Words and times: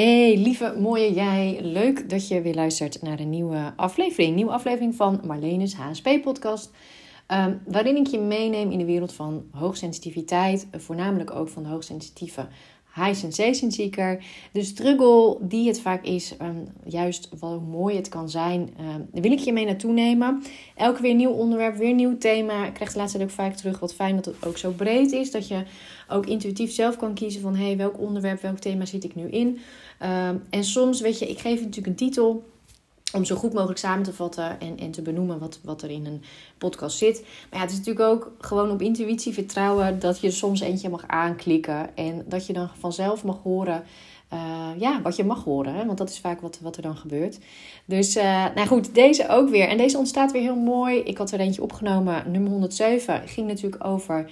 Hey, 0.00 0.36
lieve 0.36 0.74
mooie 0.78 1.12
jij. 1.12 1.58
Leuk 1.62 2.10
dat 2.10 2.28
je 2.28 2.40
weer 2.40 2.54
luistert 2.54 3.02
naar 3.02 3.20
een 3.20 3.30
nieuwe 3.30 3.72
aflevering. 3.76 4.34
Nieuwe 4.34 4.52
aflevering 4.52 4.94
van 4.94 5.20
Marlene's 5.24 5.74
HSP-podcast. 5.74 6.70
Ehm, 7.26 7.56
waarin 7.66 7.96
ik 7.96 8.06
je 8.06 8.18
meeneem 8.18 8.70
in 8.70 8.78
de 8.78 8.84
wereld 8.84 9.12
van 9.12 9.44
hoogsensitiviteit. 9.50 10.66
Voornamelijk 10.72 11.30
ook 11.30 11.48
van 11.48 11.62
de 11.62 11.68
hoogsensitieve 11.68 12.48
high 13.04 13.18
sensation 13.18 13.72
seeker. 13.72 14.24
De 14.52 14.62
struggle 14.62 15.36
die 15.40 15.68
het 15.68 15.80
vaak 15.80 16.04
is, 16.04 16.34
um, 16.42 16.66
juist 16.84 17.28
hoe 17.40 17.60
mooi 17.60 17.96
het 17.96 18.08
kan 18.08 18.28
zijn, 18.28 18.70
daar 19.12 19.22
wil 19.22 19.32
ik 19.32 19.38
je 19.38 19.52
mee 19.52 19.64
naartoe 19.64 19.92
nemen. 19.92 20.42
Elke 20.76 21.02
weer 21.02 21.14
nieuw 21.14 21.30
onderwerp, 21.30 21.76
weer 21.76 21.94
nieuw 21.94 22.18
thema. 22.18 22.66
Ik 22.66 22.74
krijg 22.74 22.92
de 22.92 22.98
laatste 22.98 23.18
tijd 23.18 23.30
ook 23.30 23.36
vaak 23.36 23.54
terug. 23.54 23.78
Wat 23.78 23.94
fijn 23.94 24.16
dat 24.16 24.24
het 24.24 24.46
ook 24.46 24.56
zo 24.58 24.70
breed 24.70 25.12
is. 25.12 25.30
Dat 25.30 25.48
je 25.48 25.62
ook 26.08 26.26
intuïtief 26.26 26.72
zelf 26.72 26.96
kan 26.96 27.14
kiezen 27.14 27.40
van... 27.40 27.54
hé, 27.54 27.64
hey, 27.64 27.76
welk 27.76 27.98
onderwerp, 27.98 28.42
welk 28.42 28.58
thema 28.58 28.84
zit 28.84 29.04
ik 29.04 29.14
nu 29.14 29.28
in? 29.28 29.58
Um, 30.02 30.42
en 30.50 30.64
soms, 30.64 31.00
weet 31.00 31.18
je, 31.18 31.28
ik 31.28 31.38
geef 31.38 31.60
natuurlijk 31.60 31.86
een 31.86 31.94
titel 31.94 32.44
om 33.12 33.24
zo 33.24 33.36
goed 33.36 33.52
mogelijk 33.52 33.78
samen 33.78 34.04
te 34.04 34.12
vatten 34.12 34.60
en, 34.60 34.78
en 34.78 34.90
te 34.90 35.02
benoemen 35.02 35.38
wat, 35.38 35.58
wat 35.62 35.82
er 35.82 35.90
in 35.90 36.06
een 36.06 36.22
podcast 36.58 36.98
zit. 36.98 37.20
Maar 37.20 37.58
ja, 37.58 37.60
het 37.60 37.70
is 37.70 37.78
natuurlijk 37.78 38.06
ook 38.06 38.32
gewoon 38.40 38.70
op 38.70 38.82
intuïtie 38.82 39.32
vertrouwen 39.32 39.98
dat 39.98 40.20
je 40.20 40.30
soms 40.30 40.60
eentje 40.60 40.88
mag 40.88 41.04
aanklikken 41.06 41.96
en 41.96 42.24
dat 42.28 42.46
je 42.46 42.52
dan 42.52 42.68
vanzelf 42.78 43.24
mag 43.24 43.38
horen. 43.42 43.84
Uh, 44.32 44.68
ja, 44.78 45.02
wat 45.02 45.16
je 45.16 45.24
mag 45.24 45.44
horen, 45.44 45.74
hè? 45.74 45.86
want 45.86 45.98
dat 45.98 46.10
is 46.10 46.18
vaak 46.18 46.40
wat, 46.40 46.58
wat 46.62 46.76
er 46.76 46.82
dan 46.82 46.96
gebeurt. 46.96 47.38
Dus, 47.84 48.16
uh, 48.16 48.24
nou 48.54 48.66
goed, 48.66 48.94
deze 48.94 49.28
ook 49.28 49.48
weer. 49.48 49.68
En 49.68 49.76
deze 49.76 49.98
ontstaat 49.98 50.32
weer 50.32 50.42
heel 50.42 50.56
mooi. 50.56 50.98
Ik 50.98 51.18
had 51.18 51.30
er 51.30 51.40
eentje 51.40 51.62
opgenomen, 51.62 52.30
nummer 52.30 52.50
107. 52.50 53.28
Ging 53.28 53.46
natuurlijk 53.46 53.84
over 53.84 54.30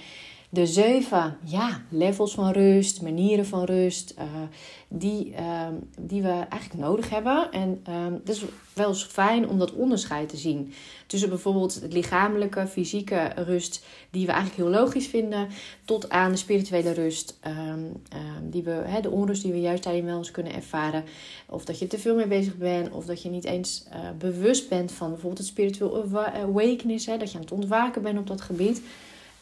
de 0.51 0.67
zeven 0.67 1.37
ja, 1.45 1.83
levels 1.89 2.35
van 2.35 2.53
rust, 2.53 3.03
manieren 3.03 3.47
van 3.47 3.65
rust, 3.65 4.15
uh, 4.19 4.25
die, 4.89 5.31
uh, 5.31 5.67
die 6.01 6.23
we 6.23 6.29
eigenlijk 6.29 6.75
nodig 6.75 7.11
hebben. 7.11 7.53
En 7.53 7.85
uh, 7.89 8.35
is 8.35 8.45
wel 8.73 8.89
eens 8.89 9.05
fijn 9.05 9.49
om 9.49 9.59
dat 9.59 9.73
onderscheid 9.73 10.29
te 10.29 10.37
zien. 10.37 10.73
Tussen 11.07 11.29
bijvoorbeeld 11.29 11.75
het 11.75 11.93
lichamelijke, 11.93 12.67
fysieke 12.67 13.33
rust, 13.37 13.85
die 14.11 14.27
we 14.27 14.33
eigenlijk 14.33 14.63
heel 14.63 14.81
logisch 14.81 15.07
vinden, 15.07 15.49
tot 15.85 16.11
aan 16.11 16.31
de 16.31 16.37
spirituele 16.37 16.93
rust, 16.93 17.39
ehm, 17.41 17.83
die 18.43 18.63
we, 18.63 18.71
hè, 18.71 19.01
de 19.01 19.11
onrust 19.11 19.43
die 19.43 19.53
we 19.53 19.61
juist 19.61 19.83
daarin 19.83 20.05
wel 20.05 20.19
eens 20.19 20.31
kunnen 20.31 20.55
ervaren. 20.55 21.05
Of 21.47 21.65
dat 21.65 21.79
je 21.79 21.87
te 21.87 21.99
veel 21.99 22.15
mee 22.15 22.27
bezig 22.27 22.57
bent, 22.57 22.91
of 22.91 23.05
dat 23.05 23.23
je 23.23 23.29
niet 23.29 23.45
eens 23.45 23.87
uh, 23.89 23.95
bewust 24.19 24.69
bent 24.69 24.93
van 24.93 25.09
bijvoorbeeld 25.09 25.39
het 25.39 25.47
spiritueel 25.47 26.05
awakeness, 26.33 27.07
hè, 27.07 27.17
dat 27.17 27.31
je 27.31 27.37
aan 27.37 27.45
het 27.45 27.53
ontwaken 27.53 28.03
bent 28.03 28.19
op 28.19 28.27
dat 28.27 28.41
gebied. 28.41 28.83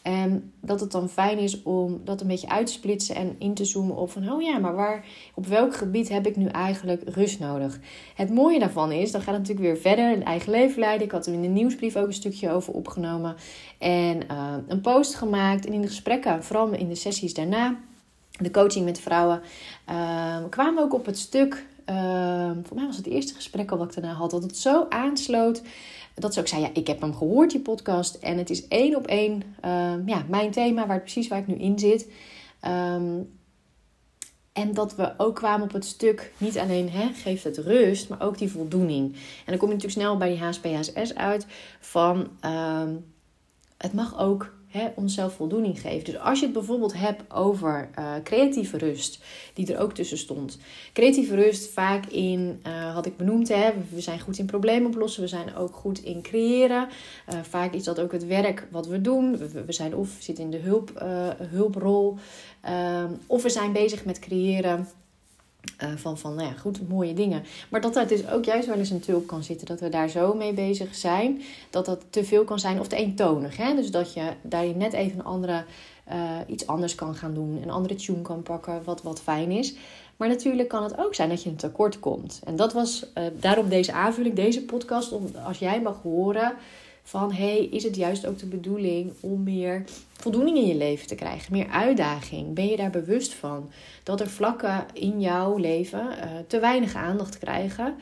En 0.07 0.53
dat 0.61 0.79
het 0.79 0.91
dan 0.91 1.09
fijn 1.09 1.37
is 1.37 1.63
om 1.63 2.01
dat 2.03 2.21
een 2.21 2.27
beetje 2.27 2.49
uit 2.49 2.65
te 2.65 2.71
splitsen 2.71 3.15
en 3.15 3.35
in 3.39 3.53
te 3.53 3.65
zoomen 3.65 3.95
op 3.95 4.11
van, 4.11 4.31
oh 4.31 4.41
ja, 4.41 4.57
maar 4.57 4.75
waar, 4.75 5.05
op 5.35 5.45
welk 5.45 5.75
gebied 5.75 6.09
heb 6.09 6.27
ik 6.27 6.35
nu 6.35 6.45
eigenlijk 6.45 7.01
rust 7.05 7.39
nodig? 7.39 7.79
Het 8.15 8.33
mooie 8.33 8.59
daarvan 8.59 8.91
is, 8.91 9.11
dan 9.11 9.21
gaat 9.21 9.33
het 9.33 9.47
natuurlijk 9.47 9.67
weer 9.67 9.81
verder, 9.81 10.13
een 10.13 10.23
eigen 10.23 10.51
leven 10.51 10.79
leiden. 10.79 11.05
Ik 11.05 11.11
had 11.11 11.25
er 11.25 11.33
in 11.33 11.41
de 11.41 11.47
nieuwsbrief 11.47 11.95
ook 11.95 12.07
een 12.07 12.13
stukje 12.13 12.51
over 12.51 12.73
opgenomen 12.73 13.35
en 13.77 14.19
uh, 14.31 14.53
een 14.67 14.81
post 14.81 15.15
gemaakt. 15.15 15.65
En 15.65 15.73
in 15.73 15.81
de 15.81 15.87
gesprekken, 15.87 16.43
vooral 16.43 16.71
in 16.71 16.89
de 16.89 16.95
sessies 16.95 17.33
daarna, 17.33 17.79
de 18.39 18.51
coaching 18.51 18.85
met 18.85 18.99
vrouwen, 18.99 19.41
uh, 19.89 20.37
kwamen 20.49 20.75
we 20.75 20.81
ook 20.81 20.93
op 20.93 21.05
het 21.05 21.17
stuk, 21.17 21.65
uh, 21.89 22.51
voor 22.63 22.75
mij 22.75 22.85
was 22.85 22.97
het 22.97 23.07
eerste 23.07 23.33
gesprek 23.33 23.71
al 23.71 23.77
wat 23.77 23.87
ik 23.87 24.01
daarna 24.01 24.17
had, 24.17 24.31
dat 24.31 24.43
het 24.43 24.57
zo 24.57 24.85
aansloot 24.89 25.61
dat 26.19 26.33
ze 26.33 26.39
ook 26.39 26.47
zei, 26.47 26.61
ja, 26.61 26.69
ik 26.73 26.87
heb 26.87 27.01
hem 27.01 27.15
gehoord, 27.15 27.51
die 27.51 27.59
podcast. 27.59 28.15
En 28.15 28.37
het 28.37 28.49
is 28.49 28.67
één 28.67 28.95
op 28.95 29.07
één 29.07 29.43
uh, 29.65 29.93
ja, 30.05 30.25
mijn 30.29 30.51
thema, 30.51 30.87
waar, 30.87 31.01
precies 31.01 31.27
waar 31.27 31.39
ik 31.39 31.47
nu 31.47 31.55
in 31.55 31.79
zit. 31.79 32.11
Um, 32.67 33.35
en 34.53 34.73
dat 34.73 34.95
we 34.95 35.13
ook 35.17 35.35
kwamen 35.35 35.65
op 35.65 35.73
het 35.73 35.85
stuk, 35.85 36.31
niet 36.37 36.57
alleen 36.57 36.89
hè, 36.89 37.07
geeft 37.13 37.43
het 37.43 37.57
rust, 37.57 38.09
maar 38.09 38.21
ook 38.21 38.37
die 38.37 38.51
voldoening. 38.51 39.13
En 39.13 39.45
dan 39.45 39.57
kom 39.57 39.67
je 39.67 39.73
natuurlijk 39.73 40.01
snel 40.01 40.17
bij 40.17 40.29
die 40.29 40.43
HSP-HSS 40.43 41.15
uit 41.15 41.45
van... 41.79 42.27
Um, 42.45 43.05
het 43.77 43.93
mag 43.93 44.19
ook 44.19 44.53
hè, 44.67 44.87
onszelf 44.95 45.33
voldoening 45.33 45.81
geeft. 45.81 46.05
Dus 46.05 46.17
als 46.17 46.39
je 46.39 46.45
het 46.45 46.53
bijvoorbeeld 46.53 46.93
hebt 46.93 47.33
over 47.33 47.89
uh, 47.99 48.13
creatieve 48.23 48.77
rust, 48.77 49.19
die 49.53 49.73
er 49.73 49.79
ook 49.79 49.93
tussen 49.93 50.17
stond. 50.17 50.57
Creatieve 50.93 51.35
rust, 51.35 51.69
vaak 51.69 52.05
in, 52.05 52.61
had 52.93 53.05
ik 53.05 53.17
benoemd, 53.17 53.47
hè, 53.47 53.71
we 53.89 54.01
zijn 54.01 54.19
goed 54.19 54.37
in 54.37 54.45
problemen 54.45 54.87
oplossen, 54.87 55.21
we 55.21 55.27
zijn 55.27 55.55
ook 55.55 55.75
goed 55.75 56.03
in 56.03 56.21
creëren. 56.21 56.87
Uh, 57.33 57.39
vaak 57.41 57.73
is 57.73 57.83
dat 57.83 57.99
ook 57.99 58.11
het 58.11 58.25
werk 58.25 58.67
wat 58.71 58.87
we 58.87 59.01
doen. 59.01 59.37
We, 59.37 59.63
we 59.63 59.71
zijn 59.73 59.95
of 59.95 60.15
zitten 60.19 60.43
in 60.43 60.51
de 60.51 60.57
hulp, 60.57 60.91
hulprol, 61.49 62.17
ehm, 62.61 63.11
of 63.27 63.43
we 63.43 63.49
zijn 63.49 63.71
bezig 63.71 64.05
met 64.05 64.19
creëren. 64.19 64.87
Uh, 65.83 65.89
van, 65.95 66.17
van, 66.17 66.35
nou 66.35 66.47
ja, 66.47 66.53
goed, 66.53 66.89
mooie 66.89 67.13
dingen. 67.13 67.43
Maar 67.69 67.81
dat 67.81 67.93
dat 67.93 68.09
dus 68.09 68.29
ook 68.29 68.45
juist 68.45 68.67
wel 68.67 68.77
eens 68.77 68.89
een 68.89 68.99
tulp 68.99 69.27
kan 69.27 69.43
zitten. 69.43 69.67
Dat 69.67 69.79
we 69.79 69.89
daar 69.89 70.09
zo 70.09 70.33
mee 70.33 70.53
bezig 70.53 70.95
zijn. 70.95 71.41
Dat 71.69 71.85
dat 71.85 72.01
te 72.09 72.23
veel 72.23 72.43
kan 72.43 72.59
zijn 72.59 72.79
of 72.79 72.87
te 72.87 72.95
eentonig. 72.95 73.57
Hè? 73.57 73.75
Dus 73.75 73.91
dat 73.91 74.13
je 74.13 74.31
daarin 74.41 74.77
net 74.77 74.93
even 74.93 75.19
een 75.19 75.25
andere, 75.25 75.63
uh, 76.11 76.15
iets 76.47 76.67
anders 76.67 76.95
kan 76.95 77.15
gaan 77.15 77.33
doen. 77.33 77.59
Een 77.63 77.69
andere 77.69 77.95
tune 77.95 78.21
kan 78.21 78.43
pakken, 78.43 78.81
wat, 78.83 79.01
wat 79.01 79.21
fijn 79.21 79.51
is. 79.51 79.75
Maar 80.17 80.27
natuurlijk 80.27 80.69
kan 80.69 80.83
het 80.83 80.97
ook 80.97 81.15
zijn 81.15 81.29
dat 81.29 81.43
je 81.43 81.49
een 81.49 81.55
tekort 81.55 81.99
komt. 81.99 82.41
En 82.43 82.55
dat 82.55 82.73
was 82.73 83.05
uh, 83.17 83.23
daarom 83.39 83.69
deze 83.69 83.93
aanvulling, 83.93 84.35
deze 84.35 84.65
podcast. 84.65 85.11
Om, 85.11 85.31
als 85.45 85.59
jij 85.59 85.81
mag 85.81 86.01
horen 86.01 86.53
van 87.07 87.33
hey, 87.33 87.65
is 87.65 87.83
het 87.83 87.95
juist 87.95 88.25
ook 88.25 88.39
de 88.39 88.45
bedoeling 88.45 89.13
om 89.19 89.43
meer 89.43 89.83
voldoening 90.13 90.57
in 90.57 90.67
je 90.67 90.75
leven 90.75 91.07
te 91.07 91.15
krijgen, 91.15 91.51
meer 91.51 91.67
uitdaging? 91.67 92.53
Ben 92.53 92.67
je 92.67 92.77
daar 92.77 92.89
bewust 92.89 93.33
van 93.33 93.71
dat 94.03 94.19
er 94.19 94.29
vlakken 94.29 94.85
in 94.93 95.21
jouw 95.21 95.57
leven 95.57 95.99
uh, 95.99 96.23
te 96.47 96.59
weinig 96.59 96.95
aandacht 96.95 97.37
krijgen? 97.37 97.95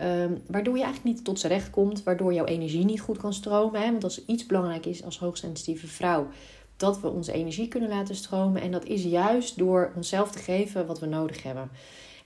Um, 0.00 0.42
waardoor 0.46 0.76
je 0.76 0.82
eigenlijk 0.82 1.14
niet 1.16 1.24
tot 1.24 1.40
z'n 1.40 1.46
recht 1.46 1.70
komt, 1.70 2.02
waardoor 2.02 2.32
jouw 2.32 2.44
energie 2.44 2.84
niet 2.84 3.00
goed 3.00 3.18
kan 3.18 3.32
stromen. 3.32 3.80
Hè? 3.80 3.90
Want 3.90 4.04
als 4.04 4.24
iets 4.24 4.46
belangrijk 4.46 4.86
is 4.86 5.04
als 5.04 5.18
hoogsensitieve 5.18 5.86
vrouw, 5.86 6.28
dat 6.76 7.00
we 7.00 7.08
onze 7.08 7.32
energie 7.32 7.68
kunnen 7.68 7.88
laten 7.88 8.14
stromen. 8.14 8.62
En 8.62 8.70
dat 8.70 8.84
is 8.84 9.02
juist 9.02 9.58
door 9.58 9.92
onszelf 9.96 10.30
te 10.30 10.38
geven 10.38 10.86
wat 10.86 11.00
we 11.00 11.06
nodig 11.06 11.42
hebben. 11.42 11.70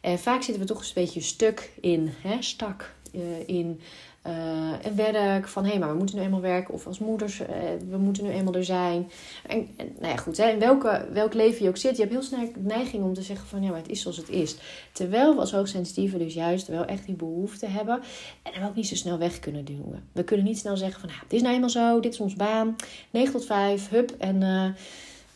En 0.00 0.18
vaak 0.18 0.42
zitten 0.42 0.62
we 0.62 0.68
toch 0.68 0.80
een 0.80 0.90
beetje 0.94 1.20
stuk 1.20 1.70
in, 1.80 2.10
hè, 2.22 2.42
stak 2.42 2.94
uh, 3.14 3.22
in 3.46 3.80
uh, 4.26 4.86
en 4.86 4.96
werk. 4.96 5.48
Van 5.48 5.64
hé, 5.64 5.70
hey, 5.70 5.78
maar 5.78 5.90
we 5.90 5.96
moeten 5.96 6.16
nu 6.16 6.22
eenmaal 6.22 6.40
werken. 6.40 6.74
Of 6.74 6.86
als 6.86 6.98
moeders, 6.98 7.40
uh, 7.40 7.46
we 7.90 7.96
moeten 7.96 8.24
nu 8.24 8.30
eenmaal 8.30 8.54
er 8.54 8.64
zijn. 8.64 9.10
En, 9.46 9.68
en 9.76 9.92
nou 9.98 10.12
ja, 10.12 10.16
goed, 10.16 10.36
hè, 10.36 10.48
in 10.48 10.58
welke, 10.58 11.08
welk 11.12 11.34
leven 11.34 11.62
je 11.62 11.68
ook 11.68 11.76
zit, 11.76 11.96
je 11.96 12.02
hebt 12.02 12.12
heel 12.12 12.22
snel 12.22 12.48
neiging 12.58 13.04
om 13.04 13.14
te 13.14 13.22
zeggen 13.22 13.46
van 13.46 13.62
ja, 13.62 13.68
maar 13.68 13.78
het 13.78 13.90
is 13.90 14.00
zoals 14.00 14.16
het 14.16 14.28
is. 14.28 14.56
Terwijl 14.92 15.34
we 15.34 15.40
als 15.40 15.52
hoogsensitieve 15.52 16.18
dus 16.18 16.34
juist 16.34 16.66
wel 16.66 16.84
echt 16.84 17.06
die 17.06 17.14
behoefte 17.14 17.66
hebben. 17.66 18.00
En 18.42 18.52
hem 18.52 18.68
ook 18.68 18.74
niet 18.74 18.88
zo 18.88 18.94
snel 18.94 19.18
weg 19.18 19.38
kunnen 19.38 19.64
duwen. 19.64 20.08
We 20.12 20.24
kunnen 20.24 20.46
niet 20.46 20.58
snel 20.58 20.76
zeggen 20.76 21.00
van 21.00 21.08
nou, 21.08 21.20
het 21.22 21.32
is 21.32 21.42
nou 21.42 21.54
eenmaal 21.54 21.70
zo, 21.70 22.00
dit 22.00 22.12
is 22.12 22.20
ons 22.20 22.34
baan. 22.34 22.76
9 23.10 23.32
tot 23.32 23.44
5, 23.44 23.88
hup. 23.88 24.14
En 24.18 24.42
uh, 24.42 24.68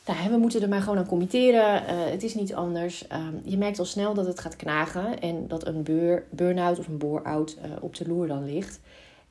nou, 0.07 0.31
we 0.31 0.37
moeten 0.37 0.63
er 0.63 0.69
maar 0.69 0.83
gewoon 0.83 0.99
aan 0.99 1.07
committeren. 1.07 1.83
Uh, 1.83 2.11
het 2.11 2.23
is 2.23 2.35
niet 2.35 2.55
anders. 2.55 3.05
Um, 3.13 3.41
je 3.45 3.57
merkt 3.57 3.79
al 3.79 3.85
snel 3.85 4.15
dat 4.15 4.27
het 4.27 4.41
gaat 4.41 4.57
knagen. 4.57 5.21
En 5.21 5.49
dat 5.49 5.67
een 5.67 5.83
burn-out 6.31 6.79
of 6.79 6.87
een 6.87 6.99
bore-out 6.99 7.57
uh, 7.59 7.73
op 7.81 7.97
de 7.97 8.09
loer 8.09 8.27
dan 8.27 8.45
ligt. 8.45 8.81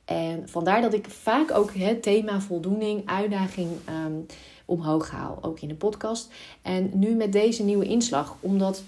En 0.05 0.49
vandaar 0.49 0.81
dat 0.81 0.93
ik 0.93 1.09
vaak 1.09 1.51
ook 1.51 1.73
het 1.73 2.03
thema 2.03 2.41
voldoening, 2.41 3.01
uitdaging 3.05 3.69
um, 4.05 4.25
omhoog 4.65 5.11
haal. 5.11 5.37
Ook 5.41 5.59
in 5.59 5.67
de 5.67 5.75
podcast. 5.75 6.31
En 6.61 6.91
nu 6.93 7.15
met 7.15 7.31
deze 7.31 7.63
nieuwe 7.63 7.85
inslag. 7.85 8.35
Omdat 8.39 8.83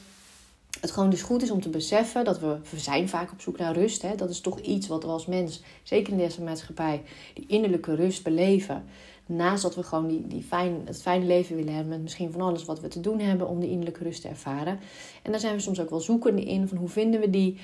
het 0.81 0.91
gewoon 0.91 1.09
dus 1.09 1.21
goed 1.21 1.41
is 1.41 1.51
om 1.51 1.61
te 1.61 1.69
beseffen 1.69 2.23
dat 2.25 2.39
we, 2.39 2.57
we 2.69 2.79
zijn 2.79 3.09
vaak 3.09 3.31
op 3.31 3.41
zoek 3.41 3.57
naar 3.57 3.73
rust. 3.73 4.01
Hè? 4.01 4.15
Dat 4.15 4.29
is 4.29 4.41
toch 4.41 4.59
iets 4.59 4.87
wat 4.87 5.03
we 5.03 5.09
als 5.09 5.25
mens, 5.25 5.61
zeker 5.83 6.11
in 6.11 6.19
deze 6.19 6.41
maatschappij, 6.41 7.03
die 7.33 7.45
innerlijke 7.47 7.95
rust 7.95 8.23
beleven. 8.23 8.83
Naast 9.25 9.63
dat 9.63 9.75
we 9.75 9.83
gewoon 9.83 10.07
die, 10.07 10.27
die 10.27 10.43
fijn, 10.43 10.81
het 10.85 11.01
fijne 11.01 11.25
leven 11.25 11.55
willen 11.55 11.73
hebben 11.73 11.93
met 11.93 12.01
misschien 12.01 12.31
van 12.31 12.41
alles 12.41 12.65
wat 12.65 12.79
we 12.79 12.87
te 12.87 12.99
doen 12.99 13.19
hebben 13.19 13.47
om 13.47 13.59
die 13.59 13.69
innerlijke 13.69 14.03
rust 14.03 14.21
te 14.21 14.27
ervaren. 14.27 14.79
En 15.21 15.31
daar 15.31 15.39
zijn 15.39 15.55
we 15.55 15.61
soms 15.61 15.79
ook 15.79 15.89
wel 15.89 15.99
zoekende 15.99 16.43
in 16.43 16.67
van 16.67 16.77
hoe 16.77 16.89
vinden 16.89 17.19
we 17.19 17.29
die. 17.29 17.57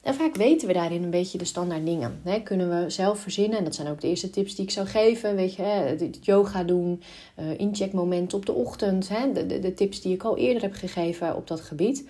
En 0.00 0.14
vaak 0.14 0.36
weten 0.36 0.68
we 0.68 0.74
daarin 0.74 1.02
een 1.02 1.10
beetje 1.10 1.38
de 1.38 1.44
standaard 1.44 1.86
dingen. 1.86 2.20
Hè? 2.22 2.40
Kunnen 2.40 2.68
we 2.68 2.90
zelf 2.90 3.18
verzinnen. 3.18 3.58
En 3.58 3.64
dat 3.64 3.74
zijn 3.74 3.88
ook 3.88 4.00
de 4.00 4.08
eerste 4.08 4.30
tips 4.30 4.54
die 4.54 4.64
ik 4.64 4.70
zou 4.70 4.86
geven. 4.86 5.36
Weet 5.36 5.54
je, 5.54 5.62
hè? 5.62 5.96
Yoga 6.20 6.64
doen, 6.64 7.02
uh, 7.38 7.58
incheckmomenten 7.58 8.38
op 8.38 8.46
de 8.46 8.52
ochtend. 8.52 9.08
Hè? 9.08 9.32
De, 9.32 9.46
de, 9.46 9.58
de 9.58 9.74
tips 9.74 10.00
die 10.00 10.14
ik 10.14 10.22
al 10.22 10.36
eerder 10.36 10.62
heb 10.62 10.72
gegeven 10.72 11.36
op 11.36 11.46
dat 11.46 11.60
gebied. 11.60 12.08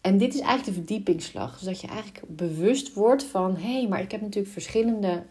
En 0.00 0.18
dit 0.18 0.34
is 0.34 0.40
eigenlijk 0.40 0.68
de 0.68 0.84
verdiepingsslag. 0.84 1.58
Dus 1.58 1.66
dat 1.66 1.80
je 1.80 1.86
eigenlijk 1.86 2.20
bewust 2.26 2.94
wordt 2.94 3.24
van... 3.24 3.56
hé, 3.56 3.72
hey, 3.72 3.88
maar 3.88 4.00
ik 4.00 4.10
heb 4.10 4.20
natuurlijk 4.20 4.52
verschillende 4.52 5.22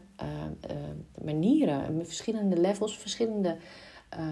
manieren, 1.24 2.06
verschillende 2.06 2.58
levels, 2.58 2.98
verschillende. 2.98 3.58
Uh, 4.20 4.26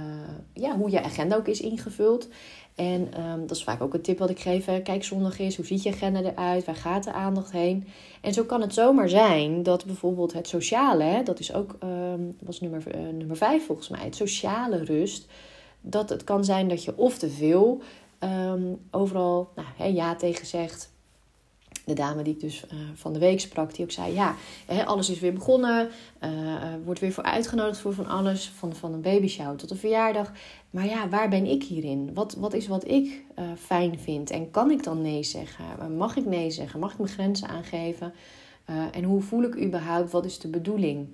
ja, 0.54 0.78
hoe 0.78 0.90
je 0.90 1.04
agenda 1.04 1.36
ook 1.36 1.48
is 1.48 1.62
ingevuld. 1.62 2.28
En 2.76 3.24
um, 3.24 3.48
dat 3.48 3.58
is 3.58 3.64
vaak 3.64 3.82
ook 3.82 3.94
een 3.94 4.02
tip 4.02 4.18
wat 4.18 4.30
ik 4.30 4.40
geef. 4.40 4.66
Hè. 4.66 4.82
Kijk, 4.82 5.04
zondag 5.04 5.40
is, 5.40 5.56
hoe 5.56 5.66
ziet 5.66 5.84
je 5.84 5.92
agenda 5.92 6.22
eruit? 6.22 6.66
Waar 6.66 6.76
gaat 6.76 7.04
de 7.04 7.14
aandacht 7.14 7.52
heen? 7.52 7.88
En 8.22 8.34
zo 8.34 8.44
kan 8.44 8.62
het 8.62 8.74
zomaar 8.74 9.10
zijn 9.10 9.64
dat 9.64 9.86
bijvoorbeeld 9.86 10.34
het 10.34 10.48
sociale, 10.48 11.04
hè, 11.04 11.24
dat 11.24 11.40
is 11.40 11.54
ook, 11.54 11.78
um, 11.84 12.36
was 12.40 12.62
nummer, 12.62 12.84
nummer 13.14 13.38
vijf 13.38 13.66
volgens 13.66 13.90
mij, 13.90 14.04
het 14.04 14.16
sociale 14.16 14.84
rust. 14.84 15.28
Dat 15.82 16.10
het 16.10 16.24
kan 16.24 16.46
zijn 16.46 16.68
dat 16.68 16.84
je 16.84 16.98
of 16.98 17.18
te 17.18 17.30
veel 17.30 17.82
um, 18.20 18.80
overal 18.92 19.50
nou, 19.56 19.68
hè, 19.78 19.86
ja 19.86 20.16
tegen 20.16 20.46
zegt 20.46 20.91
de 21.86 21.94
dame 21.94 22.24
die 22.24 22.34
ik 22.34 22.40
dus 22.40 22.64
uh, 22.74 22.80
van 22.94 23.14
de 23.14 23.20
week 23.20 23.40
sprak, 23.40 23.76
die 23.76 23.86
ook 23.86 23.92
zei: 23.92 24.14
Ja, 24.14 24.36
hè, 24.66 24.86
alles 24.86 25.10
is 25.10 25.20
weer 25.20 25.34
begonnen. 25.34 25.90
Uh, 26.24 26.30
wordt 26.86 27.00
weer 27.00 27.12
voor 27.12 27.24
uitgenodigd 27.24 27.80
voor 27.80 27.94
van 27.94 28.08
alles. 28.08 28.52
Van, 28.56 28.76
van 28.76 28.94
een 28.94 29.02
babyshow 29.02 29.58
tot 29.58 29.72
een 29.72 29.78
verjaardag. 29.78 30.32
Maar 30.70 30.86
ja, 30.86 31.10
waar 31.10 31.30
ben 31.30 31.46
ik 31.46 31.64
hierin? 31.64 32.14
Wat, 32.14 32.36
wat 32.36 32.54
is 32.54 32.68
wat 32.68 32.88
ik 32.88 33.24
fijn 33.58 34.00
vind? 34.00 34.30
En 34.30 34.52
kan 34.52 34.72
ik 34.72 34.84
dan 34.84 35.02
nee 35.02 35.24
zeggen? 35.24 35.96
Mag 35.98 36.16
ik 36.16 36.26
nee 36.26 36.52
zeggen? 36.52 36.80
Mag 36.80 36.92
ik 36.92 36.98
mijn 36.98 37.10
grenzen 37.10 37.48
aangeven? 37.48 38.14
Uh, 38.70 38.86
en 38.92 39.04
hoe 39.04 39.22
voel 39.22 39.44
ik 39.44 39.62
überhaupt? 39.62 40.12
Wat 40.12 40.26
is 40.26 40.40
de 40.40 40.48
bedoeling? 40.48 41.08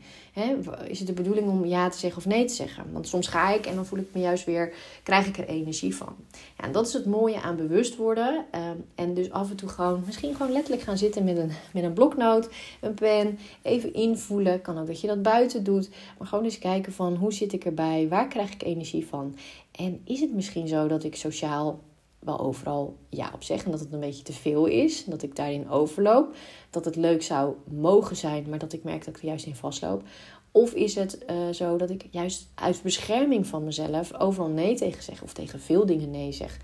Is 0.87 0.97
het 0.99 1.07
de 1.07 1.13
bedoeling 1.13 1.47
om 1.49 1.65
ja 1.65 1.89
te 1.89 1.97
zeggen 1.97 2.19
of 2.19 2.25
nee 2.25 2.45
te 2.45 2.53
zeggen? 2.53 2.85
Want 2.91 3.07
soms 3.07 3.27
ga 3.27 3.53
ik 3.53 3.65
en 3.65 3.75
dan 3.75 3.85
voel 3.85 3.99
ik 3.99 4.07
me 4.11 4.19
juist 4.19 4.45
weer, 4.45 4.73
krijg 5.03 5.27
ik 5.27 5.37
er 5.37 5.47
energie 5.47 5.95
van. 5.95 6.15
Ja, 6.57 6.63
en 6.63 6.71
dat 6.71 6.87
is 6.87 6.93
het 6.93 7.05
mooie 7.05 7.41
aan 7.41 7.55
bewust 7.55 7.95
worden. 7.95 8.45
Uh, 8.55 8.69
en 8.95 9.13
dus 9.13 9.31
af 9.31 9.49
en 9.49 9.55
toe 9.55 9.69
gewoon, 9.69 10.03
misschien 10.05 10.35
gewoon 10.35 10.51
letterlijk 10.51 10.83
gaan 10.83 10.97
zitten 10.97 11.23
met 11.23 11.37
een, 11.37 11.51
met 11.73 11.83
een 11.83 11.93
bloknoot, 11.93 12.49
een 12.81 12.93
pen, 12.93 13.39
even 13.61 13.93
invoelen. 13.93 14.61
Kan 14.61 14.77
ook 14.77 14.87
dat 14.87 15.01
je 15.01 15.07
dat 15.07 15.21
buiten 15.21 15.63
doet. 15.63 15.89
Maar 16.17 16.27
gewoon 16.27 16.43
eens 16.43 16.59
kijken 16.59 16.93
van 16.93 17.15
hoe 17.15 17.33
zit 17.33 17.53
ik 17.53 17.65
erbij? 17.65 18.07
Waar 18.09 18.27
krijg 18.27 18.53
ik 18.53 18.63
energie 18.63 19.07
van? 19.07 19.35
En 19.71 20.01
is 20.03 20.19
het 20.19 20.33
misschien 20.33 20.67
zo 20.67 20.87
dat 20.87 21.03
ik 21.03 21.15
sociaal 21.15 21.79
wel 22.19 22.39
overal 22.39 22.97
ja 23.09 23.31
op 23.33 23.43
zeg. 23.43 23.65
En 23.65 23.71
dat 23.71 23.79
het 23.79 23.93
een 23.93 23.99
beetje 23.99 24.23
te 24.23 24.33
veel 24.33 24.65
is. 24.65 25.05
Dat 25.05 25.23
ik 25.23 25.35
daarin 25.35 25.69
overloop. 25.69 26.35
Dat 26.69 26.85
het 26.85 26.95
leuk 26.95 27.23
zou 27.23 27.55
mogen 27.63 28.15
zijn, 28.15 28.49
maar 28.49 28.59
dat 28.59 28.73
ik 28.73 28.83
merk 28.83 29.05
dat 29.05 29.15
ik 29.15 29.21
er 29.21 29.27
juist 29.27 29.45
in 29.45 29.55
vastloop. 29.55 30.03
Of 30.51 30.73
is 30.73 30.95
het 30.95 31.25
uh, 31.29 31.49
zo 31.49 31.77
dat 31.77 31.89
ik 31.89 32.07
juist 32.11 32.47
uit 32.55 32.81
bescherming 32.83 33.47
van 33.47 33.63
mezelf 33.63 34.13
overal 34.13 34.49
nee 34.49 34.75
tegen 34.75 35.03
zeg. 35.03 35.23
Of 35.23 35.33
tegen 35.33 35.59
veel 35.59 35.85
dingen 35.85 36.11
nee 36.11 36.31
zeg. 36.31 36.59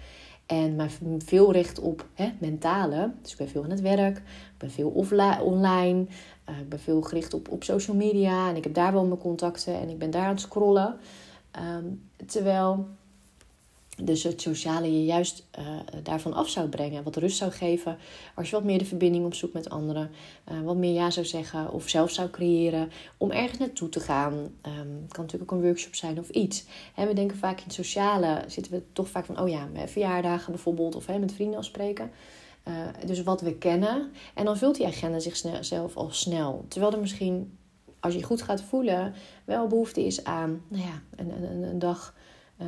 En 0.45 0.75
maar 0.75 0.91
veel 1.17 1.51
richt 1.51 1.79
op 1.79 2.07
hè, 2.13 2.31
mentale. 2.39 3.11
Dus 3.21 3.31
ik 3.31 3.37
ben 3.37 3.49
veel 3.49 3.63
aan 3.63 3.69
het 3.69 3.81
werk. 3.81 4.17
Ik 4.17 4.57
ben 4.57 4.71
veel 4.71 4.89
online. 5.41 6.05
Uh, 6.49 6.59
ik 6.59 6.69
ben 6.69 6.79
veel 6.79 7.01
gericht 7.01 7.33
op, 7.33 7.49
op 7.49 7.63
social 7.63 7.95
media. 7.95 8.49
En 8.49 8.55
ik 8.55 8.63
heb 8.63 8.73
daar 8.73 8.93
wel 8.93 9.05
mijn 9.05 9.19
contacten. 9.19 9.79
En 9.79 9.89
ik 9.89 9.97
ben 9.97 10.11
daar 10.11 10.25
aan 10.25 10.29
het 10.29 10.39
scrollen. 10.39 10.97
Um, 11.77 12.09
terwijl 12.25 12.87
dus 14.01 14.23
het 14.23 14.41
sociale 14.41 14.91
je 14.91 15.05
juist 15.05 15.47
uh, 15.59 15.65
daarvan 16.03 16.33
af 16.33 16.49
zou 16.49 16.67
brengen. 16.67 17.03
Wat 17.03 17.15
rust 17.15 17.37
zou 17.37 17.51
geven. 17.51 17.97
Als 18.35 18.49
je 18.49 18.55
wat 18.55 18.65
meer 18.65 18.77
de 18.77 18.85
verbinding 18.85 19.25
opzoekt 19.25 19.53
met 19.53 19.69
anderen. 19.69 20.11
Uh, 20.51 20.61
wat 20.61 20.75
meer 20.75 20.93
ja 20.93 21.11
zou 21.11 21.25
zeggen. 21.25 21.71
Of 21.71 21.89
zelf 21.89 22.11
zou 22.11 22.29
creëren. 22.29 22.91
Om 23.17 23.31
ergens 23.31 23.59
naartoe 23.59 23.89
te 23.89 23.99
gaan. 23.99 24.33
Um, 24.33 25.05
kan 25.07 25.23
natuurlijk 25.23 25.51
ook 25.51 25.59
een 25.59 25.65
workshop 25.65 25.95
zijn 25.95 26.19
of 26.19 26.29
iets. 26.29 26.65
He, 26.93 27.07
we 27.07 27.13
denken 27.13 27.37
vaak 27.37 27.57
in 27.57 27.63
het 27.63 27.73
sociale. 27.73 28.43
Zitten 28.47 28.71
we 28.71 28.83
toch 28.93 29.07
vaak 29.07 29.25
van. 29.25 29.39
Oh 29.39 29.49
ja, 29.49 29.67
verjaardagen 29.85 30.51
bijvoorbeeld. 30.51 30.95
Of 30.95 31.07
met 31.07 31.33
vrienden 31.33 31.59
afspreken. 31.59 32.11
Uh, 32.67 32.73
dus 33.05 33.23
wat 33.23 33.41
we 33.41 33.55
kennen. 33.57 34.11
En 34.33 34.45
dan 34.45 34.57
vult 34.57 34.75
die 34.75 34.87
agenda 34.87 35.19
zichzelf 35.19 35.95
al 35.95 36.09
snel. 36.11 36.65
Terwijl 36.67 36.93
er 36.93 36.99
misschien. 36.99 37.57
Als 37.99 38.13
je 38.13 38.23
goed 38.23 38.41
gaat 38.41 38.61
voelen. 38.61 39.13
Wel 39.45 39.67
behoefte 39.67 40.05
is 40.05 40.23
aan. 40.23 40.61
Nou 40.67 40.83
ja, 40.83 41.01
een, 41.15 41.43
een, 41.43 41.63
een 41.63 41.79
dag 41.79 42.13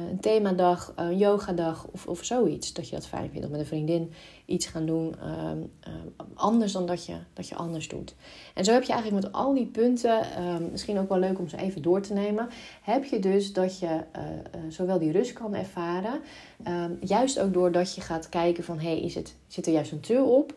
een 0.10 0.20
themadag, 0.20 0.94
een 0.96 1.18
yogadag 1.18 1.88
of, 1.92 2.08
of 2.08 2.24
zoiets. 2.24 2.74
Dat 2.74 2.90
je 2.90 2.96
dat 2.96 3.08
fijn 3.08 3.30
vindt. 3.30 3.46
Of 3.46 3.52
met 3.52 3.60
een 3.60 3.66
vriendin 3.66 4.12
iets 4.46 4.66
gaan 4.66 4.86
doen. 4.86 5.16
Uh, 5.24 5.52
uh, 5.88 5.94
anders 6.34 6.72
dan 6.72 6.86
dat 6.86 7.06
je, 7.06 7.16
dat 7.34 7.48
je 7.48 7.56
anders 7.56 7.88
doet. 7.88 8.16
En 8.54 8.66
zo 8.66 8.72
heb 8.72 8.84
je 8.84 8.94
eigenlijk 8.94 9.24
met 9.24 9.34
al 9.34 9.54
die 9.54 9.66
punten, 9.66 10.22
ehm, 10.22 10.64
misschien 10.72 11.00
ook 11.00 11.10
wel 11.10 11.20
leuk 11.20 11.40
om 11.40 11.48
ze 11.48 11.58
even 11.58 11.82
door 11.82 12.02
te 12.02 12.14
nemen. 12.14 12.48
Heb 12.82 13.04
je 13.04 13.20
dus 13.20 13.54
dat 13.54 13.80
je 13.80 14.04
eh, 14.12 14.22
zowel 14.70 15.00
die 15.00 15.12
rust 15.12 15.34
kan 15.34 15.56
ervaren. 15.56 16.20
Ehm, 16.64 16.92
juist 17.00 17.40
ook 17.40 17.54
doordat 17.54 17.96
je 17.96 18.02
gaat 18.02 18.30
kijken 18.30 18.64
van 18.64 18.80
hey, 18.80 19.00
is 19.00 19.16
het, 19.16 19.36
zit 19.48 19.66
er 19.66 19.74
juist 19.74 19.92
een 19.92 20.00
teur 20.00 20.24
op? 20.24 20.54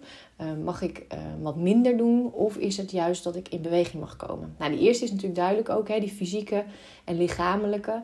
mag 0.64 0.82
ik 0.82 1.06
wat 1.40 1.56
minder 1.56 1.96
doen? 1.96 2.32
Of 2.32 2.56
is 2.56 2.76
het 2.76 2.90
juist 2.90 3.24
dat 3.24 3.36
ik 3.36 3.48
in 3.48 3.62
beweging 3.62 4.02
mag 4.02 4.16
komen? 4.16 4.54
Nou, 4.58 4.70
die 4.70 4.80
eerste 4.80 5.04
is 5.04 5.10
natuurlijk 5.10 5.38
duidelijk 5.38 5.68
ook, 5.68 5.88
hè, 5.88 6.00
die 6.00 6.08
fysieke 6.10 6.64
en 7.04 7.16
lichamelijke 7.16 8.02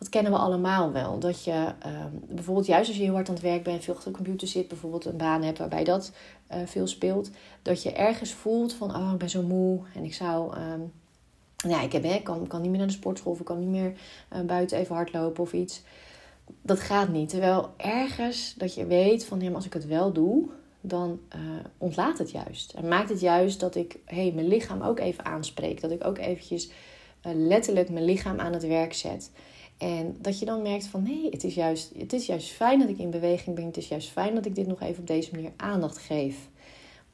dat 0.00 0.08
kennen 0.08 0.32
we 0.32 0.38
allemaal 0.38 0.92
wel. 0.92 1.18
Dat 1.18 1.44
je 1.44 1.72
um, 1.86 2.20
bijvoorbeeld 2.28 2.66
juist 2.66 2.88
als 2.88 2.96
je 2.96 3.02
heel 3.02 3.14
hard 3.14 3.28
aan 3.28 3.34
het 3.34 3.42
werk 3.42 3.62
bent, 3.62 3.84
veel 3.84 3.94
achter 3.94 4.10
de 4.10 4.16
computer 4.16 4.48
zit, 4.48 4.68
bijvoorbeeld 4.68 5.04
een 5.04 5.16
baan 5.16 5.42
hebt 5.42 5.58
waarbij 5.58 5.84
dat 5.84 6.12
uh, 6.50 6.56
veel 6.64 6.86
speelt, 6.86 7.30
dat 7.62 7.82
je 7.82 7.92
ergens 7.92 8.32
voelt 8.32 8.72
van, 8.72 8.96
oh, 8.96 9.10
ik 9.12 9.18
ben 9.18 9.30
zo 9.30 9.42
moe 9.42 9.80
en 9.94 10.04
ik 10.04 10.14
zou, 10.14 10.56
um, 10.56 10.92
ja, 11.56 11.82
ik 11.82 11.92
heb, 11.92 12.02
hè, 12.02 12.20
kan, 12.22 12.46
kan 12.46 12.60
niet 12.60 12.70
meer 12.70 12.78
naar 12.78 12.88
de 12.88 12.92
sportschool 12.92 13.32
of 13.32 13.38
ik 13.38 13.44
kan 13.44 13.58
niet 13.58 13.68
meer 13.68 13.92
uh, 14.32 14.40
buiten 14.40 14.78
even 14.78 14.94
hardlopen 14.94 15.42
of 15.42 15.52
iets. 15.52 15.82
Dat 16.62 16.80
gaat 16.80 17.08
niet. 17.08 17.28
Terwijl 17.28 17.70
ergens 17.76 18.54
dat 18.54 18.74
je 18.74 18.86
weet 18.86 19.24
van, 19.24 19.54
als 19.54 19.66
ik 19.66 19.72
het 19.72 19.86
wel 19.86 20.12
doe, 20.12 20.48
dan 20.80 21.20
uh, 21.36 21.40
ontlaat 21.78 22.18
het 22.18 22.30
juist. 22.30 22.72
En 22.72 22.88
maakt 22.88 23.08
het 23.08 23.20
juist 23.20 23.60
dat 23.60 23.74
ik 23.74 23.98
hey, 24.04 24.32
mijn 24.34 24.48
lichaam 24.48 24.82
ook 24.82 24.98
even 24.98 25.24
aanspreek. 25.24 25.80
Dat 25.80 25.90
ik 25.90 26.04
ook 26.04 26.18
eventjes 26.18 26.70
letterlijk 27.22 27.90
mijn 27.90 28.04
lichaam 28.04 28.40
aan 28.40 28.52
het 28.52 28.66
werk 28.66 28.92
zet. 28.92 29.30
En 29.80 30.16
dat 30.20 30.38
je 30.38 30.44
dan 30.44 30.62
merkt 30.62 30.86
van 30.86 31.02
nee, 31.02 31.30
het 31.30 31.44
is, 31.44 31.54
juist, 31.54 31.92
het 31.98 32.12
is 32.12 32.26
juist 32.26 32.50
fijn 32.50 32.78
dat 32.78 32.88
ik 32.88 32.98
in 32.98 33.10
beweging 33.10 33.56
ben. 33.56 33.64
Het 33.64 33.76
is 33.76 33.88
juist 33.88 34.08
fijn 34.08 34.34
dat 34.34 34.46
ik 34.46 34.54
dit 34.54 34.66
nog 34.66 34.80
even 34.80 35.00
op 35.00 35.06
deze 35.06 35.30
manier 35.32 35.52
aandacht 35.56 35.98
geef. 35.98 36.48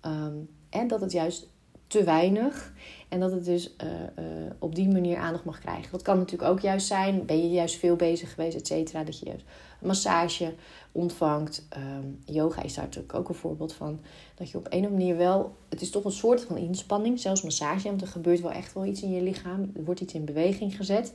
Um, 0.06 0.48
en 0.70 0.88
dat 0.88 1.00
het 1.00 1.12
juist 1.12 1.48
te 1.86 2.04
weinig. 2.04 2.72
En 3.08 3.20
dat 3.20 3.32
het 3.32 3.44
dus 3.44 3.74
uh, 3.84 3.90
uh, 3.90 4.50
op 4.58 4.74
die 4.74 4.88
manier 4.88 5.16
aandacht 5.16 5.44
mag 5.44 5.58
krijgen. 5.58 5.92
Dat 5.92 6.02
kan 6.02 6.18
natuurlijk 6.18 6.50
ook 6.50 6.60
juist 6.60 6.86
zijn. 6.86 7.24
Ben 7.26 7.42
je 7.42 7.50
juist 7.50 7.76
veel 7.76 7.96
bezig 7.96 8.34
geweest, 8.34 8.56
et 8.56 8.66
cetera. 8.66 9.04
Dat 9.04 9.18
je 9.18 9.26
juist 9.26 9.44
massage 9.80 10.54
ontvangt. 10.92 11.66
Um, 11.76 12.18
yoga 12.24 12.62
is 12.62 12.74
daar 12.74 12.84
natuurlijk 12.84 13.14
ook 13.14 13.28
een 13.28 13.34
voorbeeld 13.34 13.72
van. 13.72 14.00
Dat 14.34 14.50
je 14.50 14.58
op 14.58 14.64
een 14.64 14.70
of 14.70 14.76
andere 14.76 14.94
manier 14.94 15.16
wel... 15.16 15.56
Het 15.68 15.80
is 15.80 15.90
toch 15.90 16.04
een 16.04 16.12
soort 16.12 16.44
van 16.44 16.56
inspanning. 16.56 17.20
Zelfs 17.20 17.42
massage. 17.42 17.88
Want 17.88 18.02
er 18.02 18.08
gebeurt 18.08 18.40
wel 18.40 18.52
echt 18.52 18.72
wel 18.72 18.84
iets 18.84 19.02
in 19.02 19.12
je 19.12 19.22
lichaam. 19.22 19.70
Er 19.74 19.84
wordt 19.84 20.00
iets 20.00 20.14
in 20.14 20.24
beweging 20.24 20.76
gezet. 20.76 21.12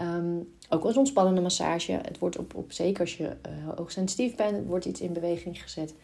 Um, 0.00 0.48
ook 0.68 0.84
als 0.84 0.96
ontspannende 0.96 1.40
massage. 1.40 1.92
Het 1.92 2.18
wordt 2.18 2.38
op, 2.38 2.54
op 2.54 2.72
zeker 2.72 3.00
als 3.00 3.16
je 3.16 3.24
uh, 3.24 3.74
hoogsensitief 3.76 4.34
bent, 4.34 4.66
wordt 4.66 4.84
iets 4.84 5.00
in 5.00 5.12
beweging 5.12 5.62
gezet. 5.62 5.94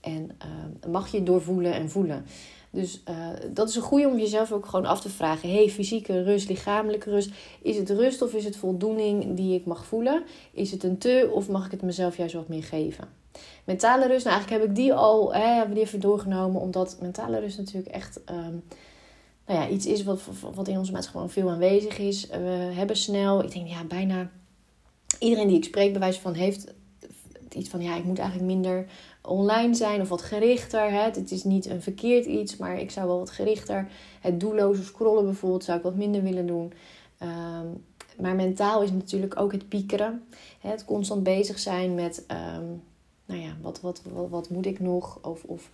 En 0.00 0.30
uh, 0.84 0.90
mag 0.90 1.12
je 1.12 1.22
doorvoelen 1.22 1.72
en 1.72 1.90
voelen. 1.90 2.24
Dus 2.70 3.02
uh, 3.08 3.28
dat 3.52 3.68
is 3.68 3.76
een 3.76 3.82
goede 3.82 4.08
om 4.08 4.18
jezelf 4.18 4.52
ook 4.52 4.66
gewoon 4.66 4.86
af 4.86 5.00
te 5.00 5.08
vragen. 5.08 5.50
hey, 5.50 5.68
fysieke 5.68 6.22
rust, 6.22 6.48
lichamelijke 6.48 7.10
rust. 7.10 7.30
Is 7.62 7.76
het 7.76 7.90
rust 7.90 8.22
of 8.22 8.34
is 8.34 8.44
het 8.44 8.56
voldoening 8.56 9.36
die 9.36 9.54
ik 9.54 9.66
mag 9.66 9.86
voelen? 9.86 10.22
Is 10.52 10.70
het 10.70 10.82
een 10.82 10.98
te 10.98 11.30
of 11.32 11.48
mag 11.48 11.64
ik 11.64 11.70
het 11.70 11.82
mezelf 11.82 12.16
juist 12.16 12.34
wat 12.34 12.48
meer 12.48 12.64
geven? 12.64 13.08
Mentale 13.64 14.06
rust, 14.06 14.24
nou 14.24 14.36
eigenlijk 14.36 14.62
heb 14.62 14.70
ik 14.70 14.76
die 14.76 14.94
al 14.94 15.34
hè, 15.34 15.72
die 15.72 15.82
even 15.82 16.00
doorgenomen. 16.00 16.60
Omdat 16.60 16.96
mentale 17.00 17.38
rust 17.38 17.58
natuurlijk 17.58 17.94
echt... 17.94 18.20
Um, 18.30 18.62
nou 19.46 19.60
ja, 19.60 19.68
iets 19.68 19.86
is 19.86 20.04
wat, 20.04 20.20
wat 20.54 20.68
in 20.68 20.78
onze 20.78 20.92
maatschappij 20.92 21.22
gewoon 21.22 21.30
veel 21.30 21.50
aanwezig 21.50 21.98
is. 21.98 22.26
We 22.26 22.70
hebben 22.74 22.96
snel, 22.96 23.44
ik 23.44 23.52
denk 23.52 23.68
ja, 23.68 23.84
bijna 23.84 24.30
iedereen 25.18 25.48
die 25.48 25.56
ik 25.56 25.64
spreek, 25.64 25.90
bij 25.90 26.00
wijze 26.00 26.20
van 26.20 26.34
heeft 26.34 26.74
iets 27.56 27.68
van 27.68 27.82
ja, 27.82 27.96
ik 27.96 28.04
moet 28.04 28.18
eigenlijk 28.18 28.50
minder 28.50 28.86
online 29.22 29.74
zijn 29.74 30.00
of 30.00 30.08
wat 30.08 30.22
gerichter. 30.22 30.90
Hè? 30.90 31.02
Het 31.02 31.30
is 31.30 31.44
niet 31.44 31.66
een 31.66 31.82
verkeerd 31.82 32.24
iets, 32.24 32.56
maar 32.56 32.80
ik 32.80 32.90
zou 32.90 33.06
wel 33.06 33.18
wat 33.18 33.30
gerichter. 33.30 33.88
Het 34.20 34.40
doelloze 34.40 34.84
scrollen 34.84 35.24
bijvoorbeeld 35.24 35.64
zou 35.64 35.78
ik 35.78 35.84
wat 35.84 35.94
minder 35.94 36.22
willen 36.22 36.46
doen. 36.46 36.72
Um, 37.22 37.84
maar 38.20 38.34
mentaal 38.34 38.82
is 38.82 38.90
natuurlijk 38.90 39.40
ook 39.40 39.52
het 39.52 39.68
piekeren. 39.68 40.26
Hè? 40.60 40.70
Het 40.70 40.84
constant 40.84 41.22
bezig 41.22 41.58
zijn 41.58 41.94
met. 41.94 42.24
Um, 42.56 42.82
nou 43.26 43.40
ja, 43.40 43.56
wat, 43.60 43.80
wat, 43.80 44.02
wat, 44.12 44.28
wat, 44.28 44.50
moet 44.50 44.66
ik 44.66 44.80
nog? 44.80 45.18
Of, 45.22 45.44
of 45.44 45.70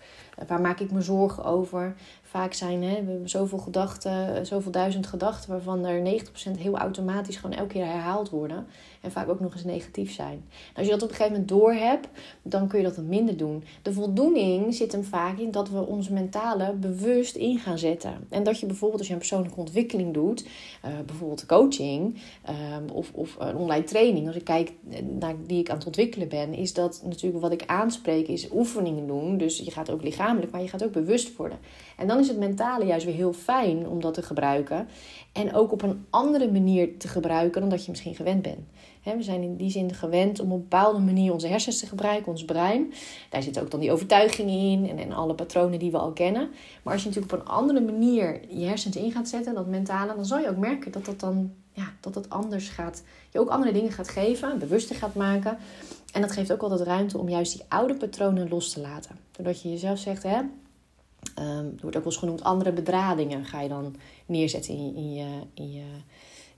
waar 0.46 0.60
maak 0.60 0.80
ik 0.80 0.90
me 0.90 1.00
zorgen 1.00 1.44
over? 1.44 1.94
Vaak 2.32 2.52
zijn, 2.52 2.82
hè, 2.82 3.04
we 3.04 3.10
hebben 3.10 3.28
zoveel 3.28 3.58
gedachten, 3.58 4.46
zoveel 4.46 4.70
duizend 4.70 5.06
gedachten, 5.06 5.50
waarvan 5.50 5.84
er 5.84 6.00
90% 6.00 6.58
heel 6.58 6.78
automatisch 6.78 7.36
gewoon 7.36 7.56
elke 7.56 7.72
keer 7.72 7.84
herhaald 7.84 8.30
worden. 8.30 8.66
En 9.00 9.12
vaak 9.12 9.28
ook 9.28 9.40
nog 9.40 9.52
eens 9.52 9.64
negatief 9.64 10.12
zijn. 10.12 10.44
Als 10.74 10.86
je 10.86 10.92
dat 10.92 11.02
op 11.02 11.08
een 11.08 11.14
gegeven 11.14 11.32
moment 11.32 11.48
door 11.48 11.72
hebt, 11.72 12.08
dan 12.42 12.68
kun 12.68 12.78
je 12.78 12.84
dat 12.84 12.96
wat 12.96 13.04
minder 13.04 13.36
doen. 13.36 13.64
De 13.82 13.92
voldoening 13.92 14.74
zit 14.74 14.92
hem 14.92 15.04
vaak 15.04 15.38
in 15.38 15.50
dat 15.50 15.68
we 15.68 15.86
onze 15.86 16.12
mentale 16.12 16.72
bewust 16.72 17.36
in 17.36 17.58
gaan 17.58 17.78
zetten. 17.78 18.26
En 18.28 18.42
dat 18.42 18.60
je 18.60 18.66
bijvoorbeeld 18.66 18.98
als 18.98 19.08
je 19.08 19.14
een 19.14 19.20
persoonlijke 19.20 19.58
ontwikkeling 19.58 20.14
doet, 20.14 20.44
uh, 20.44 20.90
bijvoorbeeld 21.06 21.46
coaching 21.46 22.20
uh, 22.50 22.94
of, 22.94 23.12
of 23.12 23.36
een 23.38 23.56
online 23.56 23.84
training, 23.84 24.26
als 24.26 24.36
ik 24.36 24.44
kijk 24.44 24.72
naar 25.18 25.34
die 25.46 25.60
ik 25.60 25.70
aan 25.70 25.76
het 25.76 25.86
ontwikkelen 25.86 26.28
ben, 26.28 26.54
is 26.54 26.72
dat 26.72 27.02
natuurlijk 27.04 27.42
wat 27.42 27.52
ik 27.52 27.66
aanspreek, 27.66 28.28
is 28.28 28.48
oefeningen 28.52 29.06
doen. 29.06 29.38
Dus 29.38 29.58
je 29.58 29.70
gaat 29.70 29.90
ook 29.90 30.02
lichamelijk, 30.02 30.52
maar 30.52 30.62
je 30.62 30.68
gaat 30.68 30.84
ook 30.84 30.92
bewust 30.92 31.36
worden. 31.36 31.58
En 31.96 32.06
dan 32.06 32.18
is 32.18 32.28
het 32.28 32.38
mentale 32.38 32.84
juist 32.84 33.04
weer 33.04 33.14
heel 33.14 33.32
fijn 33.32 33.88
om 33.88 34.00
dat 34.00 34.14
te 34.14 34.22
gebruiken. 34.22 34.88
En 35.32 35.54
ook 35.54 35.72
op 35.72 35.82
een 35.82 36.06
andere 36.11 36.50
manier 36.50 36.99
te 36.99 37.08
gebruiken 37.08 37.61
dan 37.61 37.70
dat 37.70 37.84
je 37.84 37.90
misschien 37.90 38.14
gewend 38.14 38.42
bent. 38.42 38.66
we 39.02 39.22
zijn 39.22 39.42
in 39.42 39.56
die 39.56 39.70
zin 39.70 39.94
gewend 39.94 40.40
om 40.40 40.46
op 40.46 40.56
een 40.56 40.61
bepaalde 40.61 40.99
manier 40.99 41.32
onze 41.32 41.46
hersens 41.46 41.78
te 41.78 41.87
gebruiken, 41.87 42.32
ons 42.32 42.44
brein. 42.44 42.92
Daar 43.30 43.42
zitten 43.42 43.62
ook 43.62 43.70
dan 43.70 43.80
die 43.80 43.92
overtuigingen 43.92 44.84
in 44.88 44.99
en, 44.99 45.12
alle 45.12 45.34
patronen 45.34 45.78
die 45.78 45.90
we 45.90 45.99
al 45.99 46.12
kennen. 46.12 46.50
Maar 46.82 46.92
als 46.92 47.02
je 47.02 47.08
natuurlijk 47.08 47.34
op 47.34 47.40
een 47.40 47.52
andere 47.54 47.80
manier 47.80 48.40
je 48.49 48.66
hersens 48.66 48.96
in 48.96 49.12
gaat 49.12 49.28
zetten, 49.28 49.54
dat 49.54 49.66
mentale, 49.66 50.14
dan 50.14 50.25
zal 50.25 50.38
je 50.38 50.49
ook 50.49 50.56
merken 50.56 50.92
dat 50.92 51.04
dat 51.04 51.20
dan 51.20 51.52
ja, 51.72 51.92
dat 52.00 52.14
het 52.14 52.30
anders 52.30 52.68
gaat. 52.68 53.02
Je 53.30 53.40
ook 53.40 53.49
andere 53.49 53.72
dingen 53.72 53.92
gaat 53.92 54.08
geven, 54.08 54.58
bewuster 54.58 54.96
gaat 54.96 55.14
maken. 55.14 55.58
En 56.12 56.20
dat 56.20 56.32
geeft 56.32 56.52
ook 56.52 56.62
altijd 56.62 56.80
ruimte 56.80 57.18
om 57.18 57.28
juist 57.28 57.52
die 57.52 57.62
oude 57.68 57.94
patronen 57.94 58.49
los 58.49 58.72
te 58.72 58.80
laten. 58.80 59.18
Doordat 59.30 59.62
je 59.62 59.70
jezelf 59.70 59.99
zegt, 59.99 60.22
hè, 60.22 60.40
Um, 61.38 61.74
wordt 61.80 61.96
ook 61.96 62.04
wel 62.04 62.12
eens 62.12 62.16
genoemd 62.16 62.42
andere 62.42 62.72
bedradingen 62.72 63.44
ga 63.44 63.60
je 63.60 63.68
dan 63.68 63.96
neerzetten 64.26 64.74
in, 64.74 64.94
in, 64.94 65.14
je, 65.14 65.28
in, 65.54 65.72
je, 65.72 65.84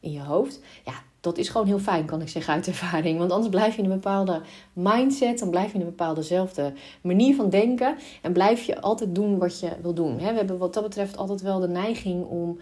in 0.00 0.12
je 0.12 0.20
hoofd. 0.20 0.60
Ja, 0.84 0.92
dat 1.20 1.38
is 1.38 1.48
gewoon 1.48 1.66
heel 1.66 1.78
fijn, 1.78 2.04
kan 2.04 2.20
ik 2.20 2.28
zeggen 2.28 2.54
uit 2.54 2.66
ervaring. 2.66 3.18
Want 3.18 3.30
anders 3.30 3.50
blijf 3.50 3.76
je 3.76 3.82
in 3.82 3.90
een 3.90 4.00
bepaalde 4.00 4.40
mindset, 4.72 5.38
dan 5.38 5.50
blijf 5.50 5.68
je 5.68 5.74
in 5.74 5.80
een 5.80 5.86
bepaaldezelfde 5.86 6.72
manier 7.00 7.34
van 7.34 7.50
denken. 7.50 7.96
En 8.22 8.32
blijf 8.32 8.62
je 8.62 8.80
altijd 8.80 9.14
doen 9.14 9.38
wat 9.38 9.60
je 9.60 9.70
wil 9.82 9.94
doen. 9.94 10.16
We 10.16 10.22
hebben 10.22 10.58
wat 10.58 10.74
dat 10.74 10.82
betreft 10.82 11.16
altijd 11.16 11.40
wel 11.40 11.60
de 11.60 11.68
neiging 11.68 12.24
om 12.24 12.58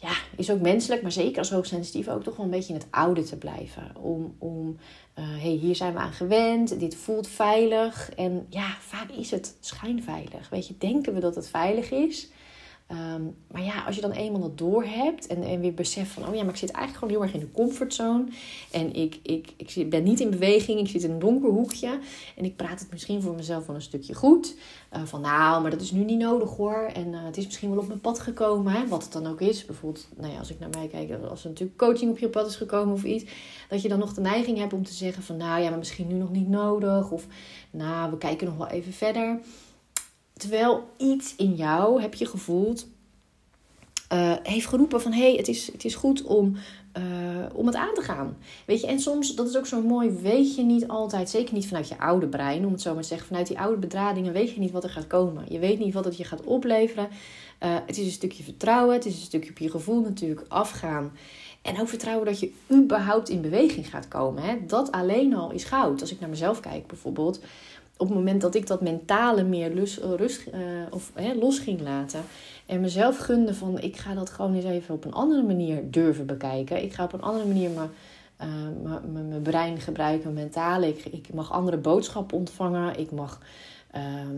ja, 0.00 0.12
is 0.36 0.50
ook 0.50 0.60
menselijk, 0.60 1.02
maar 1.02 1.12
zeker 1.12 1.38
als 1.38 1.50
hoogsensitief 1.50 2.08
ook 2.08 2.22
toch 2.22 2.36
wel 2.36 2.44
een 2.44 2.50
beetje 2.50 2.72
in 2.72 2.78
het 2.78 2.88
oude 2.90 3.22
te 3.22 3.36
blijven. 3.36 3.96
Om, 4.00 4.34
om 4.38 4.76
uh, 5.18 5.24
hey, 5.24 5.50
hier 5.50 5.76
zijn 5.76 5.92
we 5.92 5.98
aan 5.98 6.12
gewend, 6.12 6.80
dit 6.80 6.94
voelt 6.94 7.28
veilig. 7.28 8.10
En 8.16 8.46
ja, 8.48 8.76
vaak 8.80 9.10
is 9.10 9.30
het 9.30 9.56
schijnveilig. 9.60 10.48
Weet 10.48 10.66
je, 10.66 10.74
denken 10.78 11.14
we 11.14 11.20
dat 11.20 11.34
het 11.34 11.48
veilig 11.48 11.90
is. 11.90 12.28
Ehm, 12.88 13.22
maar 13.50 13.62
ja, 13.62 13.84
als 13.84 13.94
je 13.94 14.00
dan 14.00 14.10
eenmaal 14.10 14.40
dat 14.40 14.58
door 14.58 14.84
hebt 14.84 15.26
en, 15.26 15.42
en 15.42 15.60
weer 15.60 15.74
beseft 15.74 16.10
van, 16.10 16.28
oh 16.28 16.34
ja, 16.34 16.42
maar 16.42 16.52
ik 16.52 16.58
zit 16.58 16.70
eigenlijk 16.70 17.04
gewoon 17.04 17.14
heel 17.14 17.22
erg 17.22 17.42
in 17.42 17.48
de 17.48 17.60
comfortzone. 17.60 18.24
En 18.70 18.94
ik, 18.94 19.18
ik, 19.22 19.52
ik 19.56 19.90
ben 19.90 20.02
niet 20.02 20.20
in 20.20 20.30
beweging, 20.30 20.80
ik 20.80 20.88
zit 20.88 21.02
in 21.02 21.10
een 21.10 21.18
donker 21.18 21.50
hoekje. 21.50 21.98
En 22.36 22.44
ik 22.44 22.56
praat 22.56 22.80
het 22.80 22.90
misschien 22.90 23.22
voor 23.22 23.34
mezelf 23.34 23.66
wel 23.66 23.74
een 23.74 23.82
stukje 23.82 24.14
goed. 24.14 24.56
Uh, 24.96 25.02
van 25.04 25.20
nou, 25.20 25.62
maar 25.62 25.70
dat 25.70 25.80
is 25.80 25.90
nu 25.90 26.04
niet 26.04 26.18
nodig 26.18 26.56
hoor. 26.56 26.90
En 26.94 27.12
uh, 27.12 27.24
het 27.24 27.36
is 27.36 27.44
misschien 27.44 27.70
wel 27.70 27.78
op 27.78 27.86
mijn 27.86 28.00
pad 28.00 28.18
gekomen, 28.18 28.88
wat 28.88 29.02
het 29.02 29.12
dan 29.12 29.26
ook 29.26 29.40
is. 29.40 29.64
Bijvoorbeeld, 29.64 30.08
nou 30.16 30.32
ja, 30.32 30.38
als 30.38 30.50
ik 30.50 30.58
naar 30.58 30.70
mij 30.70 30.86
kijk, 30.86 31.10
als 31.30 31.42
er 31.42 31.48
natuurlijk 31.48 31.78
coaching 31.78 32.10
op 32.10 32.18
je 32.18 32.28
pad 32.28 32.46
is 32.46 32.56
gekomen 32.56 32.94
of 32.94 33.04
iets. 33.04 33.24
Dat 33.68 33.82
je 33.82 33.88
dan 33.88 33.98
nog 33.98 34.14
de 34.14 34.20
neiging 34.20 34.58
hebt 34.58 34.72
om 34.72 34.84
te 34.84 34.92
zeggen 34.92 35.22
van, 35.22 35.36
nou 35.36 35.62
ja, 35.62 35.68
maar 35.68 35.78
misschien 35.78 36.08
nu 36.08 36.14
nog 36.14 36.30
niet 36.30 36.48
nodig. 36.48 37.10
Of 37.10 37.26
nou, 37.70 38.10
we 38.10 38.18
kijken 38.18 38.46
nog 38.46 38.56
wel 38.56 38.68
even 38.68 38.92
verder. 38.92 39.40
Terwijl 40.38 40.90
iets 40.96 41.34
in 41.36 41.54
jou, 41.54 42.00
heb 42.00 42.14
je 42.14 42.26
gevoeld, 42.26 42.86
uh, 44.12 44.34
heeft 44.42 44.66
geroepen 44.66 45.00
van... 45.00 45.12
hé, 45.12 45.28
hey, 45.28 45.34
het, 45.36 45.48
is, 45.48 45.72
het 45.72 45.84
is 45.84 45.94
goed 45.94 46.22
om, 46.22 46.56
uh, 46.98 47.02
om 47.52 47.66
het 47.66 47.74
aan 47.74 47.94
te 47.94 48.02
gaan. 48.02 48.36
Weet 48.66 48.80
je, 48.80 48.86
en 48.86 49.00
soms, 49.00 49.34
dat 49.34 49.48
is 49.48 49.56
ook 49.56 49.66
zo 49.66 49.80
mooi, 49.82 50.10
weet 50.10 50.54
je 50.54 50.62
niet 50.62 50.88
altijd... 50.88 51.30
zeker 51.30 51.54
niet 51.54 51.66
vanuit 51.66 51.88
je 51.88 51.98
oude 51.98 52.26
brein, 52.26 52.66
om 52.66 52.72
het 52.72 52.80
zo 52.80 52.92
maar 52.92 53.02
te 53.02 53.08
zeggen... 53.08 53.26
vanuit 53.26 53.46
die 53.46 53.58
oude 53.58 53.78
bedradingen 53.78 54.32
weet 54.32 54.50
je 54.50 54.60
niet 54.60 54.70
wat 54.70 54.84
er 54.84 54.90
gaat 54.90 55.06
komen. 55.06 55.44
Je 55.48 55.58
weet 55.58 55.78
niet 55.78 55.94
wat 55.94 56.04
het 56.04 56.16
je 56.16 56.24
gaat 56.24 56.44
opleveren. 56.44 57.08
Uh, 57.62 57.76
het 57.86 57.98
is 57.98 58.04
een 58.04 58.10
stukje 58.10 58.42
vertrouwen, 58.42 58.94
het 58.94 59.06
is 59.06 59.14
een 59.14 59.20
stukje 59.20 59.50
op 59.50 59.58
je 59.58 59.70
gevoel 59.70 60.00
natuurlijk 60.00 60.44
afgaan... 60.48 61.12
En 61.62 61.80
ook 61.80 61.88
vertrouwen 61.88 62.26
dat 62.26 62.40
je 62.40 62.52
überhaupt 62.72 63.28
in 63.28 63.40
beweging 63.40 63.90
gaat 63.90 64.08
komen. 64.08 64.42
Hè? 64.42 64.56
Dat 64.66 64.92
alleen 64.92 65.34
al 65.34 65.50
is 65.50 65.64
goud. 65.64 66.00
Als 66.00 66.12
ik 66.12 66.20
naar 66.20 66.28
mezelf 66.28 66.60
kijk 66.60 66.86
bijvoorbeeld 66.86 67.40
op 67.98 68.06
het 68.06 68.16
moment 68.16 68.40
dat 68.40 68.54
ik 68.54 68.66
dat 68.66 68.80
mentale 68.80 69.42
meer 69.42 69.74
lus, 69.74 69.98
rust, 69.98 70.46
uh, 70.46 70.60
of, 70.90 71.12
los 71.40 71.58
ging 71.58 71.80
laten. 71.80 72.20
En 72.66 72.80
mezelf 72.80 73.18
gunde 73.18 73.54
van 73.54 73.80
ik 73.80 73.96
ga 73.96 74.14
dat 74.14 74.30
gewoon 74.30 74.54
eens 74.54 74.64
even 74.64 74.94
op 74.94 75.04
een 75.04 75.12
andere 75.12 75.42
manier 75.42 75.90
durven 75.90 76.26
bekijken. 76.26 76.82
Ik 76.82 76.92
ga 76.92 77.04
op 77.04 77.12
een 77.12 77.22
andere 77.22 77.46
manier 77.46 77.70
mijn, 77.70 77.90
uh, 78.84 79.12
mijn 79.12 79.42
brein 79.42 79.80
gebruiken, 79.80 80.32
mentaal. 80.32 80.82
Ik, 80.82 81.04
ik 81.04 81.34
mag 81.34 81.52
andere 81.52 81.76
boodschappen 81.76 82.36
ontvangen. 82.36 82.98
Ik 82.98 83.10
mag 83.10 83.40
ehm, 83.90 84.36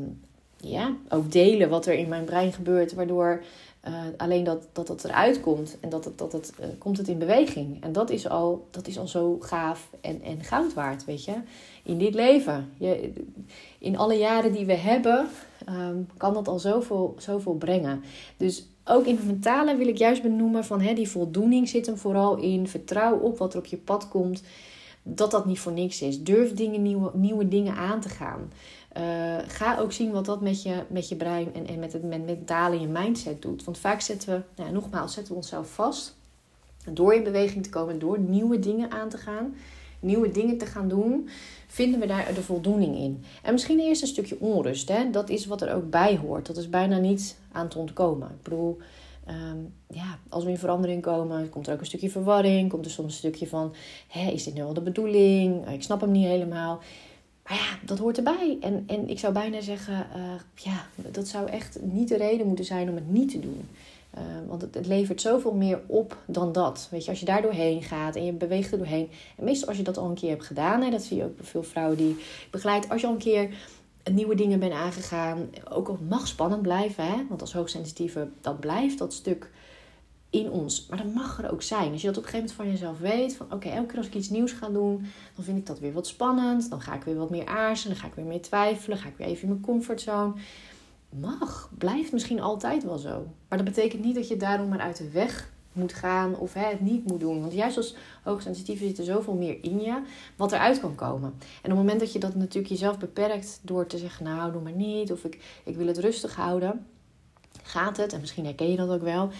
ja, 0.62 0.96
ook 1.08 1.32
delen 1.32 1.68
wat 1.68 1.86
er 1.86 1.94
in 1.94 2.08
mijn 2.08 2.24
brein 2.24 2.52
gebeurt. 2.52 2.94
Waardoor 2.94 3.42
uh, 3.88 3.94
alleen 4.16 4.44
dat, 4.44 4.68
dat 4.72 4.88
het 4.88 5.04
eruit 5.04 5.40
komt 5.40 5.76
en 5.80 5.88
dat 5.88 6.04
het, 6.04 6.18
dat 6.18 6.32
het, 6.32 6.52
uh, 6.60 6.66
komt 6.78 6.96
het 6.98 7.08
in 7.08 7.18
beweging. 7.18 7.82
En 7.82 7.92
dat 7.92 8.10
is 8.10 8.28
al, 8.28 8.66
dat 8.70 8.86
is 8.86 8.98
al 8.98 9.08
zo 9.08 9.36
gaaf 9.40 9.90
en, 10.00 10.22
en 10.22 10.44
goud 10.44 10.74
waard, 10.74 11.04
weet 11.04 11.24
je. 11.24 11.34
In 11.82 11.98
dit 11.98 12.14
leven. 12.14 12.72
Je, 12.78 13.12
in 13.78 13.96
alle 13.96 14.14
jaren 14.14 14.52
die 14.52 14.66
we 14.66 14.74
hebben, 14.74 15.28
um, 15.68 16.08
kan 16.16 16.34
dat 16.34 16.48
al 16.48 16.58
zoveel, 16.58 17.14
zoveel 17.18 17.54
brengen. 17.54 18.02
Dus 18.36 18.66
ook 18.84 19.06
in 19.06 19.16
het 19.16 19.26
mentale 19.26 19.76
wil 19.76 19.88
ik 19.88 19.98
juist 19.98 20.22
benoemen 20.22 20.64
van 20.64 20.80
hè, 20.80 20.94
die 20.94 21.08
voldoening 21.08 21.68
zit 21.68 21.86
hem 21.86 21.96
vooral 21.96 22.36
in. 22.36 22.68
Vertrouw 22.68 23.18
op 23.18 23.38
wat 23.38 23.52
er 23.52 23.58
op 23.58 23.66
je 23.66 23.76
pad 23.76 24.08
komt. 24.08 24.42
Dat 25.02 25.30
dat 25.30 25.46
niet 25.46 25.58
voor 25.58 25.72
niks 25.72 26.02
is. 26.02 26.22
Durf 26.22 26.54
dingen, 26.54 26.82
nieuwe, 26.82 27.10
nieuwe 27.14 27.48
dingen 27.48 27.74
aan 27.74 28.00
te 28.00 28.08
gaan. 28.08 28.50
Uh, 28.96 29.36
ga 29.46 29.78
ook 29.78 29.92
zien 29.92 30.10
wat 30.10 30.24
dat 30.24 30.40
met 30.40 30.62
je, 30.62 30.82
met 30.88 31.08
je 31.08 31.16
brein 31.16 31.54
en, 31.54 31.66
en 31.66 31.78
met 31.78 31.92
het 31.92 32.02
met 32.02 32.24
mentale 32.24 32.74
en 32.74 32.80
je 32.80 32.86
mindset 32.86 33.42
doet. 33.42 33.64
Want 33.64 33.78
vaak 33.78 34.00
zetten 34.00 34.34
we, 34.34 34.62
nou, 34.62 34.72
nogmaals, 34.72 35.12
zetten 35.12 35.32
we 35.32 35.38
onszelf 35.38 35.70
vast. 35.70 36.16
Door 36.92 37.14
in 37.14 37.22
beweging 37.22 37.62
te 37.62 37.70
komen, 37.70 37.98
door 37.98 38.18
nieuwe 38.18 38.58
dingen 38.58 38.90
aan 38.90 39.08
te 39.08 39.18
gaan, 39.18 39.54
nieuwe 40.00 40.30
dingen 40.30 40.58
te 40.58 40.66
gaan 40.66 40.88
doen, 40.88 41.28
vinden 41.66 42.00
we 42.00 42.06
daar 42.06 42.34
de 42.34 42.42
voldoening 42.42 42.96
in. 42.96 43.24
En 43.42 43.52
misschien 43.52 43.80
eerst 43.80 44.02
een 44.02 44.08
stukje 44.08 44.40
onrust. 44.40 44.88
Hè? 44.88 45.10
Dat 45.10 45.28
is 45.28 45.46
wat 45.46 45.62
er 45.62 45.74
ook 45.74 45.90
bij 45.90 46.16
hoort. 46.16 46.46
Dat 46.46 46.56
is 46.56 46.68
bijna 46.68 46.98
niet 46.98 47.36
aan 47.52 47.68
te 47.68 47.78
ontkomen. 47.78 48.28
Ik 48.28 48.42
bedoel, 48.42 48.78
um, 49.28 49.74
ja, 49.86 50.18
als 50.28 50.44
we 50.44 50.50
in 50.50 50.58
verandering 50.58 51.02
komen, 51.02 51.48
komt 51.48 51.66
er 51.66 51.72
ook 51.72 51.80
een 51.80 51.86
stukje 51.86 52.10
verwarring. 52.10 52.70
Komt 52.70 52.84
er 52.84 52.90
soms 52.90 53.12
een 53.12 53.18
stukje 53.18 53.46
van: 53.46 53.74
hé, 54.08 54.30
is 54.30 54.44
dit 54.44 54.54
nu 54.54 54.62
wel 54.62 54.74
de 54.74 54.80
bedoeling? 54.80 55.68
Ik 55.68 55.82
snap 55.82 56.00
hem 56.00 56.10
niet 56.10 56.26
helemaal. 56.26 56.80
Maar 57.50 57.58
ja, 57.58 57.78
dat 57.86 57.98
hoort 57.98 58.16
erbij. 58.16 58.56
En, 58.60 58.84
en 58.86 59.08
ik 59.08 59.18
zou 59.18 59.32
bijna 59.32 59.60
zeggen, 59.60 60.06
uh, 60.16 60.22
ja, 60.54 60.86
dat 61.10 61.28
zou 61.28 61.48
echt 61.48 61.78
niet 61.82 62.08
de 62.08 62.16
reden 62.16 62.46
moeten 62.46 62.64
zijn 62.64 62.88
om 62.88 62.94
het 62.94 63.10
niet 63.10 63.30
te 63.30 63.40
doen. 63.40 63.68
Uh, 64.14 64.22
want 64.48 64.62
het, 64.62 64.74
het, 64.74 64.86
levert 64.86 65.20
zoveel 65.20 65.52
meer 65.52 65.80
op 65.86 66.16
dan 66.26 66.52
dat. 66.52 66.88
Weet 66.90 67.04
je, 67.04 67.10
als 67.10 67.20
je 67.20 67.26
daar 67.26 67.42
doorheen 67.42 67.82
gaat 67.82 68.16
en 68.16 68.24
je 68.24 68.32
beweegt 68.32 68.72
er 68.72 68.78
doorheen. 68.78 69.10
En 69.36 69.44
meestal 69.44 69.68
als 69.68 69.76
je 69.76 69.82
dat 69.82 69.96
al 69.96 70.08
een 70.08 70.14
keer 70.14 70.30
hebt 70.30 70.44
gedaan, 70.44 70.82
hè, 70.82 70.90
dat 70.90 71.02
zie 71.02 71.16
je 71.16 71.24
ook 71.24 71.36
bij 71.36 71.46
veel 71.46 71.62
vrouwen 71.62 71.96
die 71.96 72.16
begeleid. 72.50 72.88
Als 72.88 73.00
je 73.00 73.06
al 73.06 73.12
een 73.12 73.18
keer 73.18 73.50
nieuwe 74.12 74.34
dingen 74.34 74.58
bent 74.58 74.72
aangegaan, 74.72 75.50
ook 75.70 75.88
al 75.88 75.98
mag 76.08 76.26
spannend 76.26 76.62
blijven, 76.62 77.04
hè, 77.04 77.26
want 77.28 77.40
als 77.40 77.52
hoogsensitieve, 77.52 78.28
dat 78.40 78.60
blijft 78.60 78.98
dat 78.98 79.12
stuk 79.12 79.50
in 80.30 80.50
ons. 80.50 80.86
Maar 80.86 80.98
dat 80.98 81.14
mag 81.14 81.42
er 81.42 81.52
ook 81.52 81.62
zijn. 81.62 81.92
Als 81.92 82.00
je 82.00 82.06
dat 82.06 82.16
op 82.16 82.22
een 82.22 82.28
gegeven 82.28 82.54
moment 82.56 82.80
van 82.80 82.88
jezelf 82.88 82.98
weet. 82.98 83.36
Van 83.36 83.52
oké, 83.52 83.68
elke 83.68 83.86
keer 83.86 83.96
als 83.96 84.06
ik 84.06 84.14
iets 84.14 84.30
nieuws 84.30 84.52
ga 84.52 84.68
doen, 84.68 85.06
dan 85.34 85.44
vind 85.44 85.58
ik 85.58 85.66
dat 85.66 85.78
weer 85.78 85.92
wat 85.92 86.06
spannend. 86.06 86.70
Dan 86.70 86.80
ga 86.80 86.94
ik 86.94 87.02
weer 87.02 87.16
wat 87.16 87.30
meer 87.30 87.46
aarzelen. 87.46 87.92
Dan 87.92 88.02
ga 88.02 88.08
ik 88.08 88.14
weer 88.14 88.24
meer 88.24 88.42
twijfelen. 88.42 88.98
Ga 88.98 89.08
ik 89.08 89.16
weer 89.16 89.26
even 89.26 89.42
in 89.42 89.48
mijn 89.48 89.60
comfortzone. 89.60 90.32
Mag. 91.08 91.70
Blijft 91.78 92.12
misschien 92.12 92.40
altijd 92.40 92.84
wel 92.84 92.98
zo. 92.98 93.26
Maar 93.48 93.58
dat 93.58 93.66
betekent 93.66 94.04
niet 94.04 94.14
dat 94.14 94.28
je 94.28 94.36
daarom 94.36 94.68
maar 94.68 94.80
uit 94.80 94.96
de 94.96 95.10
weg 95.10 95.50
moet 95.72 95.92
gaan 95.92 96.36
of 96.36 96.54
hè, 96.54 96.64
het 96.64 96.80
niet 96.80 97.06
moet 97.06 97.20
doen. 97.20 97.40
Want 97.40 97.52
juist 97.52 97.76
als 97.76 97.94
hoogsensitieve 98.22 98.86
zit 98.86 98.98
er 98.98 99.04
zoveel 99.04 99.34
meer 99.34 99.58
in 99.64 99.80
je 99.80 100.02
wat 100.36 100.52
eruit 100.52 100.80
kan 100.80 100.94
komen. 100.94 101.28
En 101.38 101.40
op 101.40 101.62
het 101.62 101.74
moment 101.74 102.00
dat 102.00 102.12
je 102.12 102.18
dat 102.18 102.34
natuurlijk 102.34 102.72
jezelf 102.72 102.98
beperkt 102.98 103.60
door 103.62 103.86
te 103.86 103.98
zeggen, 103.98 104.24
nou 104.24 104.52
doe 104.52 104.62
maar 104.62 104.72
niet, 104.72 105.12
of 105.12 105.24
ik, 105.24 105.60
ik 105.64 105.76
wil 105.76 105.86
het 105.86 105.98
rustig 105.98 106.36
houden, 106.36 106.86
gaat 107.62 107.96
het, 107.96 108.12
en 108.12 108.20
misschien 108.20 108.44
herken 108.44 108.70
je 108.70 108.76
dat 108.76 108.90
ook 108.90 109.02
wel, 109.02 109.30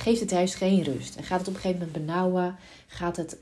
geeft 0.00 0.20
het 0.20 0.30
juist 0.30 0.54
geen 0.54 0.82
rust. 0.82 1.16
En 1.16 1.24
gaat 1.24 1.38
het 1.38 1.48
op 1.48 1.54
een 1.54 1.60
gegeven 1.60 1.86
moment 1.86 2.06
benauwen? 2.06 2.56
Gaat 2.86 3.16
het, 3.16 3.38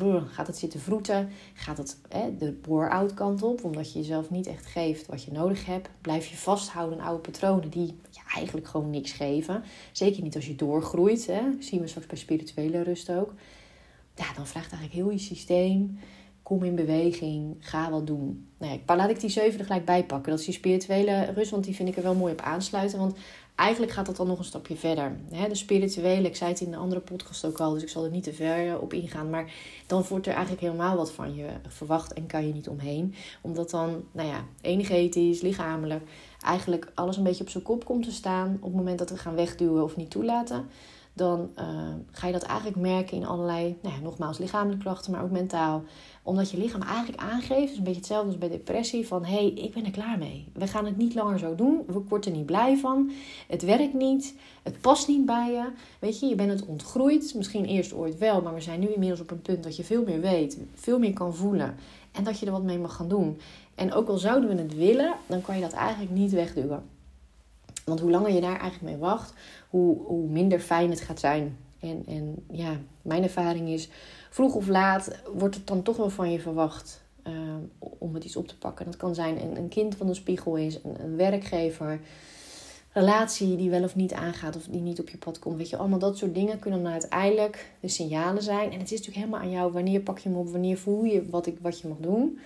uh, 0.00 0.22
gaat 0.26 0.46
het 0.46 0.56
zitten 0.56 0.80
vroeten? 0.80 1.30
Gaat 1.54 1.76
het 1.76 1.98
de 2.38 2.52
bore-out 2.52 3.14
kant 3.14 3.42
op? 3.42 3.64
Omdat 3.64 3.92
je 3.92 3.98
jezelf 3.98 4.30
niet 4.30 4.46
echt 4.46 4.66
geeft 4.66 5.06
wat 5.06 5.22
je 5.22 5.32
nodig 5.32 5.66
hebt. 5.66 5.88
Blijf 6.00 6.26
je 6.26 6.36
vasthouden 6.36 7.00
aan 7.00 7.06
oude 7.06 7.20
patronen 7.20 7.70
die 7.70 7.86
je 8.10 8.20
eigenlijk 8.34 8.66
gewoon 8.66 8.90
niks 8.90 9.12
geven. 9.12 9.62
Zeker 9.92 10.22
niet 10.22 10.34
als 10.36 10.46
je 10.46 10.54
doorgroeit. 10.54 11.26
Hè? 11.26 11.42
Zien 11.58 11.80
we 11.80 11.86
straks 11.86 12.06
bij 12.06 12.18
spirituele 12.18 12.82
rust 12.82 13.10
ook. 13.10 13.34
Ja, 14.14 14.32
dan 14.36 14.46
vraagt 14.46 14.72
eigenlijk 14.72 14.92
heel 14.92 15.10
je 15.10 15.18
systeem. 15.18 15.98
Kom 16.42 16.62
in 16.62 16.74
beweging, 16.74 17.56
ga 17.58 17.90
wat 17.90 18.06
doen. 18.06 18.48
Nou 18.58 18.80
ja, 18.86 18.96
laat 18.96 19.10
ik 19.10 19.20
die 19.20 19.30
zeven 19.30 19.58
er 19.58 19.64
gelijk 19.64 19.84
bij 19.84 20.04
pakken. 20.04 20.30
Dat 20.30 20.38
is 20.38 20.44
die 20.44 20.54
spirituele 20.54 21.32
rust, 21.34 21.50
want 21.50 21.64
die 21.64 21.74
vind 21.74 21.88
ik 21.88 21.96
er 21.96 22.02
wel 22.02 22.14
mooi 22.14 22.32
op 22.32 22.40
aansluiten. 22.40 22.98
Want 22.98 23.16
eigenlijk 23.54 23.92
gaat 23.92 24.06
dat 24.06 24.16
dan 24.16 24.26
nog 24.26 24.38
een 24.38 24.44
stapje 24.44 24.76
verder. 24.76 25.16
De 25.48 25.54
spirituele, 25.54 26.28
ik 26.28 26.36
zei 26.36 26.50
het 26.50 26.60
in 26.60 26.70
de 26.70 26.76
andere 26.76 27.00
podcast 27.00 27.44
ook 27.44 27.60
al, 27.60 27.72
dus 27.72 27.82
ik 27.82 27.88
zal 27.88 28.04
er 28.04 28.10
niet 28.10 28.24
te 28.24 28.32
ver 28.32 28.68
eh, 28.68 28.82
op 28.82 28.92
ingaan. 28.92 29.30
Maar 29.30 29.52
dan 29.86 30.04
wordt 30.08 30.26
er 30.26 30.32
eigenlijk 30.32 30.62
helemaal 30.62 30.96
wat 30.96 31.12
van 31.12 31.34
je 31.34 31.46
verwacht 31.68 32.12
en 32.12 32.26
kan 32.26 32.46
je 32.46 32.52
niet 32.52 32.68
omheen. 32.68 33.14
Omdat 33.40 33.70
dan, 33.70 34.04
nou 34.12 34.28
ja, 34.28 34.44
energetisch, 34.60 35.40
lichamelijk, 35.40 36.02
eigenlijk 36.40 36.92
alles 36.94 37.16
een 37.16 37.22
beetje 37.22 37.44
op 37.44 37.50
zijn 37.50 37.64
kop 37.64 37.84
komt 37.84 38.04
te 38.04 38.12
staan. 38.12 38.56
Op 38.60 38.62
het 38.62 38.74
moment 38.74 38.98
dat 38.98 39.10
we 39.10 39.16
gaan 39.16 39.34
wegduwen 39.34 39.84
of 39.84 39.96
niet 39.96 40.10
toelaten 40.10 40.68
dan 41.16 41.50
uh, 41.58 41.64
ga 42.10 42.26
je 42.26 42.32
dat 42.32 42.42
eigenlijk 42.42 42.80
merken 42.80 43.16
in 43.16 43.26
allerlei, 43.26 43.76
nou 43.82 43.94
ja, 43.94 44.00
nogmaals, 44.00 44.38
lichamelijke 44.38 44.82
klachten, 44.82 45.12
maar 45.12 45.22
ook 45.22 45.30
mentaal. 45.30 45.82
Omdat 46.22 46.50
je 46.50 46.58
lichaam 46.58 46.82
eigenlijk 46.82 47.22
aangeeft, 47.22 47.72
is 47.72 47.78
een 47.78 47.84
beetje 47.84 47.98
hetzelfde 47.98 48.26
als 48.26 48.38
bij 48.38 48.48
depressie, 48.48 49.06
van 49.06 49.24
hé, 49.24 49.34
hey, 49.34 49.46
ik 49.46 49.74
ben 49.74 49.84
er 49.84 49.90
klaar 49.90 50.18
mee. 50.18 50.48
We 50.52 50.66
gaan 50.66 50.84
het 50.84 50.96
niet 50.96 51.14
langer 51.14 51.38
zo 51.38 51.54
doen, 51.54 51.82
we 51.86 52.02
worden 52.08 52.32
er 52.32 52.36
niet 52.36 52.46
blij 52.46 52.76
van, 52.76 53.10
het 53.48 53.62
werkt 53.62 53.94
niet, 53.94 54.34
het 54.62 54.80
past 54.80 55.08
niet 55.08 55.26
bij 55.26 55.52
je. 55.52 55.64
Weet 55.98 56.20
je, 56.20 56.26
je 56.26 56.34
bent 56.34 56.50
het 56.50 56.66
ontgroeid, 56.66 57.34
misschien 57.36 57.64
eerst 57.64 57.94
ooit 57.94 58.18
wel, 58.18 58.42
maar 58.42 58.54
we 58.54 58.60
zijn 58.60 58.80
nu 58.80 58.88
inmiddels 58.88 59.20
op 59.20 59.30
een 59.30 59.42
punt 59.42 59.62
dat 59.62 59.76
je 59.76 59.84
veel 59.84 60.04
meer 60.04 60.20
weet, 60.20 60.58
veel 60.74 60.98
meer 60.98 61.12
kan 61.12 61.34
voelen 61.34 61.76
en 62.12 62.24
dat 62.24 62.38
je 62.38 62.46
er 62.46 62.52
wat 62.52 62.62
mee 62.62 62.78
mag 62.78 62.96
gaan 62.96 63.08
doen. 63.08 63.38
En 63.74 63.92
ook 63.92 64.08
al 64.08 64.18
zouden 64.18 64.56
we 64.56 64.62
het 64.62 64.74
willen, 64.74 65.14
dan 65.26 65.42
kan 65.42 65.54
je 65.54 65.60
dat 65.60 65.72
eigenlijk 65.72 66.12
niet 66.12 66.32
wegduwen. 66.32 66.93
Want 67.84 68.00
hoe 68.00 68.10
langer 68.10 68.32
je 68.32 68.40
daar 68.40 68.60
eigenlijk 68.60 68.82
mee 68.82 68.96
wacht, 68.96 69.34
hoe, 69.68 69.98
hoe 70.06 70.28
minder 70.28 70.60
fijn 70.60 70.90
het 70.90 71.00
gaat 71.00 71.20
zijn. 71.20 71.56
En, 71.80 72.02
en 72.06 72.44
ja, 72.50 72.76
mijn 73.02 73.22
ervaring 73.22 73.68
is, 73.68 73.88
vroeg 74.30 74.54
of 74.54 74.68
laat 74.68 75.20
wordt 75.34 75.54
het 75.54 75.66
dan 75.66 75.82
toch 75.82 75.96
wel 75.96 76.10
van 76.10 76.32
je 76.32 76.40
verwacht 76.40 77.02
uh, 77.26 77.32
om 77.98 78.14
het 78.14 78.24
iets 78.24 78.36
op 78.36 78.48
te 78.48 78.58
pakken. 78.58 78.84
Dat 78.84 78.96
kan 78.96 79.14
zijn 79.14 79.42
een, 79.42 79.56
een 79.56 79.68
kind 79.68 79.96
van 79.96 80.06
de 80.06 80.14
spiegel 80.14 80.56
is, 80.56 80.78
een, 80.82 81.04
een 81.04 81.16
werkgever, 81.16 82.00
relatie 82.92 83.56
die 83.56 83.70
wel 83.70 83.82
of 83.82 83.94
niet 83.94 84.12
aangaat 84.12 84.56
of 84.56 84.62
die 84.62 84.80
niet 84.80 85.00
op 85.00 85.08
je 85.08 85.18
pad 85.18 85.38
komt. 85.38 85.56
Weet 85.56 85.70
je, 85.70 85.76
allemaal 85.76 85.98
dat 85.98 86.18
soort 86.18 86.34
dingen 86.34 86.58
kunnen 86.58 86.82
dan 86.82 86.92
uiteindelijk 86.92 87.72
de 87.80 87.88
signalen 87.88 88.42
zijn. 88.42 88.72
En 88.72 88.78
het 88.78 88.92
is 88.92 88.98
natuurlijk 88.98 89.16
helemaal 89.16 89.40
aan 89.40 89.50
jou. 89.50 89.72
Wanneer 89.72 90.00
pak 90.00 90.18
je 90.18 90.28
hem 90.28 90.38
op? 90.38 90.48
Wanneer 90.48 90.78
voel 90.78 91.04
je 91.04 91.28
wat, 91.30 91.46
ik, 91.46 91.58
wat 91.60 91.80
je 91.80 91.88
mag 91.88 91.98
doen? 92.00 92.38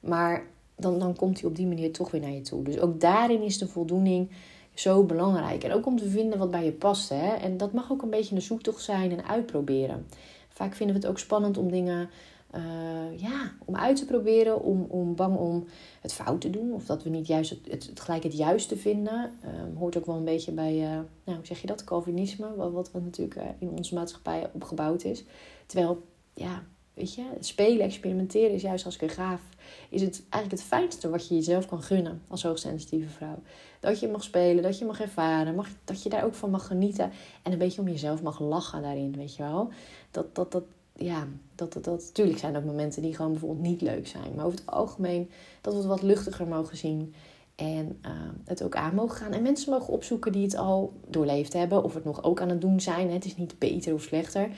Maar 0.00 0.46
dan, 0.76 0.98
dan 0.98 1.16
komt 1.16 1.40
hij 1.40 1.50
op 1.50 1.56
die 1.56 1.66
manier 1.66 1.92
toch 1.92 2.10
weer 2.10 2.20
naar 2.20 2.30
je 2.30 2.40
toe. 2.40 2.62
Dus 2.62 2.78
ook 2.78 3.00
daarin 3.00 3.42
is 3.42 3.58
de 3.58 3.68
voldoening 3.68 4.30
zo 4.78 5.04
belangrijk. 5.04 5.64
En 5.64 5.72
ook 5.72 5.86
om 5.86 5.98
te 5.98 6.08
vinden 6.08 6.38
wat 6.38 6.50
bij 6.50 6.64
je 6.64 6.72
past. 6.72 7.08
Hè? 7.08 7.34
En 7.34 7.56
dat 7.56 7.72
mag 7.72 7.92
ook 7.92 8.02
een 8.02 8.10
beetje 8.10 8.34
een 8.34 8.42
zoektocht 8.42 8.82
zijn 8.82 9.10
en 9.10 9.24
uitproberen. 9.24 10.06
Vaak 10.48 10.74
vinden 10.74 10.96
we 10.96 11.02
het 11.02 11.10
ook 11.10 11.18
spannend 11.18 11.58
om 11.58 11.70
dingen 11.70 12.10
uh, 12.54 13.18
ja, 13.20 13.52
om 13.64 13.76
uit 13.76 13.96
te 13.96 14.04
proberen, 14.04 14.62
om, 14.62 14.86
om 14.88 15.14
bang 15.14 15.36
om 15.36 15.66
het 16.00 16.12
fout 16.12 16.40
te 16.40 16.50
doen. 16.50 16.72
Of 16.72 16.86
dat 16.86 17.02
we 17.02 17.10
niet 17.10 17.26
juist 17.26 17.50
het, 17.50 17.86
het, 17.88 18.00
gelijk 18.00 18.22
het 18.22 18.36
juiste 18.36 18.76
vinden. 18.76 19.32
Um, 19.44 19.76
hoort 19.76 19.96
ook 19.96 20.06
wel 20.06 20.16
een 20.16 20.24
beetje 20.24 20.52
bij, 20.52 20.74
uh, 20.74 20.90
nou, 21.24 21.36
hoe 21.36 21.46
zeg 21.46 21.60
je 21.60 21.66
dat, 21.66 21.84
Calvinisme, 21.84 22.54
wat, 22.56 22.90
wat, 22.90 23.02
natuurlijk 23.02 23.36
uh, 23.36 23.42
in 23.58 23.68
onze 23.68 23.94
maatschappij 23.94 24.50
opgebouwd 24.52 25.04
is. 25.04 25.24
Terwijl, 25.66 26.02
ja, 26.34 26.64
weet 26.98 27.14
je, 27.14 27.24
spelen, 27.40 27.84
experimenteren 27.84 28.50
is 28.50 28.62
juist 28.62 28.84
als 28.84 28.94
ik 28.94 29.02
een 29.02 29.08
gaaf. 29.08 29.40
Is 29.88 30.00
het 30.00 30.22
eigenlijk 30.28 30.62
het 30.62 30.70
fijnste 30.70 31.08
wat 31.08 31.28
je 31.28 31.34
jezelf 31.34 31.66
kan 31.66 31.82
gunnen 31.82 32.22
als 32.28 32.42
hoogsensitieve 32.42 33.08
vrouw. 33.08 33.38
Dat 33.80 34.00
je 34.00 34.08
mag 34.08 34.22
spelen, 34.22 34.62
dat 34.62 34.78
je 34.78 34.84
mag 34.84 35.00
ervaren, 35.00 35.54
mag, 35.54 35.68
dat 35.84 36.02
je 36.02 36.08
daar 36.08 36.24
ook 36.24 36.34
van 36.34 36.50
mag 36.50 36.66
genieten. 36.66 37.10
En 37.42 37.52
een 37.52 37.58
beetje 37.58 37.80
om 37.80 37.88
jezelf 37.88 38.22
mag 38.22 38.40
lachen 38.40 38.82
daarin, 38.82 39.16
weet 39.16 39.36
je 39.36 39.42
wel. 39.42 39.70
Dat, 40.10 40.34
dat, 40.34 40.52
dat, 40.52 40.64
ja, 40.96 41.26
dat, 41.54 41.72
dat, 41.72 41.84
dat, 41.84 42.02
natuurlijk 42.06 42.38
zijn 42.38 42.56
ook 42.56 42.64
momenten 42.64 43.02
die 43.02 43.14
gewoon 43.14 43.30
bijvoorbeeld 43.30 43.66
niet 43.66 43.80
leuk 43.80 44.06
zijn. 44.06 44.34
Maar 44.34 44.44
over 44.44 44.58
het 44.58 44.70
algemeen 44.70 45.30
dat 45.60 45.72
we 45.72 45.78
het 45.78 45.88
wat 45.88 46.02
luchtiger 46.02 46.46
mogen 46.46 46.76
zien. 46.76 47.14
En 47.54 47.98
uh, 48.02 48.10
het 48.44 48.62
ook 48.62 48.76
aan 48.76 48.94
mogen 48.94 49.16
gaan. 49.16 49.32
En 49.32 49.42
mensen 49.42 49.70
mogen 49.70 49.92
opzoeken 49.92 50.32
die 50.32 50.42
het 50.42 50.56
al 50.56 50.92
doorleefd 51.06 51.52
hebben. 51.52 51.84
Of 51.84 51.94
het 51.94 52.04
nog 52.04 52.22
ook 52.22 52.40
aan 52.40 52.48
het 52.48 52.60
doen 52.60 52.80
zijn. 52.80 53.10
Het 53.10 53.24
is 53.24 53.36
niet 53.36 53.58
beter 53.58 53.94
of 53.94 54.02
slechter. 54.02 54.50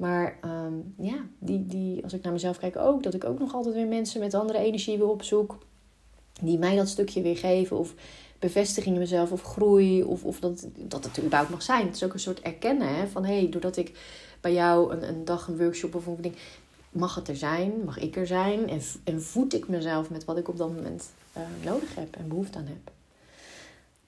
Maar 0.00 0.38
um, 0.44 0.94
ja, 0.98 1.24
die, 1.38 1.66
die, 1.66 2.02
als 2.02 2.12
ik 2.12 2.22
naar 2.22 2.32
mezelf 2.32 2.58
kijk 2.58 2.76
ook. 2.76 3.02
Dat 3.02 3.14
ik 3.14 3.24
ook 3.24 3.38
nog 3.38 3.54
altijd 3.54 3.74
weer 3.74 3.86
mensen 3.86 4.20
met 4.20 4.34
andere 4.34 4.58
energie 4.58 4.98
weer 4.98 5.08
opzoek. 5.08 5.58
Die 6.40 6.58
mij 6.58 6.76
dat 6.76 6.88
stukje 6.88 7.22
weer 7.22 7.36
geven. 7.36 7.78
Of 7.78 7.94
bevestiging 8.38 8.94
in 8.94 9.00
mezelf. 9.00 9.32
Of 9.32 9.42
groei. 9.42 10.02
Of, 10.02 10.24
of 10.24 10.40
dat, 10.40 10.68
dat 10.76 11.04
het 11.04 11.18
überhaupt 11.18 11.50
mag 11.50 11.62
zijn. 11.62 11.86
Het 11.86 11.94
is 11.94 12.04
ook 12.04 12.12
een 12.12 12.20
soort 12.20 12.40
erkennen. 12.40 12.94
Hè, 12.94 13.06
van 13.06 13.24
hé, 13.24 13.38
hey, 13.38 13.48
doordat 13.48 13.76
ik 13.76 13.98
bij 14.40 14.52
jou 14.52 14.92
een, 14.92 15.08
een 15.08 15.24
dag, 15.24 15.48
een 15.48 15.58
workshop 15.58 15.94
of 15.94 16.06
een 16.06 16.16
ding. 16.20 16.34
Mag 16.90 17.14
het 17.14 17.28
er 17.28 17.36
zijn? 17.36 17.72
Mag 17.84 17.98
ik 17.98 18.16
er 18.16 18.26
zijn? 18.26 18.68
En, 18.68 18.80
en 19.04 19.22
voed 19.22 19.54
ik 19.54 19.68
mezelf 19.68 20.10
met 20.10 20.24
wat 20.24 20.38
ik 20.38 20.48
op 20.48 20.56
dat 20.56 20.74
moment 20.74 21.10
uh, 21.36 21.42
nodig 21.64 21.94
heb 21.94 22.16
en 22.16 22.28
behoefte 22.28 22.58
aan 22.58 22.66
heb? 22.66 22.92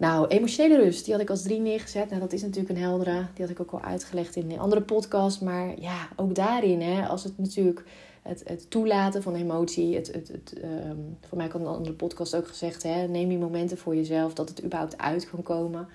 Nou, 0.02 0.26
emotionele 0.26 0.76
rust, 0.76 1.04
die 1.04 1.12
had 1.12 1.22
ik 1.22 1.30
als 1.30 1.42
drie 1.42 1.60
neergezet. 1.60 2.08
Nou, 2.08 2.20
dat 2.20 2.32
is 2.32 2.42
natuurlijk 2.42 2.68
een 2.68 2.82
heldere. 2.82 3.26
Die 3.34 3.44
had 3.44 3.50
ik 3.50 3.60
ook 3.60 3.70
al 3.70 3.80
uitgelegd 3.80 4.36
in 4.36 4.50
een 4.50 4.58
andere 4.58 4.82
podcast. 4.82 5.40
Maar 5.40 5.80
ja, 5.80 6.08
ook 6.16 6.34
daarin, 6.34 6.80
hè, 6.80 7.06
als 7.06 7.24
het 7.24 7.38
natuurlijk 7.38 7.84
het, 8.22 8.42
het 8.44 8.70
toelaten 8.70 9.22
van 9.22 9.34
emotie. 9.34 9.94
Het, 9.94 10.12
het, 10.12 10.28
het, 10.28 10.54
um, 10.64 11.16
voor 11.28 11.38
mij 11.38 11.46
had 11.46 11.60
een 11.60 11.66
andere 11.66 11.94
podcast 11.94 12.36
ook 12.36 12.48
gezegd, 12.48 12.82
hè, 12.82 13.06
neem 13.08 13.28
die 13.28 13.38
momenten 13.38 13.78
voor 13.78 13.94
jezelf 13.94 14.34
dat 14.34 14.48
het 14.48 14.64
überhaupt 14.64 14.98
uit 14.98 15.30
kan 15.30 15.42
komen. 15.42 15.88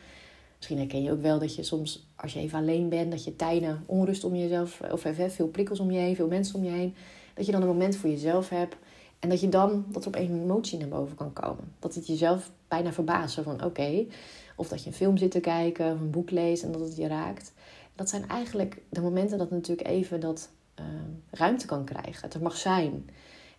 Misschien 0.56 0.78
herken 0.78 1.04
je 1.04 1.12
ook 1.12 1.22
wel 1.22 1.40
dat 1.40 1.56
je 1.56 1.64
soms, 1.64 2.08
als 2.16 2.34
je 2.34 2.40
even 2.40 2.60
alleen 2.60 2.90
bent, 2.90 3.12
dat 3.12 3.24
je 3.24 3.36
tijden 3.36 3.84
onrust 3.86 4.24
om 4.24 4.36
jezelf, 4.36 4.82
of 4.92 5.06
even 5.06 5.32
veel 5.32 5.48
prikkels 5.48 5.80
om 5.80 5.92
je 5.92 6.00
heen, 6.00 6.16
veel 6.16 6.28
mensen 6.28 6.56
om 6.56 6.64
je 6.64 6.72
heen, 6.72 6.96
dat 7.34 7.46
je 7.46 7.52
dan 7.52 7.62
een 7.62 7.68
moment 7.68 7.96
voor 7.96 8.10
jezelf 8.10 8.50
hebt. 8.50 8.76
En 9.20 9.30
dat 9.30 9.42
je 9.42 9.50
dan, 9.50 9.86
dat 9.88 10.02
er 10.02 10.08
op 10.08 10.16
een 10.16 10.42
emotie 10.42 10.80
naar 10.80 10.88
boven 10.88 11.16
kan 11.16 11.34
komen. 11.34 11.74
Dat 11.80 11.96
het 11.96 12.08
jezelf 12.08 12.52
bijna 12.68 12.94
verbazen 12.94 13.44
van 13.44 13.64
oké. 13.64 14.06
Of 14.56 14.68
dat 14.68 14.84
je 14.84 14.90
een 14.90 14.96
film 14.96 15.18
zit 15.18 15.32
te 15.32 15.40
kijken, 15.40 15.94
of 15.94 16.00
een 16.00 16.12
boek 16.12 16.32
leest 16.32 16.64
en 16.64 16.72
dat 16.72 16.82
het 16.82 16.96
je 16.96 17.08
raakt. 17.08 17.54
Dat 17.96 18.10
zijn 18.10 18.28
eigenlijk 18.28 18.82
de 18.90 19.02
momenten 19.02 19.38
dat 19.38 19.52
natuurlijk 19.52 19.88
even 19.88 20.20
dat 20.20 20.50
uh, 20.80 20.86
ruimte 21.32 21.66
kan 21.66 21.86
krijgen. 21.86 22.30
Het 22.30 22.42
mag 22.42 22.58
zijn. 22.58 23.10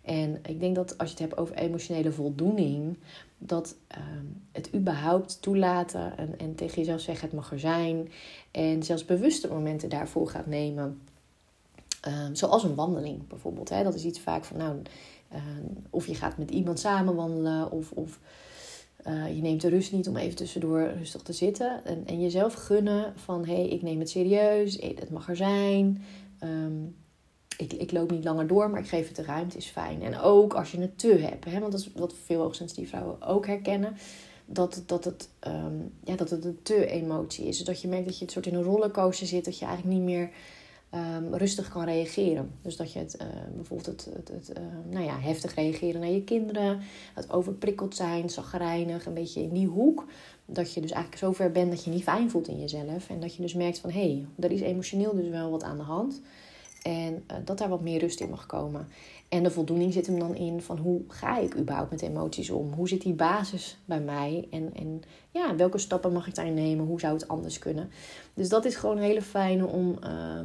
En 0.01 0.39
ik 0.45 0.59
denk 0.59 0.75
dat 0.75 0.97
als 0.97 1.07
je 1.09 1.15
het 1.15 1.23
hebt 1.23 1.37
over 1.37 1.55
emotionele 1.55 2.11
voldoening, 2.11 2.97
dat 3.37 3.75
ehm, 3.87 4.25
het 4.51 4.73
überhaupt 4.75 5.41
toelaten 5.41 6.17
en, 6.17 6.39
en 6.39 6.55
tegen 6.55 6.77
jezelf 6.77 7.01
zeggen 7.01 7.27
het 7.27 7.35
mag 7.35 7.51
er 7.51 7.59
zijn. 7.59 8.11
En 8.51 8.83
zelfs 8.83 9.05
bewuste 9.05 9.47
momenten 9.47 9.89
daarvoor 9.89 10.29
gaat 10.29 10.45
nemen. 10.45 11.01
Ehm, 12.01 12.33
zoals 12.35 12.63
een 12.63 12.75
wandeling 12.75 13.27
bijvoorbeeld. 13.27 13.69
Hè? 13.69 13.83
Dat 13.83 13.93
is 13.93 14.05
iets 14.05 14.19
vaak 14.19 14.43
van 14.43 14.57
nou, 14.57 14.81
ehm, 15.29 15.65
of 15.89 16.07
je 16.07 16.15
gaat 16.15 16.37
met 16.37 16.51
iemand 16.51 16.79
samen 16.79 17.15
wandelen 17.15 17.71
of, 17.71 17.91
of 17.91 18.19
uh, 19.07 19.35
je 19.35 19.41
neemt 19.41 19.61
de 19.61 19.69
rust 19.69 19.91
niet 19.91 20.07
om 20.07 20.17
even 20.17 20.35
tussendoor 20.35 20.91
rustig 20.97 21.21
te 21.21 21.33
zitten. 21.33 21.85
En, 21.85 22.03
en 22.05 22.21
jezelf 22.21 22.53
gunnen 22.53 23.13
van 23.15 23.45
hé, 23.45 23.53
hey, 23.53 23.67
ik 23.67 23.81
neem 23.81 23.99
het 23.99 24.09
serieus, 24.09 24.75
het 24.81 25.09
mag 25.09 25.29
er 25.29 25.35
zijn 25.35 26.03
ik, 27.59 27.73
ik 27.73 27.91
loop 27.91 28.11
niet 28.11 28.23
langer 28.23 28.47
door, 28.47 28.69
maar 28.69 28.79
ik 28.79 28.87
geef 28.87 29.07
het 29.07 29.15
de 29.15 29.23
ruimte, 29.23 29.57
is 29.57 29.65
fijn. 29.65 30.01
En 30.01 30.19
ook 30.19 30.53
als 30.53 30.71
je 30.71 30.79
het 30.79 30.97
te 30.97 31.07
hebt, 31.07 31.45
hè, 31.45 31.59
want 31.59 31.71
dat 31.71 31.81
is 31.81 31.91
wat 31.95 32.13
veel 32.23 32.41
hoogsensitieve 32.41 32.89
vrouwen 32.89 33.21
ook 33.21 33.47
herkennen. 33.47 33.95
Dat, 34.45 34.83
dat, 34.85 35.05
het, 35.05 35.29
um, 35.47 35.93
ja, 36.03 36.15
dat 36.15 36.29
het 36.29 36.45
een 36.45 36.59
te 36.61 36.85
emotie 36.85 37.45
is. 37.45 37.57
Dus 37.57 37.65
dat 37.65 37.81
je 37.81 37.87
merkt 37.87 38.05
dat 38.05 38.17
je 38.17 38.23
het 38.23 38.33
soort 38.33 38.45
in 38.45 38.55
een 38.55 38.63
rollercoaster 38.63 39.27
zit, 39.27 39.45
dat 39.45 39.59
je 39.59 39.65
eigenlijk 39.65 39.97
niet 39.97 40.05
meer 40.05 40.29
um, 40.95 41.33
rustig 41.35 41.69
kan 41.69 41.83
reageren. 41.83 42.51
Dus 42.61 42.75
dat 42.75 42.93
je 42.93 42.99
het 42.99 43.17
uh, 43.21 43.27
bijvoorbeeld 43.55 43.85
het, 43.85 44.09
het, 44.15 44.27
het 44.27 44.57
uh, 44.57 44.63
nou 44.89 45.05
ja, 45.05 45.19
heftig 45.19 45.55
reageren 45.55 46.01
naar 46.01 46.09
je 46.09 46.23
kinderen, 46.23 46.79
het 47.13 47.31
overprikkeld 47.31 47.95
zijn, 47.95 48.29
zagrijnig, 48.29 49.05
een 49.05 49.13
beetje 49.13 49.41
in 49.41 49.53
die 49.53 49.67
hoek. 49.67 50.05
Dat 50.45 50.73
je 50.73 50.81
dus 50.81 50.91
eigenlijk 50.91 51.23
zo 51.23 51.31
ver 51.31 51.51
bent 51.51 51.71
dat 51.71 51.83
je 51.83 51.91
niet 51.91 52.03
fijn 52.03 52.29
voelt 52.29 52.47
in 52.47 52.59
jezelf. 52.59 53.09
En 53.09 53.19
dat 53.19 53.35
je 53.35 53.41
dus 53.41 53.53
merkt 53.53 53.79
van 53.79 53.91
hé, 53.91 53.99
hey, 53.99 54.25
er 54.39 54.51
is 54.51 54.61
emotioneel 54.61 55.15
dus 55.15 55.29
wel 55.29 55.51
wat 55.51 55.63
aan 55.63 55.77
de 55.77 55.83
hand. 55.83 56.21
En 56.83 57.13
uh, 57.13 57.37
dat 57.45 57.57
daar 57.57 57.69
wat 57.69 57.81
meer 57.81 57.99
rust 57.99 58.19
in 58.19 58.29
mag 58.29 58.45
komen. 58.45 58.87
En 59.29 59.43
de 59.43 59.51
voldoening 59.51 59.93
zit 59.93 60.07
hem 60.07 60.19
dan 60.19 60.35
in 60.35 60.61
van 60.61 60.77
hoe 60.77 61.01
ga 61.07 61.37
ik 61.37 61.57
überhaupt 61.57 61.91
met 61.91 62.01
emoties 62.01 62.49
om? 62.49 62.73
Hoe 62.73 62.87
zit 62.87 63.01
die 63.01 63.13
basis 63.13 63.77
bij 63.85 63.99
mij? 63.99 64.47
En, 64.51 64.73
en 64.75 65.01
ja, 65.31 65.55
welke 65.55 65.77
stappen 65.77 66.13
mag 66.13 66.27
ik 66.27 66.35
daarin 66.35 66.53
nemen? 66.53 66.85
Hoe 66.85 66.99
zou 66.99 67.13
het 67.13 67.27
anders 67.27 67.59
kunnen? 67.59 67.89
Dus 68.33 68.49
dat 68.49 68.65
is 68.65 68.75
gewoon 68.75 68.97
een 68.97 69.03
hele 69.03 69.21
fijne 69.21 69.67
om 69.67 69.97
uh, 70.03 70.39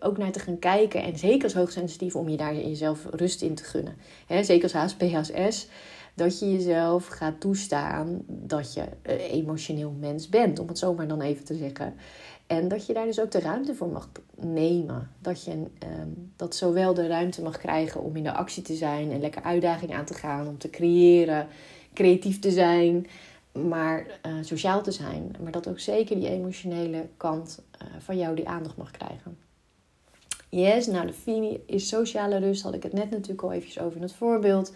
ook 0.00 0.18
naar 0.18 0.32
te 0.32 0.38
gaan 0.38 0.58
kijken. 0.58 1.02
En 1.02 1.18
zeker 1.18 1.44
als 1.44 1.54
hoogsensitief 1.54 2.16
om 2.16 2.28
je 2.28 2.36
daar 2.36 2.54
jezelf 2.54 3.06
rust 3.10 3.42
in 3.42 3.54
te 3.54 3.64
gunnen. 3.64 3.96
He, 4.26 4.44
zeker 4.44 4.72
als 4.72 4.92
HSP-HSS. 4.92 5.68
Dat 6.14 6.38
je 6.38 6.52
jezelf 6.52 7.06
gaat 7.06 7.40
toestaan 7.40 8.22
dat 8.26 8.74
je 8.74 8.84
emotioneel 9.30 9.94
mens 10.00 10.28
bent. 10.28 10.58
Om 10.58 10.68
het 10.68 10.78
zomaar 10.78 11.08
dan 11.08 11.20
even 11.20 11.44
te 11.44 11.54
zeggen. 11.54 11.94
En 12.46 12.68
dat 12.68 12.86
je 12.86 12.92
daar 12.92 13.04
dus 13.04 13.20
ook 13.20 13.30
de 13.30 13.40
ruimte 13.40 13.74
voor 13.74 13.88
mag 13.88 14.10
nemen. 14.36 15.10
Dat 15.18 15.44
je 15.44 15.50
um, 15.50 16.32
dat 16.36 16.54
zowel 16.54 16.94
de 16.94 17.06
ruimte 17.06 17.42
mag 17.42 17.58
krijgen 17.58 18.02
om 18.02 18.16
in 18.16 18.22
de 18.22 18.32
actie 18.32 18.62
te 18.62 18.74
zijn 18.74 19.10
en 19.10 19.20
lekker 19.20 19.42
uitdaging 19.42 19.94
aan 19.94 20.04
te 20.04 20.14
gaan, 20.14 20.48
om 20.48 20.58
te 20.58 20.70
creëren, 20.70 21.46
creatief 21.92 22.38
te 22.38 22.50
zijn, 22.50 23.06
maar 23.52 24.06
uh, 24.26 24.32
sociaal 24.40 24.82
te 24.82 24.92
zijn. 24.92 25.36
Maar 25.42 25.52
dat 25.52 25.68
ook 25.68 25.78
zeker 25.78 26.16
die 26.16 26.28
emotionele 26.28 27.06
kant 27.16 27.62
uh, 27.82 27.88
van 27.98 28.18
jou 28.18 28.34
die 28.36 28.48
aandacht 28.48 28.76
mag 28.76 28.90
krijgen. 28.90 29.38
Yes, 30.48 30.86
nou 30.86 31.06
de 31.06 31.12
Fini 31.12 31.62
is 31.66 31.88
sociale 31.88 32.38
rust, 32.38 32.62
had 32.62 32.74
ik 32.74 32.82
het 32.82 32.92
net 32.92 33.10
natuurlijk 33.10 33.42
al 33.42 33.52
eventjes 33.52 33.82
over 33.82 33.96
in 33.96 34.02
het 34.02 34.12
voorbeeld. 34.12 34.72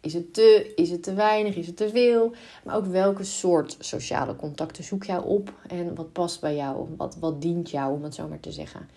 Is 0.00 0.14
het 0.14 0.34
te, 0.34 0.72
is 0.76 0.90
het 0.90 1.02
te 1.02 1.14
weinig, 1.14 1.56
is 1.56 1.66
het 1.66 1.76
te 1.76 1.88
veel? 1.88 2.32
Maar 2.64 2.76
ook 2.76 2.86
welke 2.86 3.24
soort 3.24 3.76
sociale 3.78 4.36
contacten 4.36 4.84
zoek 4.84 5.04
jij 5.04 5.18
op 5.18 5.52
en 5.68 5.94
wat 5.94 6.12
past 6.12 6.40
bij 6.40 6.56
jou? 6.56 6.86
Wat, 6.96 7.16
wat 7.20 7.42
dient 7.42 7.70
jou, 7.70 7.94
om 7.94 8.02
het 8.02 8.14
zo 8.14 8.28
maar 8.28 8.40
te 8.40 8.52
zeggen? 8.52 8.88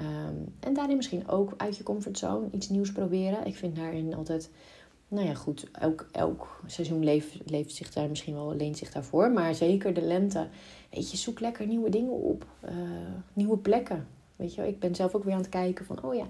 Um, 0.00 0.54
en 0.60 0.74
daarin 0.74 0.96
misschien 0.96 1.28
ook 1.28 1.54
uit 1.56 1.76
je 1.76 1.82
comfortzone 1.82 2.48
iets 2.52 2.68
nieuws 2.68 2.92
proberen. 2.92 3.46
Ik 3.46 3.56
vind 3.56 3.76
daarin 3.76 4.14
altijd, 4.14 4.50
nou 5.08 5.26
ja, 5.26 5.34
goed, 5.34 5.66
elk, 5.72 6.06
elk 6.12 6.60
seizoen 6.66 7.04
leeft, 7.04 7.36
leeft 7.44 7.74
zich 7.74 7.92
daar 7.92 8.08
misschien 8.08 8.34
wel, 8.34 8.54
leent 8.54 8.78
zich 8.78 8.92
daarvoor. 8.92 9.30
Maar 9.30 9.54
zeker 9.54 9.94
de 9.94 10.02
lente, 10.02 10.48
weet 10.90 11.10
je, 11.10 11.16
zoek 11.16 11.40
lekker 11.40 11.66
nieuwe 11.66 11.90
dingen 11.90 12.12
op. 12.12 12.46
Uh, 12.64 12.70
nieuwe 13.32 13.56
plekken. 13.56 14.06
Weet 14.36 14.54
je, 14.54 14.68
ik 14.68 14.78
ben 14.78 14.94
zelf 14.94 15.14
ook 15.14 15.24
weer 15.24 15.34
aan 15.34 15.40
het 15.40 15.48
kijken 15.48 15.84
van, 15.84 16.04
oh 16.04 16.14
ja, 16.14 16.26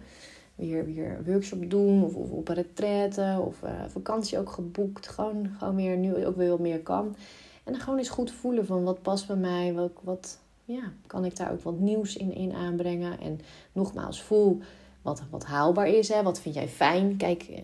weer, 0.60 0.84
weer 0.84 1.22
workshop 1.26 1.70
doen 1.70 2.04
of, 2.04 2.14
of 2.14 2.30
op 2.30 2.48
een 2.48 2.54
retraite 2.54 3.42
of 3.46 3.62
uh, 3.62 3.70
vakantie 3.88 4.38
ook 4.38 4.50
geboekt. 4.50 5.08
Gewoon, 5.08 5.50
gewoon 5.58 5.76
weer 5.76 5.96
nu 5.96 6.26
ook 6.26 6.36
weer 6.36 6.50
wat 6.50 6.58
meer 6.58 6.80
kan. 6.80 7.16
En 7.64 7.72
dan 7.72 7.80
gewoon 7.80 7.98
eens 7.98 8.08
goed 8.08 8.30
voelen 8.30 8.66
van 8.66 8.84
wat 8.84 9.02
past 9.02 9.26
bij 9.26 9.36
mij, 9.36 9.74
wat, 9.74 9.92
wat 10.02 10.38
ja, 10.64 10.92
kan 11.06 11.24
ik 11.24 11.36
daar 11.36 11.52
ook 11.52 11.62
wat 11.62 11.78
nieuws 11.78 12.16
in, 12.16 12.34
in 12.34 12.52
aanbrengen. 12.52 13.20
En 13.20 13.40
nogmaals, 13.72 14.22
voel 14.22 14.60
wat, 15.02 15.22
wat 15.30 15.44
haalbaar 15.44 15.88
is. 15.88 16.08
Hè? 16.08 16.22
Wat 16.22 16.40
vind 16.40 16.54
jij 16.54 16.68
fijn? 16.68 17.16
Kijk, 17.16 17.42
eh, 17.42 17.62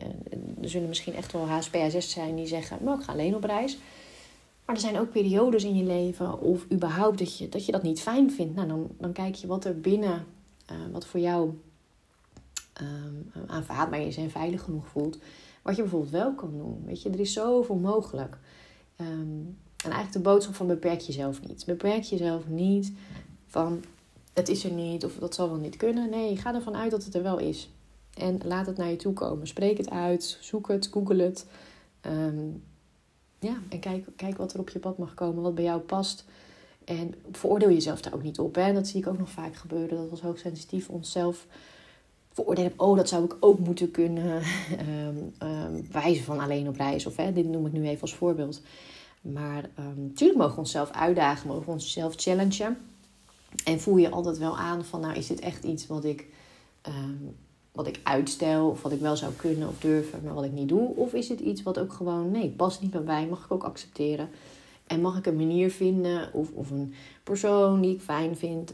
er 0.62 0.68
zullen 0.68 0.88
misschien 0.88 1.14
echt 1.14 1.32
wel 1.32 1.48
HSPAS 1.48 2.10
zijn 2.10 2.36
die 2.36 2.46
zeggen, 2.46 2.78
maar 2.82 2.94
ik 2.94 3.02
ga 3.02 3.12
alleen 3.12 3.34
op 3.34 3.44
reis. 3.44 3.78
Maar 4.64 4.74
er 4.74 4.80
zijn 4.80 4.98
ook 4.98 5.10
periodes 5.10 5.64
in 5.64 5.76
je 5.76 5.84
leven 5.84 6.40
of 6.40 6.66
überhaupt 6.72 7.18
dat 7.18 7.38
je 7.38 7.48
dat, 7.48 7.66
je 7.66 7.72
dat 7.72 7.82
niet 7.82 8.00
fijn 8.00 8.30
vindt. 8.30 8.54
Nou, 8.54 8.68
dan, 8.68 8.88
dan 8.98 9.12
kijk 9.12 9.34
je 9.34 9.46
wat 9.46 9.64
er 9.64 9.80
binnen, 9.80 10.24
wat 10.92 11.06
voor 11.06 11.20
jou 11.20 11.50
um, 12.80 13.30
aanvaardbaar 13.46 14.00
is 14.00 14.16
en 14.16 14.30
veilig 14.30 14.62
genoeg 14.62 14.86
voelt. 14.86 15.18
Wat 15.62 15.76
je 15.76 15.82
bijvoorbeeld 15.82 16.12
wel 16.12 16.34
kan 16.34 16.50
doen. 16.56 16.82
Weet 16.84 17.02
je, 17.02 17.10
er 17.10 17.20
is 17.20 17.32
zoveel 17.32 17.76
mogelijk. 17.76 18.38
Um, 19.00 19.58
En 19.76 19.90
eigenlijk 19.92 20.12
de 20.12 20.30
boodschap 20.30 20.54
van 20.54 20.66
beperk 20.66 21.00
jezelf 21.00 21.46
niet. 21.46 21.64
Beperk 21.66 22.02
jezelf 22.02 22.48
niet 22.48 22.92
van 23.46 23.84
het 24.32 24.48
is 24.48 24.64
er 24.64 24.70
niet 24.70 25.04
of 25.04 25.14
dat 25.14 25.34
zal 25.34 25.48
wel 25.48 25.58
niet 25.58 25.76
kunnen. 25.76 26.10
Nee, 26.10 26.36
ga 26.36 26.54
ervan 26.54 26.76
uit 26.76 26.90
dat 26.90 27.04
het 27.04 27.14
er 27.14 27.22
wel 27.22 27.38
is. 27.38 27.70
En 28.14 28.40
laat 28.44 28.66
het 28.66 28.76
naar 28.76 28.90
je 28.90 28.96
toe 28.96 29.12
komen. 29.12 29.46
Spreek 29.46 29.78
het 29.78 29.90
uit, 29.90 30.38
zoek 30.40 30.68
het, 30.68 30.88
google 30.92 31.22
het. 31.22 31.46
Ehm, 32.00 32.48
ja, 33.38 33.56
en 33.68 33.80
kijk, 33.80 34.06
kijk 34.16 34.36
wat 34.36 34.52
er 34.52 34.60
op 34.60 34.68
je 34.68 34.78
pad 34.78 34.98
mag 34.98 35.14
komen, 35.14 35.42
wat 35.42 35.54
bij 35.54 35.64
jou 35.64 35.80
past. 35.80 36.24
En 36.84 37.14
veroordeel 37.32 37.70
jezelf 37.70 38.00
daar 38.00 38.14
ook 38.14 38.22
niet 38.22 38.38
op. 38.38 38.54
Hè? 38.54 38.72
Dat 38.72 38.86
zie 38.86 39.00
ik 39.00 39.06
ook 39.06 39.18
nog 39.18 39.30
vaak 39.30 39.54
gebeuren. 39.54 39.96
Dat 39.96 40.10
was 40.10 40.20
hoogsensitief 40.20 40.88
onszelf 40.88 41.46
veroordelen. 42.36 42.72
Oh, 42.76 42.96
dat 42.96 43.08
zou 43.08 43.24
ik 43.24 43.36
ook 43.40 43.58
moeten 43.58 43.90
kunnen. 43.90 44.42
um, 45.40 45.86
wijzen 45.92 46.24
van 46.24 46.40
alleen 46.40 46.68
op 46.68 46.76
reis. 46.76 47.06
Of 47.06 47.16
hè, 47.16 47.32
dit 47.32 47.48
noem 47.48 47.66
ik 47.66 47.72
nu 47.72 47.86
even 47.86 48.00
als 48.00 48.14
voorbeeld. 48.14 48.62
Maar 49.20 49.70
natuurlijk 49.76 50.20
ehm, 50.20 50.36
mogen 50.36 50.52
we 50.52 50.58
onszelf 50.58 50.90
uitdagen. 50.90 51.48
Mogen 51.48 51.64
we 51.64 51.70
onszelf 51.70 52.14
challengen. 52.16 52.78
En 53.64 53.80
voel 53.80 53.96
je 53.96 54.10
altijd 54.10 54.38
wel 54.38 54.56
aan 54.58 54.84
van... 54.84 55.00
Nou, 55.00 55.14
is 55.14 55.26
dit 55.26 55.40
echt 55.40 55.64
iets 55.64 55.86
wat 55.86 56.04
ik... 56.04 56.26
wat 57.72 57.86
ik 57.86 58.00
uitstel, 58.02 58.68
of 58.68 58.82
wat 58.82 58.92
ik 58.92 59.00
wel 59.00 59.16
zou 59.16 59.32
kunnen 59.32 59.68
of 59.68 59.78
durven, 59.78 60.20
maar 60.24 60.34
wat 60.34 60.44
ik 60.44 60.52
niet 60.52 60.68
doe? 60.68 60.96
Of 60.96 61.12
is 61.12 61.28
het 61.28 61.40
iets 61.40 61.62
wat 61.62 61.78
ook 61.78 61.92
gewoon, 61.92 62.30
nee, 62.30 62.50
past 62.50 62.80
niet 62.80 62.90
bij 62.90 63.00
mij, 63.00 63.26
mag 63.26 63.44
ik 63.44 63.52
ook 63.52 63.64
accepteren? 63.64 64.28
En 64.86 65.00
mag 65.00 65.18
ik 65.18 65.26
een 65.26 65.36
manier 65.36 65.70
vinden 65.70 66.32
of, 66.32 66.50
of 66.52 66.70
een 66.70 66.94
persoon 67.22 67.80
die 67.80 67.94
ik 67.94 68.00
fijn 68.00 68.36
vind, 68.36 68.72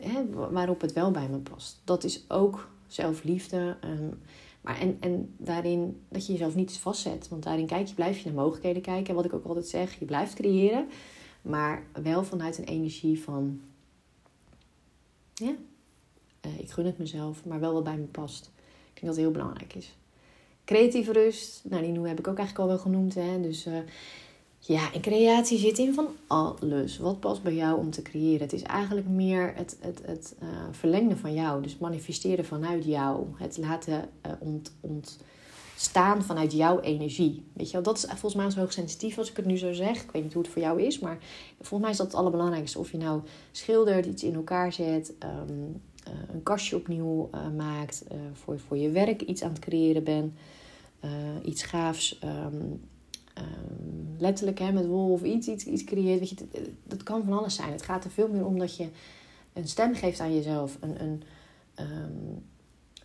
hè, 0.00 0.30
waarop 0.50 0.80
het 0.80 0.92
wel 0.92 1.10
bij 1.10 1.28
me 1.28 1.38
past. 1.38 1.80
Dat 1.84 2.04
is 2.04 2.24
ook 2.28 2.68
zelfliefde. 2.86 3.76
Um, 3.84 4.18
maar 4.60 4.80
en, 4.80 4.96
en 5.00 5.34
daarin 5.36 6.00
dat 6.08 6.26
je 6.26 6.32
jezelf 6.32 6.54
niet 6.54 6.78
vastzet. 6.78 7.28
Want 7.28 7.42
daarin 7.42 7.66
kijk 7.66 7.86
je, 7.86 7.94
blijf 7.94 8.18
je 8.18 8.24
naar 8.24 8.42
mogelijkheden 8.42 8.82
kijken. 8.82 9.06
En 9.06 9.14
wat 9.14 9.24
ik 9.24 9.32
ook 9.32 9.44
altijd 9.44 9.66
zeg, 9.66 9.98
je 9.98 10.04
blijft 10.04 10.34
creëren. 10.34 10.88
Maar 11.42 11.82
wel 12.02 12.24
vanuit 12.24 12.58
een 12.58 12.64
energie 12.64 13.22
van... 13.22 13.60
Ja, 15.34 15.54
uh, 16.46 16.58
ik 16.58 16.70
gun 16.70 16.86
het 16.86 16.98
mezelf, 16.98 17.44
maar 17.44 17.60
wel 17.60 17.72
wat 17.72 17.84
bij 17.84 17.96
me 17.96 18.04
past. 18.04 18.50
Ik 18.94 19.00
denk 19.00 19.06
dat 19.06 19.14
het 19.14 19.24
heel 19.24 19.30
belangrijk 19.30 19.74
is. 19.74 19.96
Creatieve 20.64 21.12
rust, 21.12 21.64
nou 21.64 21.82
die 21.82 22.06
heb 22.06 22.18
ik 22.18 22.28
ook 22.28 22.38
eigenlijk 22.38 22.58
al 22.58 22.74
wel 22.74 22.78
genoemd. 22.78 23.14
Hè? 23.14 23.40
Dus... 23.40 23.66
Uh, 23.66 23.78
ja, 24.66 24.92
en 24.92 25.00
creatie 25.00 25.58
zit 25.58 25.78
in 25.78 25.94
van 25.94 26.08
alles. 26.26 26.98
Wat 26.98 27.20
past 27.20 27.42
bij 27.42 27.54
jou 27.54 27.78
om 27.78 27.90
te 27.90 28.02
creëren? 28.02 28.40
Het 28.40 28.52
is 28.52 28.62
eigenlijk 28.62 29.08
meer 29.08 29.52
het, 29.56 29.76
het, 29.80 30.00
het 30.04 30.34
uh, 30.42 30.48
verlengen 30.70 31.18
van 31.18 31.34
jou. 31.34 31.62
Dus 31.62 31.78
manifesteren 31.78 32.44
vanuit 32.44 32.84
jou. 32.84 33.26
Het 33.36 33.58
laten 33.58 34.08
uh, 34.26 34.32
ont, 34.38 34.72
ontstaan 34.80 36.22
vanuit 36.22 36.52
jouw 36.52 36.80
energie. 36.80 37.44
Weet 37.52 37.66
je 37.66 37.72
wel, 37.72 37.82
dat 37.82 37.96
is 37.96 38.04
volgens 38.04 38.34
mij 38.34 38.50
zo 38.50 38.58
hoogsensitief 38.58 39.18
als 39.18 39.30
ik 39.30 39.36
het 39.36 39.46
nu 39.46 39.58
zo 39.58 39.72
zeg. 39.72 40.02
Ik 40.02 40.10
weet 40.10 40.22
niet 40.22 40.32
hoe 40.32 40.42
het 40.42 40.52
voor 40.52 40.62
jou 40.62 40.82
is, 40.82 40.98
maar 40.98 41.18
volgens 41.56 41.80
mij 41.80 41.90
is 41.90 41.96
dat 41.96 42.06
het 42.06 42.16
allerbelangrijkste. 42.16 42.78
Of 42.78 42.90
je 42.90 42.98
nou 42.98 43.20
schildert, 43.50 44.06
iets 44.06 44.22
in 44.22 44.34
elkaar 44.34 44.72
zet, 44.72 45.12
um, 45.48 45.80
uh, 46.08 46.34
een 46.34 46.42
kastje 46.42 46.76
opnieuw 46.76 47.30
maakt, 47.56 48.04
voor, 48.32 48.58
voor 48.58 48.76
je 48.76 48.90
werk 48.90 49.22
iets 49.22 49.42
aan 49.42 49.50
het 49.50 49.58
creëren 49.58 50.04
bent, 50.04 50.32
iets 51.42 51.62
gaafs. 51.62 52.18
Um, 52.24 52.80
Ehm, 53.36 54.18
letterlijk 54.18 54.58
hè, 54.58 54.72
met 54.72 54.86
wol 54.86 55.12
of 55.12 55.22
iets, 55.22 55.48
iets, 55.48 55.64
iets 55.64 55.84
creëert. 55.84 56.18
Weet 56.18 56.28
je, 56.28 56.36
dat, 56.84 57.02
kan 57.02 57.24
van 57.24 57.38
alles 57.38 57.54
zijn. 57.54 57.72
Het 57.72 57.82
gaat 57.82 58.04
er 58.04 58.10
veel 58.10 58.28
meer 58.28 58.46
om 58.46 58.58
dat 58.58 58.76
je 58.76 58.88
een 59.52 59.68
stem 59.68 59.94
geeft 59.94 60.20
aan 60.20 60.34
jezelf. 60.34 60.78
Een, 60.80 61.02
een, 61.02 61.22
um, 61.80 62.44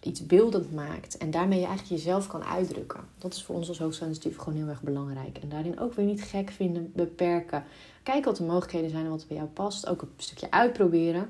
iets 0.04 0.26
beeldend 0.26 0.74
maakt. 0.74 1.18
En 1.18 1.32
daarmee 1.32 1.60
je 1.60 1.66
eigenlijk 1.66 2.02
jezelf 2.02 2.28
kan 2.28 2.44
uitdrukken. 2.44 3.00
Dat 3.18 3.34
is 3.34 3.44
voor 3.44 3.56
ons 3.56 3.68
als 3.68 3.80
hoogsensitief 3.80 4.38
gewoon 4.38 4.60
heel 4.60 4.68
erg 4.68 4.82
belangrijk. 4.82 5.38
En 5.38 5.50
daarin 5.50 5.80
ook 5.80 5.94
weer 5.94 6.06
niet 6.06 6.22
gek 6.22 6.50
vinden, 6.50 6.92
beperken. 6.96 7.64
Kijken 8.04 8.26
wat 8.26 8.38
de 8.38 8.44
mogelijkheden 8.44 8.90
zijn 8.90 9.06
en 9.06 9.12
wat 9.12 9.26
bij 9.28 9.38
jou 9.38 9.50
past. 9.50 9.88
Ook 9.88 10.02
een 10.02 10.10
stukje 10.18 10.52
uitproberen. 10.52 11.30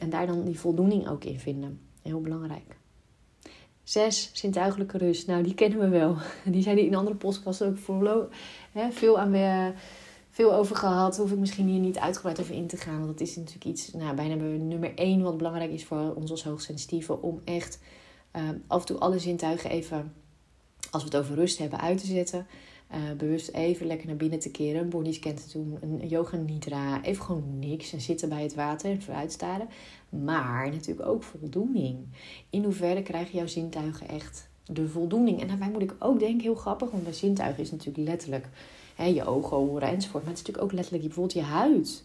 En 0.00 0.10
daar 0.10 0.26
dan 0.26 0.44
die 0.44 0.58
voldoening 0.58 1.08
ook 1.08 1.24
in 1.24 1.38
vinden. 1.38 1.80
Heel 2.02 2.20
belangrijk. 2.20 2.76
Zes, 3.90 4.30
zintuigelijke 4.32 4.98
rust. 4.98 5.26
Nou, 5.26 5.42
die 5.42 5.54
kennen 5.54 5.78
we 5.78 5.88
wel. 5.88 6.16
Die 6.54 6.62
zijn 6.62 6.78
in 6.78 6.94
andere 6.94 7.16
podcasts 7.16 7.62
ook 7.62 7.78
voor, 7.78 8.28
hè, 8.72 8.90
veel, 8.90 9.18
aan, 9.18 9.74
veel 10.30 10.54
over 10.54 10.76
gehad. 10.76 11.16
Hoef 11.16 11.32
ik 11.32 11.38
misschien 11.38 11.66
hier 11.66 11.80
niet 11.80 11.98
uitgebreid 11.98 12.40
over 12.40 12.54
in 12.54 12.66
te 12.66 12.76
gaan. 12.76 12.98
Want 12.98 13.18
dat 13.18 13.28
is 13.28 13.36
natuurlijk 13.36 13.64
iets, 13.64 13.92
nou, 13.92 14.14
bijna 14.14 14.34
nummer 14.34 14.94
één 14.94 15.22
wat 15.22 15.36
belangrijk 15.36 15.70
is 15.70 15.84
voor 15.84 16.14
ons 16.14 16.30
als 16.30 16.44
hoogsensitieve. 16.44 17.22
Om 17.22 17.40
echt 17.44 17.78
uh, 18.36 18.48
af 18.66 18.80
en 18.80 18.86
toe 18.86 18.98
alle 18.98 19.18
zintuigen 19.18 19.70
even, 19.70 20.14
als 20.90 21.02
we 21.02 21.08
het 21.08 21.18
over 21.18 21.34
rust 21.34 21.58
hebben, 21.58 21.80
uit 21.80 21.98
te 21.98 22.06
zetten. 22.06 22.46
Uh, 22.94 23.16
bewust 23.16 23.48
even 23.48 23.86
lekker 23.86 24.06
naar 24.06 24.16
binnen 24.16 24.38
te 24.38 24.50
keren, 24.50 24.80
een 24.80 24.88
bodyscan 24.88 25.34
te 25.34 25.52
doen, 25.52 25.78
een 25.80 26.08
yoga 26.08 26.36
nidra, 26.36 27.02
even 27.02 27.24
gewoon 27.24 27.58
niks 27.58 27.92
en 27.92 28.00
zitten 28.00 28.28
bij 28.28 28.42
het 28.42 28.54
water 28.54 28.90
en 28.90 29.02
vooruit 29.02 29.32
staren. 29.32 29.68
Maar 30.08 30.70
natuurlijk 30.70 31.08
ook 31.08 31.22
voldoening. 31.22 31.98
In 32.50 32.64
hoeverre 32.64 33.02
krijgen 33.02 33.36
jouw 33.38 33.46
zintuigen 33.46 34.08
echt 34.08 34.48
de 34.64 34.88
voldoening? 34.88 35.40
En 35.40 35.48
daarbij 35.48 35.70
moet 35.70 35.82
ik 35.82 35.94
ook 35.98 36.18
denken, 36.18 36.40
heel 36.40 36.54
grappig, 36.54 36.90
want 36.90 37.04
bij 37.04 37.12
zintuigen 37.12 37.62
is 37.62 37.70
natuurlijk 37.70 38.08
letterlijk 38.08 38.48
hè, 38.94 39.04
je 39.04 39.24
ogen, 39.24 39.56
horen 39.56 39.88
enzovoort. 39.88 40.24
Maar 40.24 40.32
het 40.32 40.40
is 40.40 40.46
natuurlijk 40.46 40.64
ook 40.64 40.72
letterlijk 40.72 41.04
bijvoorbeeld 41.04 41.38
je 41.38 41.52
huid. 41.52 42.04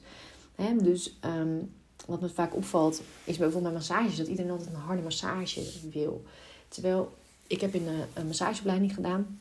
Hè, 0.55 0.75
dus 0.75 1.17
um, 1.25 1.71
wat 2.05 2.21
me 2.21 2.29
vaak 2.29 2.55
opvalt, 2.55 3.01
is 3.23 3.37
bijvoorbeeld 3.37 3.63
bij 3.63 3.73
massages 3.73 4.17
dat 4.17 4.27
iedereen 4.27 4.51
altijd 4.51 4.69
een 4.69 4.75
harde 4.75 5.01
massage 5.01 5.61
wil. 5.91 6.23
Terwijl 6.67 7.13
ik 7.47 7.61
heb 7.61 7.73
in 7.73 7.87
een, 7.87 8.03
een 8.13 8.27
massageopleiding 8.27 8.93
gedaan 8.93 9.39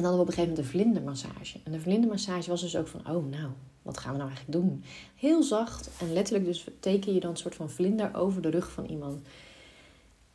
en 0.00 0.06
dan 0.06 0.20
op 0.20 0.26
een 0.26 0.32
gegeven 0.32 0.48
moment 0.48 0.66
een 0.66 0.80
vlindermassage. 0.80 1.58
En 1.64 1.72
de 1.72 1.80
vlindermassage 1.80 2.50
was 2.50 2.60
dus 2.60 2.76
ook 2.76 2.88
van, 2.88 3.00
oh 3.00 3.30
nou, 3.30 3.50
wat 3.82 3.98
gaan 3.98 4.12
we 4.12 4.18
nou 4.18 4.30
eigenlijk 4.30 4.60
doen? 4.60 4.84
Heel 5.14 5.42
zacht 5.42 5.90
en 6.00 6.12
letterlijk 6.12 6.44
dus 6.44 6.66
teken 6.80 7.14
je 7.14 7.20
dan 7.20 7.30
een 7.30 7.36
soort 7.36 7.54
van 7.54 7.70
vlinder 7.70 8.14
over 8.14 8.42
de 8.42 8.50
rug 8.50 8.70
van 8.70 8.84
iemand. 8.84 9.20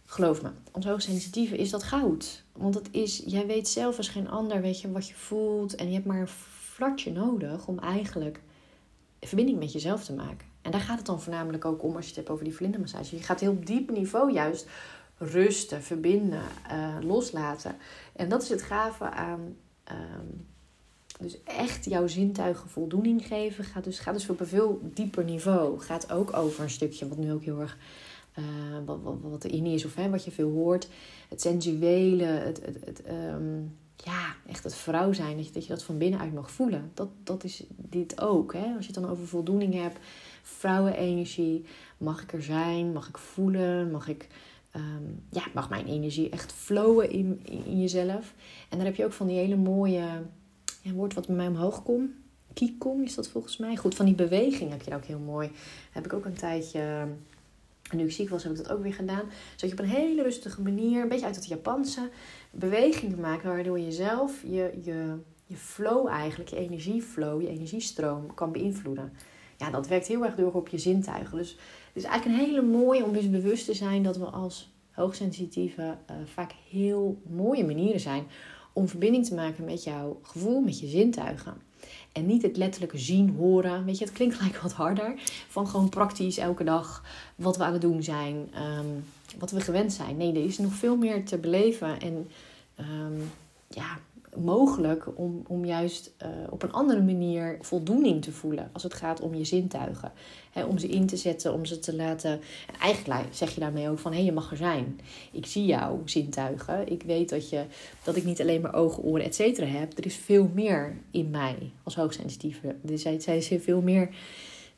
Geloof 0.06 0.42
me, 0.42 0.50
ons 0.72 0.86
hoogsensitieve 0.86 1.58
is 1.58 1.70
dat 1.70 1.84
goud. 1.84 2.44
Want 2.52 2.76
het 2.76 2.88
is, 2.92 3.24
jij 3.26 3.46
weet 3.46 3.68
zelf 3.68 3.98
als 3.98 4.10
geen 4.10 4.30
ander, 4.30 4.62
weet 4.62 4.82
je, 4.82 4.92
wat 4.92 5.08
je 5.08 5.14
voelt. 5.14 5.76
En 5.76 5.88
je 5.88 5.94
hebt 5.94 6.06
maar 6.06 6.22
een 6.22 6.28
flatje 6.28 7.12
nodig 7.12 7.68
om 7.68 7.80
eigenlijk 7.80 8.42
verbinding 9.20 9.60
met 9.60 9.72
jezelf 9.72 10.04
te 10.04 10.14
maken. 10.14 10.48
En 10.62 10.72
daar 10.72 10.82
gaat 10.82 10.98
het 10.98 11.06
dan 11.06 11.22
voornamelijk 11.22 11.66
ook 11.66 11.84
om 11.84 11.96
als 11.96 12.04
je 12.04 12.08
het 12.08 12.16
hebt 12.16 12.30
over 12.30 12.44
die 12.44 12.56
vlindermassage. 12.56 13.16
Je 13.16 13.24
gaat 13.24 13.40
heel 13.40 13.58
diep 13.64 13.92
niveau 13.92 14.32
juist 14.32 14.68
rusten, 15.18 15.84
verbinden, 15.84 16.44
uh, 16.72 16.98
loslaten. 17.02 17.76
En 18.16 18.30
dat 18.30 18.44
is 18.44 18.50
het 18.50 18.62
gave 18.62 19.10
aan. 19.10 19.56
Um, 19.92 20.46
dus 21.20 21.44
echt 21.44 21.86
jouw 21.86 22.08
zintuigen 22.08 22.70
voldoening 22.70 23.28
geven. 23.28 23.64
Gaat 23.64 23.84
dus, 23.84 24.00
gaat 24.00 24.14
dus 24.14 24.30
op 24.30 24.40
een 24.40 24.48
veel 24.48 24.80
dieper 24.84 25.24
niveau. 25.24 25.80
Gaat 25.80 26.12
ook 26.12 26.36
over 26.36 26.64
een 26.64 26.70
stukje 26.70 27.08
wat 27.08 27.18
nu 27.18 27.32
ook 27.32 27.44
heel 27.44 27.60
erg. 27.60 27.78
Uh, 28.40 28.46
wat, 28.86 29.00
wat, 29.02 29.16
wat 29.22 29.44
erin 29.44 29.66
is 29.66 29.86
of 29.86 29.96
hè, 29.96 30.10
wat 30.10 30.26
je 30.26 30.32
veel 30.32 30.52
hoort. 30.52 30.88
Het 31.30 31.42
sensuele, 31.42 32.24
het, 32.24 32.66
het, 32.66 32.86
het 32.86 33.02
um, 33.10 33.78
ja, 33.96 34.36
echt 34.48 34.64
het 34.64 34.76
vrouw 34.76 35.14
zijn. 35.14 35.38
Dat 35.38 35.46
je, 35.46 35.52
dat 35.52 35.64
je 35.64 35.74
dat 35.74 35.84
van 35.84 35.98
binnenuit 35.98 36.34
mag 36.34 36.52
voelen. 36.52 36.92
Dat, 36.94 37.10
dat 37.24 37.44
is 37.44 37.64
dit 37.70 38.22
ook. 38.22 38.54
Hè? 38.54 38.74
Als 38.76 38.86
je 38.86 38.92
het 38.94 39.02
dan 39.02 39.10
over 39.10 39.28
voldoening 39.28 39.74
hebt. 39.74 39.98
Vrouwenenergie. 40.42 41.66
Mag 41.98 42.22
ik 42.22 42.34
er 42.34 42.44
zijn? 42.44 42.92
Mag 42.92 43.08
ik 43.08 43.18
voelen? 43.18 43.92
Mag 43.92 44.08
ik 44.08 44.28
um, 44.76 45.24
ja, 45.30 45.44
mag 45.54 45.70
mijn 45.70 45.86
energie 45.86 46.30
echt 46.30 46.52
flowen 46.54 47.10
in, 47.10 47.40
in, 47.44 47.82
jezelf. 47.82 48.34
En 48.70 48.78
dan 48.78 48.86
heb 48.86 48.96
je 48.96 49.06
ook 49.06 49.14
van 49.14 49.28
die 49.28 49.38
hele 49.38 49.56
mooie, 49.56 50.22
ja, 50.82 50.92
woord 50.92 51.14
wat 51.14 51.28
bij 51.28 51.36
mij 51.36 51.48
omhoog 51.48 51.84
komt. 51.84 52.12
Kikom 52.54 53.04
is 53.04 53.16
dat 53.16 53.28
volgens 53.28 53.58
mij. 53.58 53.76
Goed, 53.76 53.96
van 53.96 54.06
die 54.06 54.16
beweging 54.16 54.72
heb 54.72 54.82
je 54.82 54.96
ook 54.96 55.06
heel 55.06 55.20
mooi. 55.20 55.52
Heb 55.92 56.06
ik 56.06 56.14
ook 56.14 56.26
een 56.26 56.34
tijdje, 56.34 57.08
nu 57.92 58.04
ik 58.04 58.12
ziek 58.12 58.30
was, 58.30 58.44
heb 58.44 58.52
ik 58.52 58.58
dat 58.58 58.72
ook 58.72 58.84
weer 58.84 58.94
gedaan. 58.94 59.24
Zodat 59.56 59.70
je 59.70 59.72
op 59.72 59.80
een 59.80 60.04
hele 60.04 60.24
rustige 60.24 60.62
manier, 60.62 61.02
een 61.02 61.08
beetje 61.08 61.26
uit 61.26 61.36
het 61.36 61.48
Japanse, 61.48 62.10
bewegingen 62.52 63.20
maakt. 63.20 63.44
Waardoor 63.44 63.80
je 63.80 63.92
zelf 63.92 64.42
je, 64.42 64.80
je, 64.84 65.16
je 65.46 65.56
flow 65.56 66.08
eigenlijk, 66.08 66.50
je 66.50 66.56
energieflow, 66.56 67.42
je 67.42 67.50
energiestroom 67.50 68.34
kan 68.34 68.52
beïnvloeden. 68.52 69.14
Ja, 69.58 69.70
dat 69.70 69.88
werkt 69.88 70.08
heel 70.08 70.26
erg 70.26 70.36
door 70.36 70.54
op 70.54 70.68
je 70.68 70.78
zintuigen. 70.78 71.38
Dus 71.38 71.58
is 71.96 72.04
eigenlijk 72.04 72.26
een 72.26 72.48
hele 72.48 72.62
mooie 72.62 73.04
om 73.04 73.14
dus 73.14 73.30
bewust 73.30 73.66
te 73.66 73.74
zijn 73.74 74.04
dat 74.04 74.18
we 74.18 74.26
als 74.26 74.70
hoogsensitieve 74.92 75.82
uh, 75.82 76.16
vaak 76.34 76.52
heel 76.70 77.22
mooie 77.30 77.66
manieren 77.66 78.00
zijn 78.00 78.24
om 78.74 78.88
verbinding 78.88 79.26
te 79.26 79.36
maken 79.36 79.66
met 79.66 79.84
jouw 79.84 80.20
gevoel, 80.22 80.62
met 80.62 80.80
je 80.80 80.88
zintuigen. 80.88 81.54
En 82.12 82.26
niet 82.26 82.42
het 82.42 82.58
letterlijke 82.58 82.98
zien, 82.98 83.36
horen. 83.38 83.86
Weet 83.86 83.98
je, 83.98 84.06
het 84.06 84.14
klinkt 84.14 84.36
gelijk 84.38 84.58
wat 84.58 84.74
harder. 84.74 85.14
Van 85.48 85.68
gewoon 85.68 85.90
praktisch 85.90 86.38
elke 86.38 86.64
dag 86.64 87.04
wat 87.36 87.58
we 87.58 87.64
aan 87.64 87.74
het 87.74 87.82
doen 87.82 88.04
zijn. 88.04 88.50
Ehm, 88.54 88.86
wat 89.40 89.52
we 89.52 89.62
gewend 89.62 89.94
zijn. 89.94 90.18
Nee, 90.18 90.34
er 90.34 90.46
is 90.46 90.58
nog 90.58 90.74
veel 90.74 90.98
meer 90.98 91.26
te 91.26 91.38
beleven. 91.38 92.00
En 92.00 92.28
um, 92.80 93.32
ja, 93.68 94.00
mogelijk 94.38 95.18
om, 95.18 95.44
om 95.48 95.66
juist 95.66 96.14
uh, 96.22 96.28
op 96.50 96.64
een 96.64 96.72
andere 96.72 97.02
manier 97.02 97.58
voldoening 97.62 98.22
te 98.22 98.32
voelen 98.32 98.70
als 98.74 98.84
het 98.84 98.94
gaat 98.94 99.22
om 99.22 99.36
je 99.36 99.46
zintuigen. 99.46 100.12
om 100.68 100.78
ze 100.78 100.88
in 100.88 101.06
te 101.06 101.18
zetten, 101.18 101.54
om 101.54 101.66
ze 101.66 101.80
te 101.80 101.96
laten. 101.96 102.32
En 102.32 102.80
eigenlijk 102.82 103.26
zeg 103.32 103.54
je 103.54 103.60
daarmee 103.60 103.90
ook 103.90 104.00
van 104.00 104.12
hé, 104.12 104.18
hey, 104.18 104.26
je 104.26 104.32
mag 104.32 104.52
er 104.52 104.58
zijn. 104.58 105.00
Ik 105.32 105.46
zie 105.46 105.66
jouw 105.66 106.02
zintuigen. 106.06 106.88
Ik 106.92 107.04
weet 107.04 107.30
dat, 107.30 107.50
je, 107.50 107.66
dat 108.04 108.16
ik 108.16 108.24
niet 108.24 108.42
alleen 108.42 108.62
maar 108.62 108.74
ogen, 108.74 109.04
oren, 109.04 109.26
et 109.26 109.36
cetera 109.36 109.68
heb. 109.68 109.98
Er 109.98 110.06
is 110.06 110.16
veel 110.16 110.50
meer 110.54 110.98
in 111.12 111.30
mij 111.30 111.72
als 111.84 111.96
hoogsensitieve. 111.96 112.76
Er 112.90 113.00
zijn, 113.00 113.42
veel 113.42 113.82
meer 113.82 114.10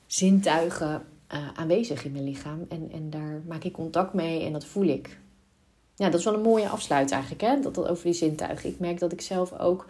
zintuigen 0.05 1.05
uh, 1.33 1.47
aanwezig 1.53 2.05
in 2.05 2.11
mijn 2.11 2.23
lichaam. 2.23 2.65
En, 2.69 2.89
en 2.91 3.09
daar 3.09 3.41
maak 3.47 3.63
ik 3.63 3.73
contact 3.73 4.13
mee 4.13 4.43
en 4.43 4.51
dat 4.51 4.65
voel 4.65 4.87
ik. 4.87 5.19
Ja, 5.97 6.09
dat 6.09 6.19
is 6.19 6.25
wel 6.25 6.33
een 6.33 6.41
mooie 6.41 6.69
afsluit 6.69 7.11
eigenlijk, 7.11 7.41
hè? 7.41 7.59
Dat, 7.59 7.75
dat 7.75 7.87
over 7.87 8.03
die 8.03 8.13
zintuigen. 8.13 8.69
Ik 8.69 8.79
merk 8.79 8.99
dat 8.99 9.11
ik 9.11 9.21
zelf 9.21 9.59
ook, 9.59 9.85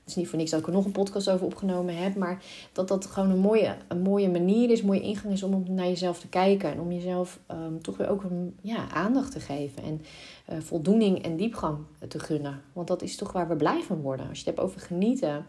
het 0.00 0.08
is 0.08 0.14
niet 0.14 0.28
voor 0.28 0.38
niks 0.38 0.50
dat 0.50 0.60
ik 0.60 0.66
er 0.66 0.72
nog 0.72 0.84
een 0.84 0.92
podcast 0.92 1.30
over 1.30 1.46
opgenomen 1.46 1.96
heb, 1.96 2.14
maar 2.14 2.42
dat 2.72 2.88
dat 2.88 3.06
gewoon 3.06 3.30
een 3.30 3.38
mooie, 3.38 3.76
een 3.88 4.00
mooie 4.00 4.30
manier 4.30 4.70
is, 4.70 4.80
een 4.80 4.86
mooie 4.86 5.00
ingang 5.00 5.32
is 5.32 5.42
om 5.42 5.64
naar 5.68 5.86
jezelf 5.86 6.20
te 6.20 6.28
kijken 6.28 6.72
en 6.72 6.80
om 6.80 6.92
jezelf 6.92 7.38
um, 7.50 7.82
toch 7.82 7.96
weer 7.96 8.08
ook 8.08 8.22
een, 8.22 8.56
ja, 8.60 8.90
aandacht 8.90 9.32
te 9.32 9.40
geven 9.40 9.82
en 9.82 10.02
uh, 10.52 10.60
voldoening 10.60 11.22
en 11.22 11.36
diepgang 11.36 11.78
te 12.08 12.18
gunnen. 12.18 12.62
Want 12.72 12.88
dat 12.88 13.02
is 13.02 13.16
toch 13.16 13.32
waar 13.32 13.48
we 13.48 13.56
blij 13.56 13.82
van 13.82 14.00
worden. 14.00 14.28
Als 14.28 14.38
je 14.38 14.44
het 14.44 14.56
hebt 14.56 14.68
over 14.68 14.80
genieten 14.80 15.46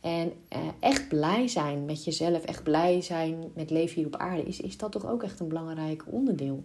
en 0.00 0.32
uh, 0.52 0.58
echt 0.80 1.08
blij 1.08 1.48
zijn 1.48 1.84
met 1.84 2.04
jezelf, 2.04 2.44
echt 2.44 2.62
blij 2.62 3.00
zijn 3.00 3.44
met 3.54 3.70
leven 3.70 3.94
hier 3.94 4.06
op 4.06 4.16
aarde, 4.16 4.42
is, 4.42 4.60
is 4.60 4.76
dat 4.76 4.92
toch 4.92 5.06
ook 5.06 5.22
echt 5.22 5.40
een 5.40 5.48
belangrijk 5.48 6.04
onderdeel 6.06 6.64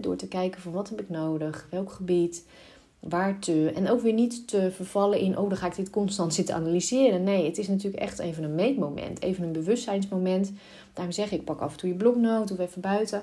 door 0.00 0.16
te 0.16 0.28
kijken 0.28 0.60
van 0.60 0.72
wat 0.72 0.88
heb 0.88 1.00
ik 1.00 1.08
nodig, 1.08 1.66
welk 1.70 1.92
gebied, 1.92 2.44
waar 3.00 3.38
te. 3.38 3.72
En 3.74 3.90
ook 3.90 4.00
weer 4.00 4.12
niet 4.12 4.48
te 4.48 4.70
vervallen 4.70 5.18
in, 5.18 5.38
oh 5.38 5.48
dan 5.48 5.58
ga 5.58 5.66
ik 5.66 5.76
dit 5.76 5.90
constant 5.90 6.34
zitten 6.34 6.54
analyseren. 6.54 7.24
Nee, 7.24 7.44
het 7.44 7.58
is 7.58 7.68
natuurlijk 7.68 8.02
echt 8.02 8.18
even 8.18 8.44
een 8.44 8.54
meetmoment, 8.54 9.22
even 9.22 9.44
een 9.44 9.52
bewustzijnsmoment. 9.52 10.52
Daarom 10.92 11.12
zeg 11.12 11.32
ik, 11.32 11.44
pak 11.44 11.60
af 11.60 11.72
en 11.72 11.78
toe 11.78 11.88
je 11.88 11.94
bloknoot 11.94 12.50
of 12.50 12.58
even 12.58 12.80
buiten. 12.80 13.22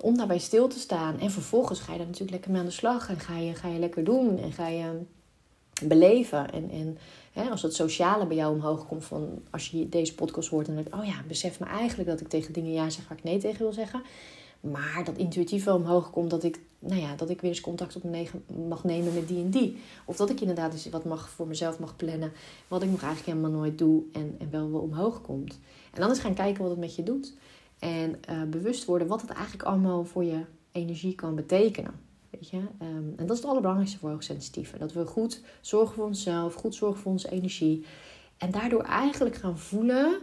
Om 0.00 0.16
daarbij 0.16 0.38
stil 0.38 0.68
te 0.68 0.78
staan. 0.78 1.20
En 1.20 1.30
vervolgens 1.30 1.80
ga 1.80 1.92
je 1.92 1.98
daar 1.98 2.06
natuurlijk 2.06 2.32
lekker 2.32 2.50
mee 2.50 2.60
aan 2.60 2.66
de 2.66 2.72
slag. 2.72 3.08
En 3.08 3.18
ga 3.20 3.38
je, 3.38 3.54
ga 3.54 3.68
je 3.68 3.78
lekker 3.78 4.04
doen. 4.04 4.38
En 4.38 4.52
ga 4.52 4.68
je 4.68 5.00
beleven. 5.82 6.52
En, 6.52 6.70
en 6.70 6.98
hè, 7.32 7.50
als 7.50 7.62
het 7.62 7.74
sociale 7.74 8.26
bij 8.26 8.36
jou 8.36 8.54
omhoog 8.54 8.86
komt, 8.86 9.04
van 9.04 9.42
als 9.50 9.70
je 9.70 9.88
deze 9.88 10.14
podcast 10.14 10.48
hoort 10.48 10.68
en 10.68 10.74
denkt, 10.74 10.94
oh 10.94 11.04
ja, 11.04 11.22
besef 11.28 11.60
me 11.60 11.66
eigenlijk 11.66 12.08
dat 12.08 12.20
ik 12.20 12.28
tegen 12.28 12.52
dingen 12.52 12.72
ja 12.72 12.90
zeg 12.90 13.08
waar 13.08 13.18
ik 13.18 13.24
nee 13.24 13.38
tegen 13.38 13.58
wil 13.58 13.72
zeggen. 13.72 14.02
Maar 14.72 15.02
dat 15.04 15.16
intuïtief 15.16 15.64
wel 15.64 15.76
omhoog 15.76 16.10
komt 16.10 16.30
dat 16.30 16.42
ik, 16.42 16.60
nou 16.78 17.00
ja, 17.00 17.14
dat 17.16 17.30
ik 17.30 17.40
weer 17.40 17.50
eens 17.50 17.60
contact 17.60 17.96
op 17.96 18.02
mag 18.68 18.84
nemen 18.84 19.14
met 19.14 19.28
die 19.28 19.42
en 19.42 19.50
die. 19.50 19.78
Of 20.04 20.16
dat 20.16 20.30
ik 20.30 20.40
inderdaad 20.40 20.88
wat 20.90 21.04
mag 21.04 21.28
voor 21.28 21.46
mezelf 21.46 21.78
mag 21.78 21.96
plannen. 21.96 22.32
Wat 22.68 22.82
ik 22.82 22.90
nog 22.90 23.02
eigenlijk 23.02 23.36
helemaal 23.36 23.60
nooit 23.60 23.78
doe 23.78 24.02
en, 24.12 24.34
en 24.38 24.50
wel 24.50 24.70
wel 24.70 24.80
omhoog 24.80 25.20
komt. 25.20 25.58
En 25.92 26.00
dan 26.00 26.08
eens 26.08 26.18
gaan 26.18 26.34
kijken 26.34 26.62
wat 26.62 26.70
het 26.70 26.80
met 26.80 26.94
je 26.94 27.02
doet. 27.02 27.34
En 27.78 28.20
uh, 28.30 28.42
bewust 28.42 28.84
worden 28.84 29.06
wat 29.06 29.20
het 29.20 29.30
eigenlijk 29.30 29.62
allemaal 29.62 30.04
voor 30.04 30.24
je 30.24 30.44
energie 30.72 31.14
kan 31.14 31.34
betekenen. 31.34 32.00
Weet 32.30 32.50
je? 32.50 32.56
Um, 32.56 33.14
en 33.16 33.26
dat 33.26 33.30
is 33.30 33.36
het 33.36 33.46
allerbelangrijkste 33.46 33.98
voor 33.98 34.10
hoogsensitieven. 34.10 34.78
Dat 34.78 34.92
we 34.92 35.06
goed 35.06 35.40
zorgen 35.60 35.94
voor 35.94 36.06
onszelf, 36.06 36.54
goed 36.54 36.74
zorgen 36.74 37.00
voor 37.00 37.12
onze 37.12 37.30
energie. 37.30 37.84
En 38.38 38.50
daardoor 38.50 38.82
eigenlijk 38.82 39.36
gaan 39.36 39.58
voelen 39.58 40.18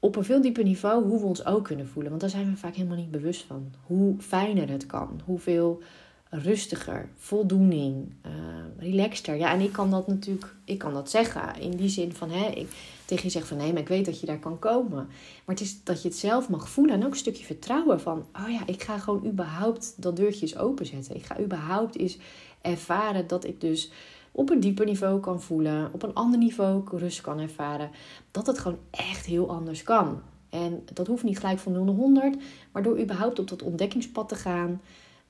op 0.00 0.16
een 0.16 0.24
veel 0.24 0.40
dieper 0.40 0.64
niveau 0.64 1.04
hoe 1.04 1.20
we 1.20 1.26
ons 1.26 1.44
ook 1.44 1.64
kunnen 1.64 1.88
voelen. 1.88 2.10
Want 2.10 2.22
daar 2.22 2.30
zijn 2.30 2.50
we 2.50 2.56
vaak 2.56 2.74
helemaal 2.74 2.96
niet 2.96 3.10
bewust 3.10 3.42
van. 3.42 3.72
Hoe 3.86 4.14
fijner 4.20 4.70
het 4.70 4.86
kan. 4.86 5.20
Hoeveel 5.24 5.82
rustiger, 6.30 7.08
voldoening, 7.16 8.12
uh, 8.26 8.32
relaxter. 8.78 9.36
Ja, 9.36 9.52
en 9.52 9.60
ik 9.60 9.72
kan 9.72 9.90
dat 9.90 10.06
natuurlijk, 10.06 10.54
ik 10.64 10.78
kan 10.78 10.92
dat 10.92 11.10
zeggen. 11.10 11.60
In 11.60 11.70
die 11.70 11.88
zin 11.88 12.12
van, 12.12 12.30
hè, 12.30 12.46
ik 12.50 12.68
tegen 13.04 13.24
je 13.24 13.30
zeg 13.30 13.46
van 13.46 13.56
nee, 13.56 13.72
maar 13.72 13.80
ik 13.80 13.88
weet 13.88 14.04
dat 14.04 14.20
je 14.20 14.26
daar 14.26 14.38
kan 14.38 14.58
komen. 14.58 15.06
Maar 15.44 15.54
het 15.56 15.60
is 15.60 15.84
dat 15.84 16.02
je 16.02 16.08
het 16.08 16.16
zelf 16.16 16.48
mag 16.48 16.68
voelen. 16.68 16.94
En 16.94 17.04
ook 17.04 17.10
een 17.10 17.16
stukje 17.16 17.44
vertrouwen 17.44 18.00
van, 18.00 18.26
oh 18.32 18.50
ja, 18.50 18.60
ik 18.66 18.82
ga 18.82 18.98
gewoon 18.98 19.26
überhaupt 19.26 19.94
dat 19.96 20.16
deurtje 20.16 20.40
eens 20.40 20.56
openzetten. 20.56 21.16
Ik 21.16 21.24
ga 21.24 21.40
überhaupt 21.40 21.98
eens 21.98 22.18
ervaren 22.60 23.26
dat 23.26 23.44
ik 23.44 23.60
dus 23.60 23.90
op 24.38 24.50
een 24.50 24.60
dieper 24.60 24.86
niveau 24.86 25.20
kan 25.20 25.42
voelen, 25.42 25.90
op 25.92 26.02
een 26.02 26.14
ander 26.14 26.38
niveau 26.38 26.82
rust 26.90 27.20
kan 27.20 27.38
ervaren, 27.38 27.90
dat 28.30 28.46
het 28.46 28.58
gewoon 28.58 28.78
echt 28.90 29.26
heel 29.26 29.50
anders 29.50 29.82
kan. 29.82 30.20
En 30.48 30.84
dat 30.92 31.06
hoeft 31.06 31.22
niet 31.22 31.38
gelijk 31.38 31.58
van 31.58 31.72
0 31.72 31.84
naar 31.84 31.94
100, 31.94 32.36
maar 32.72 32.82
door 32.82 33.00
überhaupt 33.00 33.38
op 33.38 33.48
dat 33.48 33.62
ontdekkingspad 33.62 34.28
te 34.28 34.34
gaan, 34.34 34.80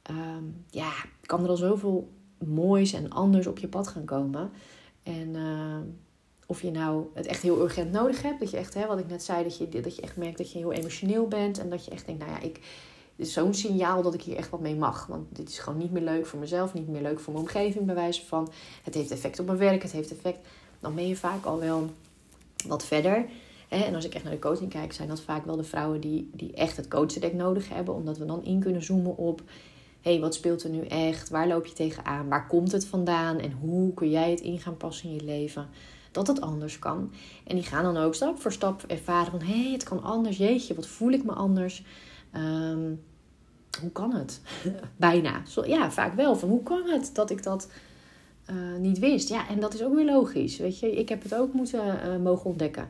ehm, 0.02 0.44
ja, 0.70 0.92
kan 1.22 1.42
er 1.42 1.48
al 1.48 1.56
zoveel 1.56 2.08
moois 2.44 2.92
en 2.92 3.10
anders 3.10 3.46
op 3.46 3.58
je 3.58 3.68
pad 3.68 3.88
gaan 3.88 4.04
komen. 4.04 4.50
En 5.02 5.28
uh, 5.34 5.76
of 6.46 6.62
je 6.62 6.70
nou 6.70 7.06
het 7.14 7.26
echt 7.26 7.42
heel 7.42 7.62
urgent 7.62 7.92
nodig 7.92 8.22
hebt, 8.22 8.40
dat 8.40 8.50
je 8.50 8.56
echt, 8.56 8.74
hè, 8.74 8.86
wat 8.86 8.98
ik 8.98 9.08
net 9.08 9.22
zei, 9.22 9.42
dat 9.42 9.58
je, 9.58 9.68
dat 9.68 9.96
je 9.96 10.02
echt 10.02 10.16
merkt 10.16 10.38
dat 10.38 10.52
je 10.52 10.58
heel 10.58 10.72
emotioneel 10.72 11.28
bent 11.28 11.58
en 11.58 11.68
dat 11.68 11.84
je 11.84 11.90
echt 11.90 12.06
denkt, 12.06 12.20
nou 12.26 12.32
ja, 12.34 12.40
ik, 12.40 12.60
is 13.18 13.32
zo'n 13.32 13.54
signaal 13.54 14.02
dat 14.02 14.14
ik 14.14 14.22
hier 14.22 14.36
echt 14.36 14.50
wat 14.50 14.60
mee 14.60 14.76
mag. 14.76 15.06
Want 15.06 15.36
dit 15.36 15.48
is 15.48 15.58
gewoon 15.58 15.78
niet 15.78 15.92
meer 15.92 16.02
leuk 16.02 16.26
voor 16.26 16.38
mezelf, 16.38 16.74
niet 16.74 16.88
meer 16.88 17.02
leuk 17.02 17.20
voor 17.20 17.32
mijn 17.32 17.44
omgeving, 17.44 17.86
bij 17.86 17.94
wijze 17.94 18.26
van. 18.26 18.48
Het 18.82 18.94
heeft 18.94 19.10
effect 19.10 19.38
op 19.38 19.46
mijn 19.46 19.58
werk, 19.58 19.82
het 19.82 19.92
heeft 19.92 20.10
effect. 20.10 20.38
Dan 20.80 20.94
ben 20.94 21.08
je 21.08 21.16
vaak 21.16 21.44
al 21.44 21.58
wel 21.58 21.90
wat 22.66 22.84
verder. 22.84 23.26
En 23.68 23.94
als 23.94 24.04
ik 24.04 24.14
echt 24.14 24.24
naar 24.24 24.32
de 24.32 24.38
coaching 24.38 24.70
kijk, 24.70 24.92
zijn 24.92 25.08
dat 25.08 25.20
vaak 25.20 25.44
wel 25.44 25.56
de 25.56 25.64
vrouwen 25.64 26.00
die, 26.00 26.30
die 26.32 26.52
echt 26.52 26.76
het 26.76 26.88
coaching 26.88 27.32
nodig 27.32 27.68
hebben. 27.68 27.94
Omdat 27.94 28.18
we 28.18 28.24
dan 28.24 28.44
in 28.44 28.60
kunnen 28.60 28.82
zoomen 28.82 29.16
op. 29.16 29.42
hey, 30.00 30.20
wat 30.20 30.34
speelt 30.34 30.62
er 30.62 30.70
nu 30.70 30.86
echt? 30.86 31.28
Waar 31.28 31.48
loop 31.48 31.66
je 31.66 31.72
tegenaan? 31.72 32.28
Waar 32.28 32.46
komt 32.46 32.72
het 32.72 32.86
vandaan? 32.86 33.38
En 33.38 33.52
hoe 33.52 33.94
kun 33.94 34.10
jij 34.10 34.30
het 34.30 34.40
in 34.40 34.58
gaan 34.58 34.76
passen 34.76 35.08
in 35.08 35.14
je 35.14 35.24
leven? 35.24 35.68
Dat 36.10 36.26
het 36.26 36.40
anders 36.40 36.78
kan. 36.78 37.12
En 37.46 37.56
die 37.56 37.64
gaan 37.64 37.94
dan 37.94 37.96
ook 37.96 38.14
stap 38.14 38.40
voor 38.40 38.52
stap 38.52 38.84
ervaren 38.86 39.30
van... 39.30 39.40
hé, 39.40 39.62
hey, 39.62 39.72
het 39.72 39.82
kan 39.82 40.02
anders. 40.02 40.36
Jeetje, 40.36 40.74
wat 40.74 40.86
voel 40.86 41.10
ik 41.10 41.24
me 41.24 41.32
anders? 41.32 41.84
Um, 42.36 43.00
hoe 43.80 43.92
kan 43.92 44.14
het? 44.14 44.40
Bijna. 44.96 45.42
Zo, 45.46 45.66
ja, 45.66 45.90
vaak 45.90 46.14
wel. 46.14 46.36
Van 46.36 46.48
hoe 46.48 46.62
kan 46.62 46.86
het 46.86 47.10
dat 47.12 47.30
ik 47.30 47.42
dat 47.42 47.68
uh, 48.50 48.76
niet 48.78 48.98
wist? 48.98 49.28
Ja, 49.28 49.48
en 49.48 49.60
dat 49.60 49.74
is 49.74 49.82
ook 49.82 49.94
weer 49.94 50.04
logisch. 50.04 50.58
Weet 50.58 50.78
je, 50.78 50.90
ik 50.96 51.08
heb 51.08 51.22
het 51.22 51.34
ook 51.34 51.52
moeten 51.52 52.00
uh, 52.06 52.16
mogen 52.16 52.50
ontdekken. 52.50 52.88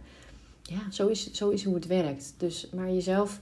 Ja, 0.62 0.90
zo 0.90 1.06
is, 1.06 1.32
zo 1.32 1.48
is 1.48 1.64
hoe 1.64 1.74
het 1.74 1.86
werkt. 1.86 2.34
Dus 2.36 2.70
maar 2.74 2.92
jezelf 2.92 3.40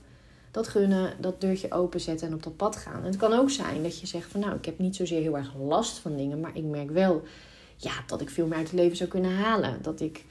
dat 0.51 0.67
gunnen, 0.67 1.13
dat 1.19 1.41
deurtje 1.41 1.71
openzetten 1.71 2.27
en 2.27 2.33
op 2.33 2.43
dat 2.43 2.55
pad 2.55 2.75
gaan. 2.75 3.03
Het 3.03 3.15
kan 3.15 3.33
ook 3.33 3.49
zijn 3.49 3.83
dat 3.83 3.99
je 3.99 4.07
zegt 4.07 4.31
van 4.31 4.39
nou, 4.39 4.55
ik 4.55 4.65
heb 4.65 4.79
niet 4.79 4.95
zozeer 4.95 5.21
heel 5.21 5.37
erg 5.37 5.55
last 5.57 5.97
van 5.97 6.15
dingen, 6.15 6.39
maar 6.39 6.57
ik 6.57 6.63
merk 6.63 6.91
wel 6.91 7.23
ja, 7.77 7.91
dat 8.07 8.21
ik 8.21 8.29
veel 8.29 8.47
meer 8.47 8.57
uit 8.57 8.71
het 8.71 8.79
leven 8.79 8.97
zou 8.97 9.09
kunnen 9.09 9.35
halen. 9.35 9.81
Dat 9.81 9.99
ik 10.01 10.25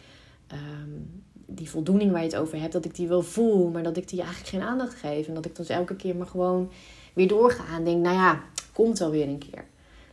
um, 0.52 1.24
die 1.46 1.70
voldoening 1.70 2.10
waar 2.10 2.20
je 2.20 2.28
het 2.28 2.36
over 2.36 2.60
hebt, 2.60 2.72
dat 2.72 2.84
ik 2.84 2.94
die 2.94 3.08
wel 3.08 3.22
voel, 3.22 3.70
maar 3.70 3.82
dat 3.82 3.96
ik 3.96 4.08
die 4.08 4.20
eigenlijk 4.20 4.48
geen 4.48 4.62
aandacht 4.62 4.94
geef. 4.94 5.28
En 5.28 5.34
dat 5.34 5.44
ik 5.44 5.56
dus 5.56 5.68
elke 5.68 5.96
keer 5.96 6.16
maar 6.16 6.26
gewoon 6.26 6.70
weer 7.12 7.28
doorga 7.28 7.76
en 7.76 7.84
denk, 7.84 8.02
nou 8.02 8.16
ja, 8.16 8.42
komt 8.72 8.98
wel 8.98 9.10
weer 9.10 9.28
een 9.28 9.38
keer. 9.38 9.64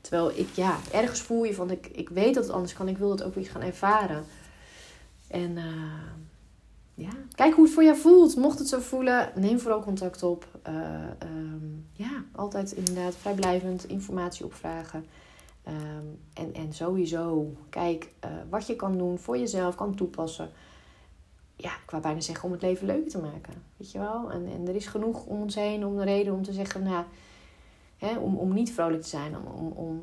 Terwijl 0.02 0.32
ik, 0.36 0.50
ja, 0.56 0.78
ergens 0.92 1.22
voel 1.22 1.44
je 1.44 1.54
van, 1.54 1.72
ik, 1.72 1.88
ik 1.88 2.10
weet 2.10 2.34
dat 2.34 2.44
het 2.44 2.54
anders 2.54 2.74
kan, 2.74 2.88
ik 2.88 2.98
wil 2.98 3.10
dat 3.10 3.24
ook 3.24 3.36
weer 3.36 3.46
gaan 3.46 3.62
ervaren. 3.62 4.24
En 5.28 5.52
uh, 5.52 5.64
ja, 6.94 7.12
kijk 7.36 7.54
hoe 7.54 7.64
het 7.64 7.74
voor 7.74 7.84
jou 7.84 7.98
voelt. 7.98 8.36
Mocht 8.36 8.60
het 8.60 8.68
zo 8.68 8.80
voelen, 8.80 9.32
neem 9.36 9.60
vooral 9.60 9.84
contact 9.84 10.24
op. 10.24 10.48
Uh, 10.68 10.74
um, 11.24 11.88
ja, 11.94 12.24
altijd 12.32 12.72
inderdaad 12.72 13.16
vrijblijvend 13.16 13.88
informatie 13.88 14.46
opvragen. 14.46 15.06
Um, 15.68 16.20
en, 16.34 16.54
en 16.54 16.74
sowieso, 16.74 17.56
kijk 17.70 18.12
uh, 18.26 18.32
wat 18.50 18.68
je 18.68 18.76
kan 18.76 18.98
doen 18.98 19.20
voor 19.20 19.38
jezelf, 19.38 19.76
kan 19.76 19.96
toepassen 19.96 20.50
ja, 21.56 21.72
ik 21.84 21.92
wou 21.92 22.02
bijna 22.02 22.20
zeggen 22.20 22.46
om 22.46 22.52
het 22.52 22.62
leven 22.62 22.88
leuk 22.88 23.10
te 23.10 23.22
maken. 23.22 23.54
Weet 23.78 23.92
je 23.92 24.00
wel? 24.00 24.32
En, 24.32 24.46
en 24.46 24.68
er 24.68 24.76
is 24.76 24.88
genoeg 24.88 25.26
om 25.26 25.42
ons 25.42 25.56
heen 25.56 25.86
om 25.86 25.98
de 25.98 26.04
reden 26.04 26.34
om 26.34 26.44
te 26.44 26.54
zeggen, 26.54 26.84
nou, 26.84 27.06
hè, 27.98 28.18
om, 28.18 28.38
om 28.38 28.54
niet 28.54 28.72
vrolijk 28.72 29.02
te 29.02 29.10
zijn, 29.10 29.38
om, 29.38 29.46
om, 29.46 29.72
om 29.72 30.02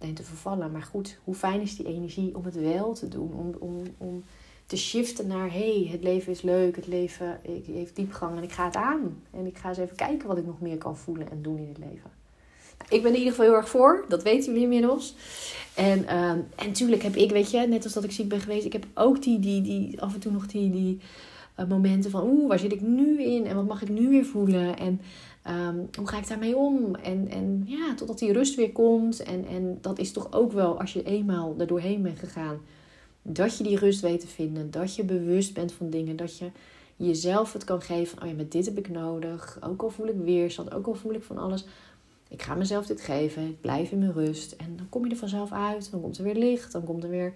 um, 0.00 0.14
te 0.14 0.22
vervallen. 0.22 0.72
Maar 0.72 0.82
goed, 0.82 1.18
hoe 1.24 1.34
fijn 1.34 1.60
is 1.60 1.76
die 1.76 1.86
energie 1.86 2.36
om 2.36 2.44
het 2.44 2.54
wel 2.54 2.92
te 2.92 3.08
doen? 3.08 3.32
Om, 3.34 3.54
om, 3.58 3.82
om 3.98 4.24
te 4.66 4.76
shiften 4.76 5.26
naar, 5.26 5.52
hey, 5.52 5.88
het 5.90 6.02
leven 6.02 6.32
is 6.32 6.42
leuk, 6.42 6.76
het 6.76 6.86
leven 6.86 7.40
heeft 7.66 7.96
diepgang 7.96 8.36
en 8.36 8.42
ik 8.42 8.52
ga 8.52 8.64
het 8.64 8.76
aan. 8.76 9.22
En 9.30 9.46
ik 9.46 9.58
ga 9.58 9.68
eens 9.68 9.78
even 9.78 9.96
kijken 9.96 10.28
wat 10.28 10.38
ik 10.38 10.46
nog 10.46 10.60
meer 10.60 10.78
kan 10.78 10.96
voelen 10.96 11.30
en 11.30 11.42
doen 11.42 11.58
in 11.58 11.68
het 11.68 11.78
leven. 11.78 12.10
Ik 12.88 13.02
ben 13.02 13.12
in 13.12 13.18
ieder 13.18 13.30
geval 13.30 13.46
heel 13.46 13.56
erg 13.56 13.68
voor. 13.68 14.04
Dat 14.08 14.22
weten 14.22 14.44
jullie 14.44 14.62
inmiddels. 14.62 15.14
En, 15.74 15.98
uh, 16.02 16.30
en 16.30 16.46
natuurlijk 16.56 17.02
heb 17.02 17.16
ik, 17.16 17.30
weet 17.30 17.50
je, 17.50 17.58
net 17.58 17.84
als 17.84 17.92
dat 17.92 18.04
ik 18.04 18.12
ziek 18.12 18.28
ben 18.28 18.40
geweest, 18.40 18.64
ik 18.64 18.72
heb 18.72 18.86
ook 18.94 19.22
die, 19.22 19.38
die, 19.38 19.62
die 19.62 20.00
af 20.00 20.14
en 20.14 20.20
toe 20.20 20.32
nog 20.32 20.46
die, 20.46 20.70
die 20.70 20.98
uh, 21.60 21.66
momenten 21.66 22.10
van, 22.10 22.28
oeh, 22.28 22.48
waar 22.48 22.58
zit 22.58 22.72
ik 22.72 22.80
nu 22.80 23.22
in? 23.22 23.46
En 23.46 23.56
wat 23.56 23.66
mag 23.66 23.82
ik 23.82 23.88
nu 23.88 24.08
weer 24.08 24.24
voelen? 24.24 24.78
En 24.78 25.00
um, 25.48 25.88
hoe 25.98 26.08
ga 26.08 26.18
ik 26.18 26.28
daarmee 26.28 26.56
om? 26.56 26.94
En, 26.94 27.28
en 27.30 27.64
ja, 27.66 27.94
totdat 27.94 28.18
die 28.18 28.32
rust 28.32 28.54
weer 28.54 28.72
komt. 28.72 29.22
En, 29.22 29.46
en 29.46 29.78
dat 29.80 29.98
is 29.98 30.12
toch 30.12 30.32
ook 30.32 30.52
wel, 30.52 30.80
als 30.80 30.92
je 30.92 31.02
eenmaal 31.02 31.54
er 31.58 31.66
doorheen 31.66 32.02
bent 32.02 32.18
gegaan, 32.18 32.60
dat 33.22 33.58
je 33.58 33.64
die 33.64 33.78
rust 33.78 34.00
weet 34.00 34.20
te 34.20 34.26
vinden. 34.26 34.70
Dat 34.70 34.96
je 34.96 35.04
bewust 35.04 35.54
bent 35.54 35.72
van 35.72 35.90
dingen. 35.90 36.16
Dat 36.16 36.38
je 36.38 36.50
jezelf 36.96 37.52
het 37.52 37.64
kan 37.64 37.82
geven. 37.82 38.22
Oh 38.22 38.28
ja, 38.28 38.34
met 38.34 38.52
dit 38.52 38.64
heb 38.64 38.78
ik 38.78 38.88
nodig. 38.88 39.58
Ook 39.60 39.82
al 39.82 39.90
voel 39.90 40.08
ik 40.08 40.16
weerstand. 40.24 40.74
Ook 40.74 40.86
al 40.86 40.94
voel 40.94 41.14
ik 41.14 41.22
van 41.22 41.38
alles 41.38 41.64
ik 42.28 42.42
ga 42.42 42.54
mezelf 42.54 42.86
dit 42.86 43.00
geven, 43.00 43.48
ik 43.48 43.60
blijf 43.60 43.90
in 43.90 43.98
mijn 43.98 44.12
rust. 44.12 44.52
En 44.52 44.76
dan 44.76 44.88
kom 44.88 45.04
je 45.04 45.10
er 45.10 45.16
vanzelf 45.16 45.52
uit, 45.52 45.90
dan 45.90 46.00
komt 46.00 46.18
er 46.18 46.24
weer 46.24 46.36
licht, 46.36 46.72
dan 46.72 46.84
komt 46.84 47.04
er 47.04 47.10
weer... 47.10 47.32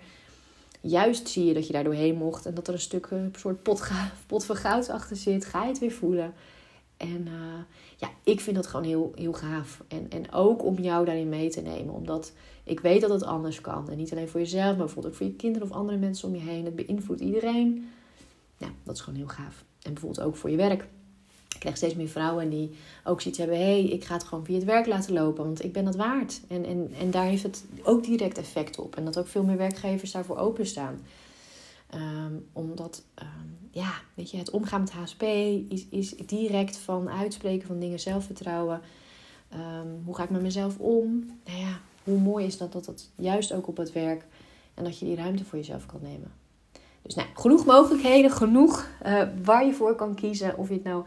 Juist 0.80 1.28
zie 1.28 1.44
je 1.44 1.54
dat 1.54 1.66
je 1.66 1.72
daar 1.72 1.84
doorheen 1.84 2.16
mocht 2.16 2.46
en 2.46 2.54
dat 2.54 2.68
er 2.68 2.74
een 2.74 2.80
stuk, 2.80 3.06
een 3.10 3.34
soort 3.36 3.62
pot, 3.62 3.90
pot 4.26 4.44
van 4.44 4.56
goud 4.56 4.88
achter 4.88 5.16
zit. 5.16 5.44
Ga 5.44 5.62
je 5.62 5.68
het 5.68 5.78
weer 5.78 5.92
voelen. 5.92 6.34
En 6.96 7.26
uh, 7.26 7.60
ja, 7.96 8.10
ik 8.24 8.40
vind 8.40 8.56
dat 8.56 8.66
gewoon 8.66 8.86
heel, 8.86 9.12
heel 9.14 9.32
gaaf. 9.32 9.84
En, 9.88 10.06
en 10.10 10.32
ook 10.32 10.64
om 10.64 10.78
jou 10.78 11.04
daarin 11.04 11.28
mee 11.28 11.50
te 11.50 11.60
nemen. 11.60 11.94
Omdat 11.94 12.32
ik 12.64 12.80
weet 12.80 13.00
dat 13.00 13.10
het 13.10 13.22
anders 13.22 13.60
kan. 13.60 13.90
En 13.90 13.96
niet 13.96 14.12
alleen 14.12 14.28
voor 14.28 14.40
jezelf, 14.40 14.66
maar 14.66 14.76
bijvoorbeeld 14.76 15.06
ook 15.06 15.14
voor 15.14 15.26
je 15.26 15.36
kinderen 15.36 15.68
of 15.68 15.74
andere 15.74 15.98
mensen 15.98 16.28
om 16.28 16.34
je 16.34 16.40
heen. 16.40 16.64
Het 16.64 16.76
beïnvloedt 16.76 17.20
iedereen. 17.20 17.88
Ja, 18.56 18.68
dat 18.82 18.94
is 18.94 19.00
gewoon 19.00 19.18
heel 19.18 19.28
gaaf. 19.28 19.64
En 19.82 19.92
bijvoorbeeld 19.92 20.26
ook 20.26 20.36
voor 20.36 20.50
je 20.50 20.56
werk. 20.56 20.86
Ik 21.54 21.60
krijg 21.60 21.76
steeds 21.76 21.94
meer 21.94 22.08
vrouwen 22.08 22.50
die 22.50 22.70
ook 23.04 23.20
zoiets 23.20 23.38
hebben. 23.38 23.58
Hé, 23.58 23.64
hey, 23.64 23.84
ik 23.84 24.04
ga 24.04 24.14
het 24.14 24.24
gewoon 24.24 24.44
via 24.44 24.54
het 24.54 24.64
werk 24.64 24.86
laten 24.86 25.12
lopen, 25.12 25.44
want 25.44 25.64
ik 25.64 25.72
ben 25.72 25.84
dat 25.84 25.96
waard. 25.96 26.40
En, 26.48 26.64
en, 26.64 26.92
en 26.98 27.10
daar 27.10 27.24
heeft 27.24 27.42
het 27.42 27.64
ook 27.82 28.04
direct 28.04 28.38
effect 28.38 28.78
op. 28.78 28.96
En 28.96 29.04
dat 29.04 29.18
ook 29.18 29.26
veel 29.26 29.44
meer 29.44 29.56
werkgevers 29.56 30.12
daarvoor 30.12 30.36
openstaan. 30.36 31.00
Um, 31.94 32.46
omdat, 32.52 33.02
um, 33.22 33.58
ja, 33.70 33.92
weet 34.14 34.30
je, 34.30 34.36
het 34.36 34.50
omgaan 34.50 34.80
met 34.80 34.90
HSP 34.90 35.22
is, 35.68 35.86
is 35.90 36.10
direct 36.10 36.76
van 36.76 37.08
uitspreken 37.10 37.66
van 37.66 37.78
dingen, 37.78 38.00
zelfvertrouwen. 38.00 38.80
Um, 39.52 40.02
hoe 40.04 40.14
ga 40.14 40.22
ik 40.22 40.30
met 40.30 40.42
mezelf 40.42 40.78
om? 40.78 41.26
Nou 41.44 41.58
ja, 41.58 41.80
hoe 42.04 42.18
mooi 42.18 42.46
is 42.46 42.58
dat, 42.58 42.72
dat 42.72 42.84
dat 42.84 43.10
juist 43.14 43.52
ook 43.52 43.66
op 43.68 43.76
het 43.76 43.92
werk 43.92 44.24
en 44.74 44.84
dat 44.84 44.98
je 44.98 45.04
die 45.04 45.16
ruimte 45.16 45.44
voor 45.44 45.58
jezelf 45.58 45.86
kan 45.86 46.00
nemen. 46.02 46.32
Dus 47.02 47.14
nou, 47.14 47.28
genoeg 47.34 47.64
mogelijkheden, 47.64 48.30
genoeg 48.30 48.88
uh, 49.06 49.22
waar 49.44 49.66
je 49.66 49.72
voor 49.72 49.94
kan 49.94 50.14
kiezen. 50.14 50.56
Of 50.56 50.68
je 50.68 50.74
het 50.74 50.84
nou 50.84 51.04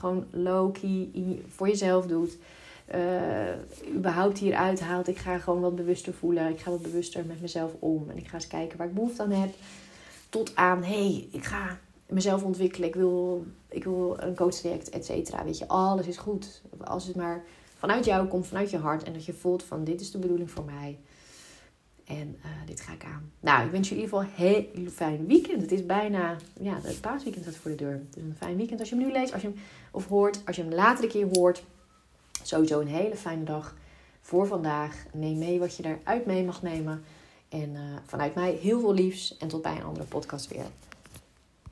gewoon 0.00 0.24
low-key 0.30 1.08
voor 1.48 1.68
jezelf 1.68 2.06
doet. 2.06 2.36
Uh, 2.94 3.94
überhaupt 3.96 4.38
hieruit 4.38 4.80
haalt. 4.80 5.08
Ik 5.08 5.18
ga 5.18 5.38
gewoon 5.38 5.60
wat 5.60 5.76
bewuster 5.76 6.12
voelen. 6.14 6.50
Ik 6.50 6.60
ga 6.60 6.70
wat 6.70 6.82
bewuster 6.82 7.24
met 7.26 7.40
mezelf 7.40 7.72
om. 7.78 8.10
En 8.10 8.16
ik 8.16 8.28
ga 8.28 8.34
eens 8.34 8.46
kijken 8.46 8.78
waar 8.78 8.86
ik 8.86 8.94
behoefte 8.94 9.22
aan 9.22 9.30
heb. 9.30 9.50
Tot 10.28 10.56
aan, 10.56 10.82
hey, 10.82 11.28
ik 11.30 11.44
ga 11.44 11.78
mezelf 12.06 12.42
ontwikkelen. 12.42 12.88
Ik 12.88 12.94
wil, 12.94 13.44
ik 13.68 13.84
wil 13.84 14.16
een 14.18 14.34
coachtraject, 14.34 14.88
et 14.88 15.04
cetera. 15.04 15.44
Weet 15.44 15.58
je, 15.58 15.68
alles 15.68 16.06
is 16.06 16.16
goed. 16.16 16.62
Als 16.84 17.06
het 17.06 17.16
maar 17.16 17.44
vanuit 17.78 18.04
jou 18.04 18.26
komt, 18.26 18.46
vanuit 18.46 18.70
je 18.70 18.78
hart. 18.78 19.02
En 19.02 19.12
dat 19.12 19.24
je 19.24 19.32
voelt 19.32 19.62
van, 19.62 19.84
dit 19.84 20.00
is 20.00 20.10
de 20.10 20.18
bedoeling 20.18 20.50
voor 20.50 20.64
mij. 20.64 20.98
En 22.10 22.36
uh, 22.44 22.50
dit 22.66 22.80
ga 22.80 22.92
ik 22.92 23.04
aan. 23.04 23.32
Nou, 23.40 23.64
ik 23.64 23.70
wens 23.70 23.88
je 23.88 23.94
in 23.94 24.00
ieder 24.00 24.18
geval 24.18 24.32
een 24.32 24.46
heel 24.46 24.90
fijn 24.90 25.26
weekend. 25.26 25.62
Het 25.62 25.72
is 25.72 25.86
bijna, 25.86 26.36
ja, 26.60 26.78
het 26.82 27.00
paasweekend 27.00 27.44
staat 27.44 27.56
voor 27.56 27.70
de 27.70 27.76
deur. 27.76 28.02
Dus 28.10 28.22
een 28.22 28.34
fijn 28.38 28.56
weekend 28.56 28.80
als 28.80 28.88
je 28.88 28.94
hem 28.94 29.04
nu 29.04 29.12
leest, 29.12 29.32
als 29.32 29.42
je 29.42 29.48
hem, 29.48 29.56
of 29.90 30.06
hoort. 30.06 30.40
Als 30.46 30.56
je 30.56 30.62
hem 30.62 30.72
later 30.72 31.04
een 31.04 31.10
keer 31.10 31.28
hoort. 31.32 31.64
Sowieso 32.42 32.80
een 32.80 32.88
hele 32.88 33.16
fijne 33.16 33.44
dag 33.44 33.74
voor 34.20 34.46
vandaag. 34.46 35.04
Neem 35.12 35.38
mee 35.38 35.58
wat 35.58 35.76
je 35.76 35.82
daaruit 35.82 36.26
mee 36.26 36.44
mag 36.44 36.62
nemen. 36.62 37.04
En 37.48 37.70
uh, 37.70 37.80
vanuit 38.06 38.34
mij 38.34 38.52
heel 38.52 38.80
veel 38.80 38.94
liefs. 38.94 39.36
En 39.36 39.48
tot 39.48 39.62
bij 39.62 39.76
een 39.76 39.84
andere 39.84 40.06
podcast 40.06 40.48
weer. 40.48 40.66